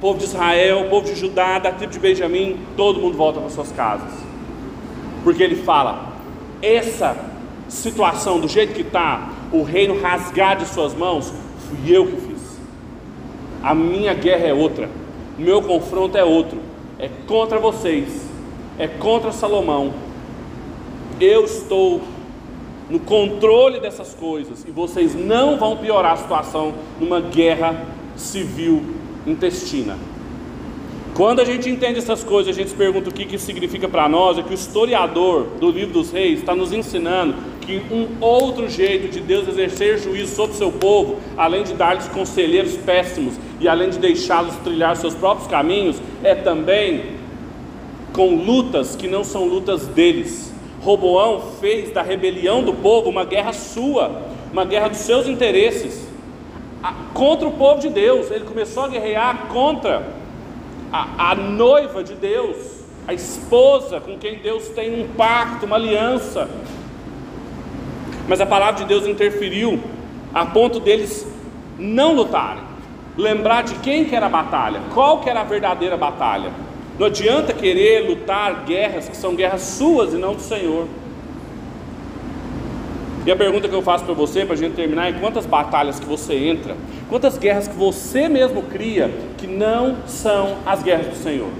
povo 0.00 0.18
de 0.18 0.24
Israel, 0.24 0.88
povo 0.90 1.06
de 1.06 1.14
Judá, 1.14 1.60
da 1.60 1.70
tribo 1.70 1.92
de 1.92 2.00
Benjamim, 2.00 2.58
todo 2.76 2.98
mundo 2.98 3.16
volta 3.16 3.38
para 3.38 3.50
suas 3.50 3.70
casas. 3.70 4.10
Porque 5.22 5.44
ele 5.44 5.54
fala: 5.54 6.08
essa 6.60 7.16
situação, 7.68 8.40
do 8.40 8.48
jeito 8.48 8.74
que 8.74 8.82
está, 8.82 9.35
o 9.60 9.62
reino 9.62 10.00
rasgar 10.00 10.56
de 10.56 10.66
suas 10.66 10.94
mãos, 10.94 11.32
fui 11.68 11.94
eu 11.94 12.06
que 12.06 12.16
fiz. 12.16 12.58
A 13.62 13.74
minha 13.74 14.14
guerra 14.14 14.46
é 14.46 14.54
outra, 14.54 14.88
o 15.38 15.42
meu 15.42 15.62
confronto 15.62 16.16
é 16.16 16.24
outro, 16.24 16.58
é 16.98 17.08
contra 17.26 17.58
vocês, 17.58 18.28
é 18.78 18.86
contra 18.86 19.32
Salomão. 19.32 19.92
Eu 21.20 21.44
estou 21.44 22.00
no 22.88 23.00
controle 23.00 23.80
dessas 23.80 24.14
coisas 24.14 24.64
e 24.66 24.70
vocês 24.70 25.14
não 25.14 25.56
vão 25.56 25.76
piorar 25.76 26.12
a 26.12 26.16
situação 26.16 26.74
numa 27.00 27.20
guerra 27.20 27.84
civil 28.16 28.82
intestina. 29.26 29.96
Quando 31.14 31.40
a 31.40 31.44
gente 31.44 31.70
entende 31.70 31.98
essas 31.98 32.22
coisas, 32.22 32.54
a 32.54 32.58
gente 32.58 32.70
se 32.70 32.76
pergunta 32.76 33.08
o 33.08 33.12
que, 33.12 33.24
que 33.24 33.38
significa 33.38 33.88
para 33.88 34.06
nós, 34.06 34.36
é 34.36 34.42
que 34.42 34.50
o 34.50 34.54
historiador 34.54 35.46
do 35.58 35.70
livro 35.70 35.94
dos 35.94 36.10
reis 36.10 36.40
está 36.40 36.54
nos 36.54 36.72
ensinando 36.74 37.34
que 37.66 37.82
um 37.90 38.08
outro 38.20 38.68
jeito 38.68 39.08
de 39.08 39.20
Deus 39.20 39.48
exercer 39.48 39.98
juízo 39.98 40.34
sobre 40.34 40.54
o 40.54 40.58
seu 40.58 40.70
povo, 40.70 41.16
além 41.36 41.64
de 41.64 41.74
dar-lhes 41.74 42.06
conselheiros 42.08 42.76
péssimos 42.76 43.34
e 43.60 43.68
além 43.68 43.90
de 43.90 43.98
deixá-los 43.98 44.54
trilhar 44.58 44.96
seus 44.96 45.14
próprios 45.14 45.48
caminhos, 45.48 46.00
é 46.22 46.34
também 46.34 47.16
com 48.12 48.36
lutas 48.36 48.94
que 48.94 49.08
não 49.08 49.24
são 49.24 49.44
lutas 49.44 49.86
deles. 49.88 50.54
Roboão 50.80 51.42
fez 51.60 51.90
da 51.90 52.02
rebelião 52.02 52.62
do 52.62 52.72
povo 52.72 53.10
uma 53.10 53.24
guerra 53.24 53.52
sua, 53.52 54.22
uma 54.52 54.64
guerra 54.64 54.88
dos 54.88 54.98
seus 54.98 55.26
interesses 55.26 56.06
contra 57.12 57.48
o 57.48 57.52
povo 57.52 57.80
de 57.80 57.88
Deus. 57.88 58.30
Ele 58.30 58.44
começou 58.44 58.84
a 58.84 58.88
guerrear 58.88 59.48
contra 59.48 60.06
a, 60.92 61.32
a 61.32 61.34
noiva 61.34 62.04
de 62.04 62.14
Deus, 62.14 62.56
a 63.08 63.12
esposa 63.12 64.00
com 64.00 64.16
quem 64.16 64.38
Deus 64.38 64.68
tem 64.68 65.02
um 65.02 65.08
pacto, 65.08 65.66
uma 65.66 65.76
aliança. 65.76 66.48
Mas 68.28 68.40
a 68.40 68.46
palavra 68.46 68.74
de 68.74 68.84
Deus 68.84 69.06
interferiu 69.06 69.80
a 70.34 70.44
ponto 70.46 70.80
deles 70.80 71.26
não 71.78 72.14
lutarem. 72.14 72.62
Lembrar 73.16 73.62
de 73.62 73.74
quem 73.76 74.04
que 74.04 74.14
era 74.14 74.26
a 74.26 74.28
batalha, 74.28 74.80
qual 74.92 75.20
que 75.20 75.30
era 75.30 75.40
a 75.40 75.44
verdadeira 75.44 75.96
batalha. 75.96 76.50
Não 76.98 77.06
adianta 77.06 77.52
querer 77.52 78.08
lutar 78.08 78.64
guerras 78.64 79.08
que 79.08 79.16
são 79.16 79.34
guerras 79.34 79.62
suas 79.62 80.12
e 80.12 80.16
não 80.16 80.34
do 80.34 80.40
Senhor. 80.40 80.86
E 83.24 83.30
a 83.30 83.36
pergunta 83.36 83.68
que 83.68 83.74
eu 83.74 83.82
faço 83.82 84.04
para 84.04 84.14
você, 84.14 84.44
para 84.44 84.54
a 84.54 84.56
gente 84.56 84.74
terminar, 84.74 85.08
é 85.08 85.12
quantas 85.12 85.44
batalhas 85.44 85.98
que 85.98 86.06
você 86.06 86.34
entra, 86.34 86.76
quantas 87.08 87.36
guerras 87.36 87.66
que 87.66 87.74
você 87.74 88.28
mesmo 88.28 88.62
cria, 88.62 89.10
que 89.36 89.46
não 89.46 89.96
são 90.06 90.58
as 90.64 90.82
guerras 90.82 91.08
do 91.08 91.16
Senhor. 91.16 91.50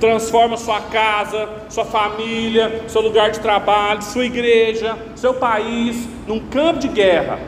Transforma 0.00 0.56
sua 0.56 0.80
casa, 0.80 1.48
sua 1.68 1.84
família, 1.84 2.84
seu 2.88 3.02
lugar 3.02 3.30
de 3.30 3.40
trabalho, 3.40 4.02
sua 4.02 4.24
igreja, 4.24 4.96
seu 5.16 5.34
país, 5.34 6.08
num 6.26 6.38
campo 6.38 6.78
de 6.78 6.88
guerra, 6.88 7.40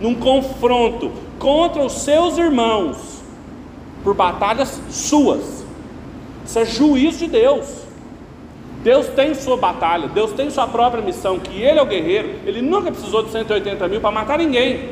num 0.00 0.14
confronto 0.14 1.12
contra 1.38 1.82
os 1.82 1.92
seus 1.92 2.38
irmãos, 2.38 3.22
por 4.04 4.14
batalhas 4.14 4.80
suas. 4.90 5.64
Isso 6.44 6.58
é 6.58 6.64
juízo 6.64 7.18
de 7.18 7.26
Deus. 7.26 7.86
Deus 8.84 9.08
tem 9.08 9.34
sua 9.34 9.56
batalha, 9.56 10.06
Deus 10.06 10.32
tem 10.32 10.48
sua 10.48 10.68
própria 10.68 11.02
missão, 11.02 11.40
que 11.40 11.60
Ele 11.60 11.80
é 11.80 11.82
o 11.82 11.86
guerreiro, 11.86 12.36
Ele 12.46 12.62
nunca 12.62 12.92
precisou 12.92 13.24
de 13.24 13.32
180 13.32 13.88
mil 13.88 14.00
para 14.00 14.12
matar 14.12 14.38
ninguém. 14.38 14.90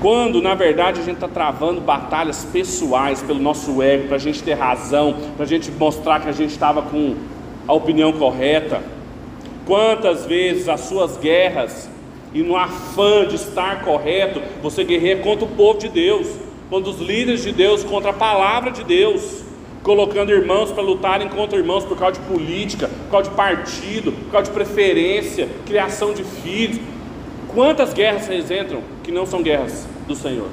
Quando 0.00 0.40
na 0.40 0.54
verdade 0.54 1.00
a 1.00 1.04
gente 1.04 1.16
está 1.16 1.28
travando 1.28 1.80
batalhas 1.80 2.44
pessoais 2.50 3.22
pelo 3.22 3.38
nosso 3.38 3.82
ego, 3.82 4.08
para 4.08 4.16
a 4.16 4.20
gente 4.20 4.42
ter 4.42 4.54
razão, 4.54 5.14
para 5.36 5.44
a 5.44 5.48
gente 5.48 5.70
mostrar 5.70 6.20
que 6.20 6.28
a 6.28 6.32
gente 6.32 6.50
estava 6.50 6.80
com 6.80 7.16
a 7.68 7.72
opinião 7.72 8.12
correta. 8.12 8.82
Quantas 9.66 10.24
vezes 10.24 10.68
as 10.68 10.80
suas 10.80 11.18
guerras, 11.18 11.88
e 12.32 12.42
no 12.42 12.56
afã 12.56 13.26
de 13.26 13.34
estar 13.34 13.84
correto, 13.84 14.40
você 14.62 14.84
guerreia 14.84 15.18
contra 15.18 15.44
o 15.44 15.48
povo 15.48 15.78
de 15.78 15.88
Deus, 15.88 16.28
contra 16.70 16.90
os 16.90 17.00
líderes 17.00 17.42
de 17.42 17.52
Deus, 17.52 17.84
contra 17.84 18.10
a 18.10 18.14
palavra 18.14 18.70
de 18.70 18.84
Deus 18.84 19.50
colocando 19.82 20.30
irmãos 20.30 20.70
para 20.70 20.82
lutarem 20.82 21.28
contra 21.28 21.58
irmãos 21.58 21.84
por 21.84 21.96
causa 21.96 22.20
de 22.20 22.26
política, 22.26 22.88
por 22.88 23.10
causa 23.10 23.30
de 23.30 23.36
partido, 23.36 24.12
por 24.12 24.32
causa 24.32 24.50
de 24.50 24.54
preferência, 24.54 25.48
criação 25.66 26.12
de 26.12 26.22
filhos. 26.22 26.78
Quantas 27.54 27.92
guerras 27.92 28.22
vocês 28.22 28.50
entram 28.50 28.82
que 29.02 29.10
não 29.10 29.26
são 29.26 29.42
guerras 29.42 29.86
do 30.06 30.14
Senhor? 30.14 30.48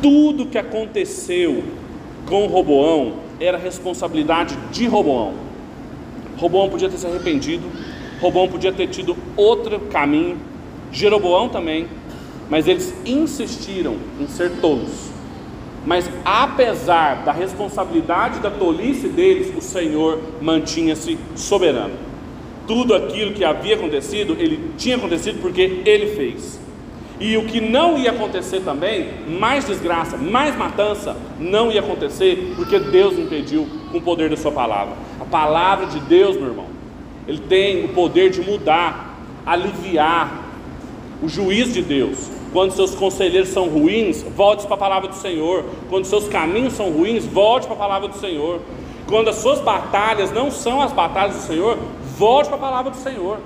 Tudo 0.00 0.46
que 0.46 0.58
aconteceu 0.58 1.64
com 2.26 2.46
Roboão 2.46 3.14
era 3.40 3.58
responsabilidade 3.58 4.56
de 4.70 4.86
Roboão. 4.86 5.34
Roboão 6.36 6.68
podia 6.68 6.88
ter 6.88 6.98
se 6.98 7.06
arrependido, 7.06 7.68
Roboão 8.20 8.48
podia 8.48 8.72
ter 8.72 8.86
tido 8.88 9.16
outro 9.36 9.80
caminho, 9.90 10.36
Jeroboão 10.92 11.48
também, 11.48 11.88
mas 12.48 12.68
eles 12.68 12.94
insistiram 13.04 13.96
em 14.20 14.26
ser 14.28 14.52
tolos 14.60 15.18
mas 15.88 16.10
apesar 16.22 17.24
da 17.24 17.32
responsabilidade 17.32 18.40
da 18.40 18.50
tolice 18.50 19.08
deles, 19.08 19.56
o 19.56 19.60
Senhor 19.62 20.20
mantinha-se 20.38 21.18
soberano. 21.34 22.07
Tudo 22.68 22.94
aquilo 22.94 23.32
que 23.32 23.44
havia 23.44 23.74
acontecido, 23.74 24.36
ele 24.38 24.72
tinha 24.76 24.96
acontecido 24.96 25.40
porque 25.40 25.82
ele 25.84 26.14
fez. 26.14 26.60
E 27.18 27.36
o 27.36 27.46
que 27.46 27.60
não 27.60 27.98
ia 27.98 28.12
acontecer 28.12 28.60
também, 28.60 29.08
mais 29.40 29.66
desgraça, 29.66 30.16
mais 30.16 30.56
matança, 30.56 31.16
não 31.40 31.72
ia 31.72 31.80
acontecer 31.80 32.52
porque 32.54 32.78
Deus 32.78 33.18
impediu 33.18 33.66
com 33.90 33.98
o 33.98 34.02
poder 34.02 34.30
da 34.30 34.36
sua 34.36 34.52
palavra. 34.52 34.94
A 35.18 35.24
palavra 35.24 35.86
de 35.86 35.98
Deus, 36.00 36.36
meu 36.36 36.48
irmão, 36.48 36.66
ele 37.26 37.38
tem 37.38 37.86
o 37.86 37.88
poder 37.88 38.30
de 38.30 38.40
mudar, 38.42 39.18
aliviar 39.44 40.44
o 41.22 41.28
juízo 41.28 41.72
de 41.72 41.82
Deus. 41.82 42.30
Quando 42.52 42.72
seus 42.72 42.94
conselheiros 42.94 43.48
são 43.48 43.68
ruins, 43.68 44.22
volte 44.22 44.66
para 44.66 44.74
a 44.74 44.78
palavra 44.78 45.08
do 45.08 45.14
Senhor. 45.14 45.64
Quando 45.90 46.04
seus 46.04 46.28
caminhos 46.28 46.74
são 46.74 46.90
ruins, 46.90 47.24
volte 47.24 47.66
para 47.66 47.76
a 47.76 47.78
palavra 47.78 48.08
do 48.08 48.16
Senhor. 48.16 48.60
Quando 49.06 49.28
as 49.28 49.36
suas 49.36 49.60
batalhas 49.60 50.30
não 50.30 50.50
são 50.50 50.80
as 50.80 50.92
batalhas 50.92 51.34
do 51.34 51.42
Senhor, 51.42 51.78
volte 52.18 52.48
para 52.48 52.56
a 52.56 52.60
palavra 52.60 52.90
do 52.90 52.96
Senhor. 52.96 53.38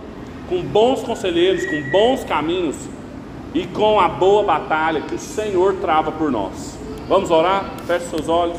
Com 0.49 0.63
bons 0.63 1.03
conselheiros, 1.03 1.65
com 1.67 1.91
bons 1.91 2.25
caminhos 2.25 2.77
e 3.55 3.67
com 3.67 4.01
a 4.01 4.09
boa 4.09 4.43
batalha 4.43 5.03
que 5.03 5.15
o 5.15 5.19
Senhor 5.19 5.77
trava 5.77 6.11
por 6.11 6.31
nós. 6.31 6.79
Vamos 7.09 7.31
orar? 7.31 7.75
Feche 7.87 8.07
seus 8.07 8.29
olhos. 8.29 8.59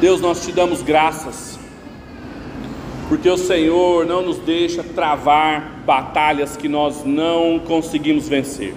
Deus, 0.00 0.20
nós 0.20 0.44
te 0.44 0.52
damos 0.52 0.82
graças 0.82 1.60
porque 3.10 3.28
o 3.28 3.36
Senhor 3.36 4.06
não 4.06 4.22
nos 4.22 4.38
deixa 4.38 4.84
travar 4.84 5.82
batalhas 5.84 6.56
que 6.56 6.68
nós 6.68 7.04
não 7.04 7.58
conseguimos 7.58 8.28
vencer. 8.28 8.72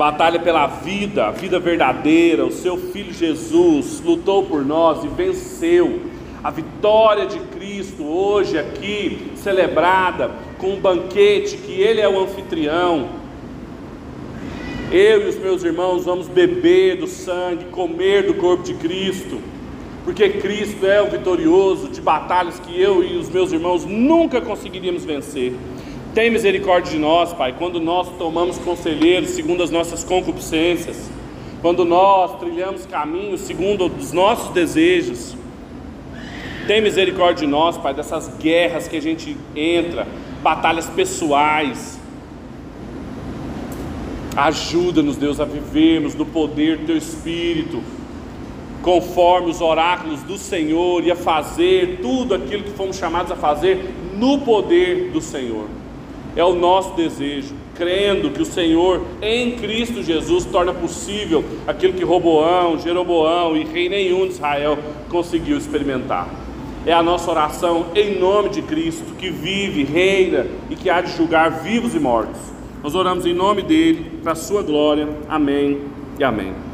Batalha 0.00 0.40
pela 0.40 0.66
vida, 0.66 1.26
a 1.26 1.30
vida 1.30 1.60
verdadeira, 1.60 2.46
o 2.46 2.50
seu 2.50 2.78
filho 2.78 3.12
Jesus 3.12 4.00
lutou 4.02 4.46
por 4.46 4.64
nós 4.64 5.04
e 5.04 5.08
venceu. 5.08 6.00
A 6.42 6.50
vitória 6.50 7.26
de 7.26 7.38
Cristo 7.38 8.02
hoje 8.04 8.56
aqui 8.56 9.30
celebrada 9.34 10.30
com 10.56 10.68
um 10.68 10.80
banquete 10.80 11.58
que 11.58 11.72
ele 11.72 12.00
é 12.00 12.08
o 12.08 12.18
anfitrião. 12.18 13.10
Eu 14.90 15.26
e 15.26 15.28
os 15.28 15.36
meus 15.36 15.62
irmãos 15.62 16.06
vamos 16.06 16.28
beber 16.28 16.96
do 16.96 17.06
sangue, 17.06 17.66
comer 17.66 18.22
do 18.22 18.32
corpo 18.32 18.62
de 18.62 18.72
Cristo 18.72 19.38
porque 20.04 20.28
Cristo 20.30 20.86
é 20.86 21.00
o 21.02 21.10
vitorioso 21.10 21.88
de 21.88 22.00
batalhas 22.00 22.58
que 22.58 22.80
eu 22.80 23.04
e 23.04 23.16
os 23.16 23.28
meus 23.28 23.52
irmãos 23.52 23.84
nunca 23.84 24.40
conseguiríamos 24.40 25.04
vencer. 25.04 25.54
Tem 26.14 26.28
misericórdia 26.28 26.90
de 26.90 26.98
nós, 26.98 27.32
Pai, 27.32 27.54
quando 27.56 27.78
nós 27.78 28.08
tomamos 28.18 28.58
conselheiros 28.58 29.30
segundo 29.30 29.62
as 29.62 29.70
nossas 29.70 30.02
concupiscências, 30.02 31.08
quando 31.62 31.84
nós 31.84 32.36
trilhamos 32.40 32.84
caminhos 32.84 33.42
segundo 33.42 33.86
os 33.86 34.10
nossos 34.10 34.50
desejos. 34.50 35.36
Tem 36.66 36.80
misericórdia 36.80 37.46
de 37.46 37.52
nós, 37.52 37.78
Pai, 37.78 37.94
dessas 37.94 38.28
guerras 38.38 38.88
que 38.88 38.96
a 38.96 39.00
gente 39.00 39.36
entra, 39.54 40.04
batalhas 40.42 40.88
pessoais. 40.88 42.00
Ajuda-nos, 44.36 45.16
Deus, 45.16 45.38
a 45.38 45.44
vivermos 45.44 46.16
no 46.16 46.26
poder 46.26 46.78
do 46.78 46.86
Teu 46.86 46.96
Espírito, 46.96 47.80
conforme 48.82 49.50
os 49.50 49.60
oráculos 49.60 50.22
do 50.24 50.36
Senhor, 50.36 51.04
e 51.04 51.12
a 51.12 51.16
fazer 51.16 52.00
tudo 52.02 52.34
aquilo 52.34 52.64
que 52.64 52.70
fomos 52.70 52.96
chamados 52.96 53.30
a 53.30 53.36
fazer 53.36 53.94
no 54.16 54.40
poder 54.40 55.12
do 55.12 55.20
Senhor. 55.20 55.79
É 56.36 56.44
o 56.44 56.54
nosso 56.54 56.94
desejo, 56.94 57.54
crendo 57.74 58.30
que 58.30 58.42
o 58.42 58.46
Senhor 58.46 59.02
em 59.20 59.52
Cristo 59.52 60.02
Jesus 60.02 60.44
torna 60.44 60.72
possível 60.72 61.44
aquilo 61.66 61.94
que 61.94 62.04
Roboão, 62.04 62.78
Jeroboão 62.78 63.56
e 63.56 63.64
rei 63.64 63.88
nenhum 63.88 64.26
de 64.26 64.34
Israel 64.34 64.78
conseguiu 65.08 65.58
experimentar. 65.58 66.28
É 66.86 66.92
a 66.92 67.02
nossa 67.02 67.30
oração 67.30 67.86
em 67.94 68.18
nome 68.18 68.48
de 68.48 68.62
Cristo, 68.62 69.14
que 69.18 69.30
vive, 69.30 69.84
reina 69.84 70.46
e 70.70 70.76
que 70.76 70.88
há 70.88 71.00
de 71.00 71.14
julgar 71.16 71.62
vivos 71.62 71.94
e 71.94 72.00
mortos. 72.00 72.40
Nós 72.82 72.94
oramos 72.94 73.26
em 73.26 73.34
nome 73.34 73.62
dele, 73.62 74.18
para 74.22 74.32
a 74.32 74.36
sua 74.36 74.62
glória. 74.62 75.06
Amém 75.28 75.82
e 76.18 76.24
amém. 76.24 76.69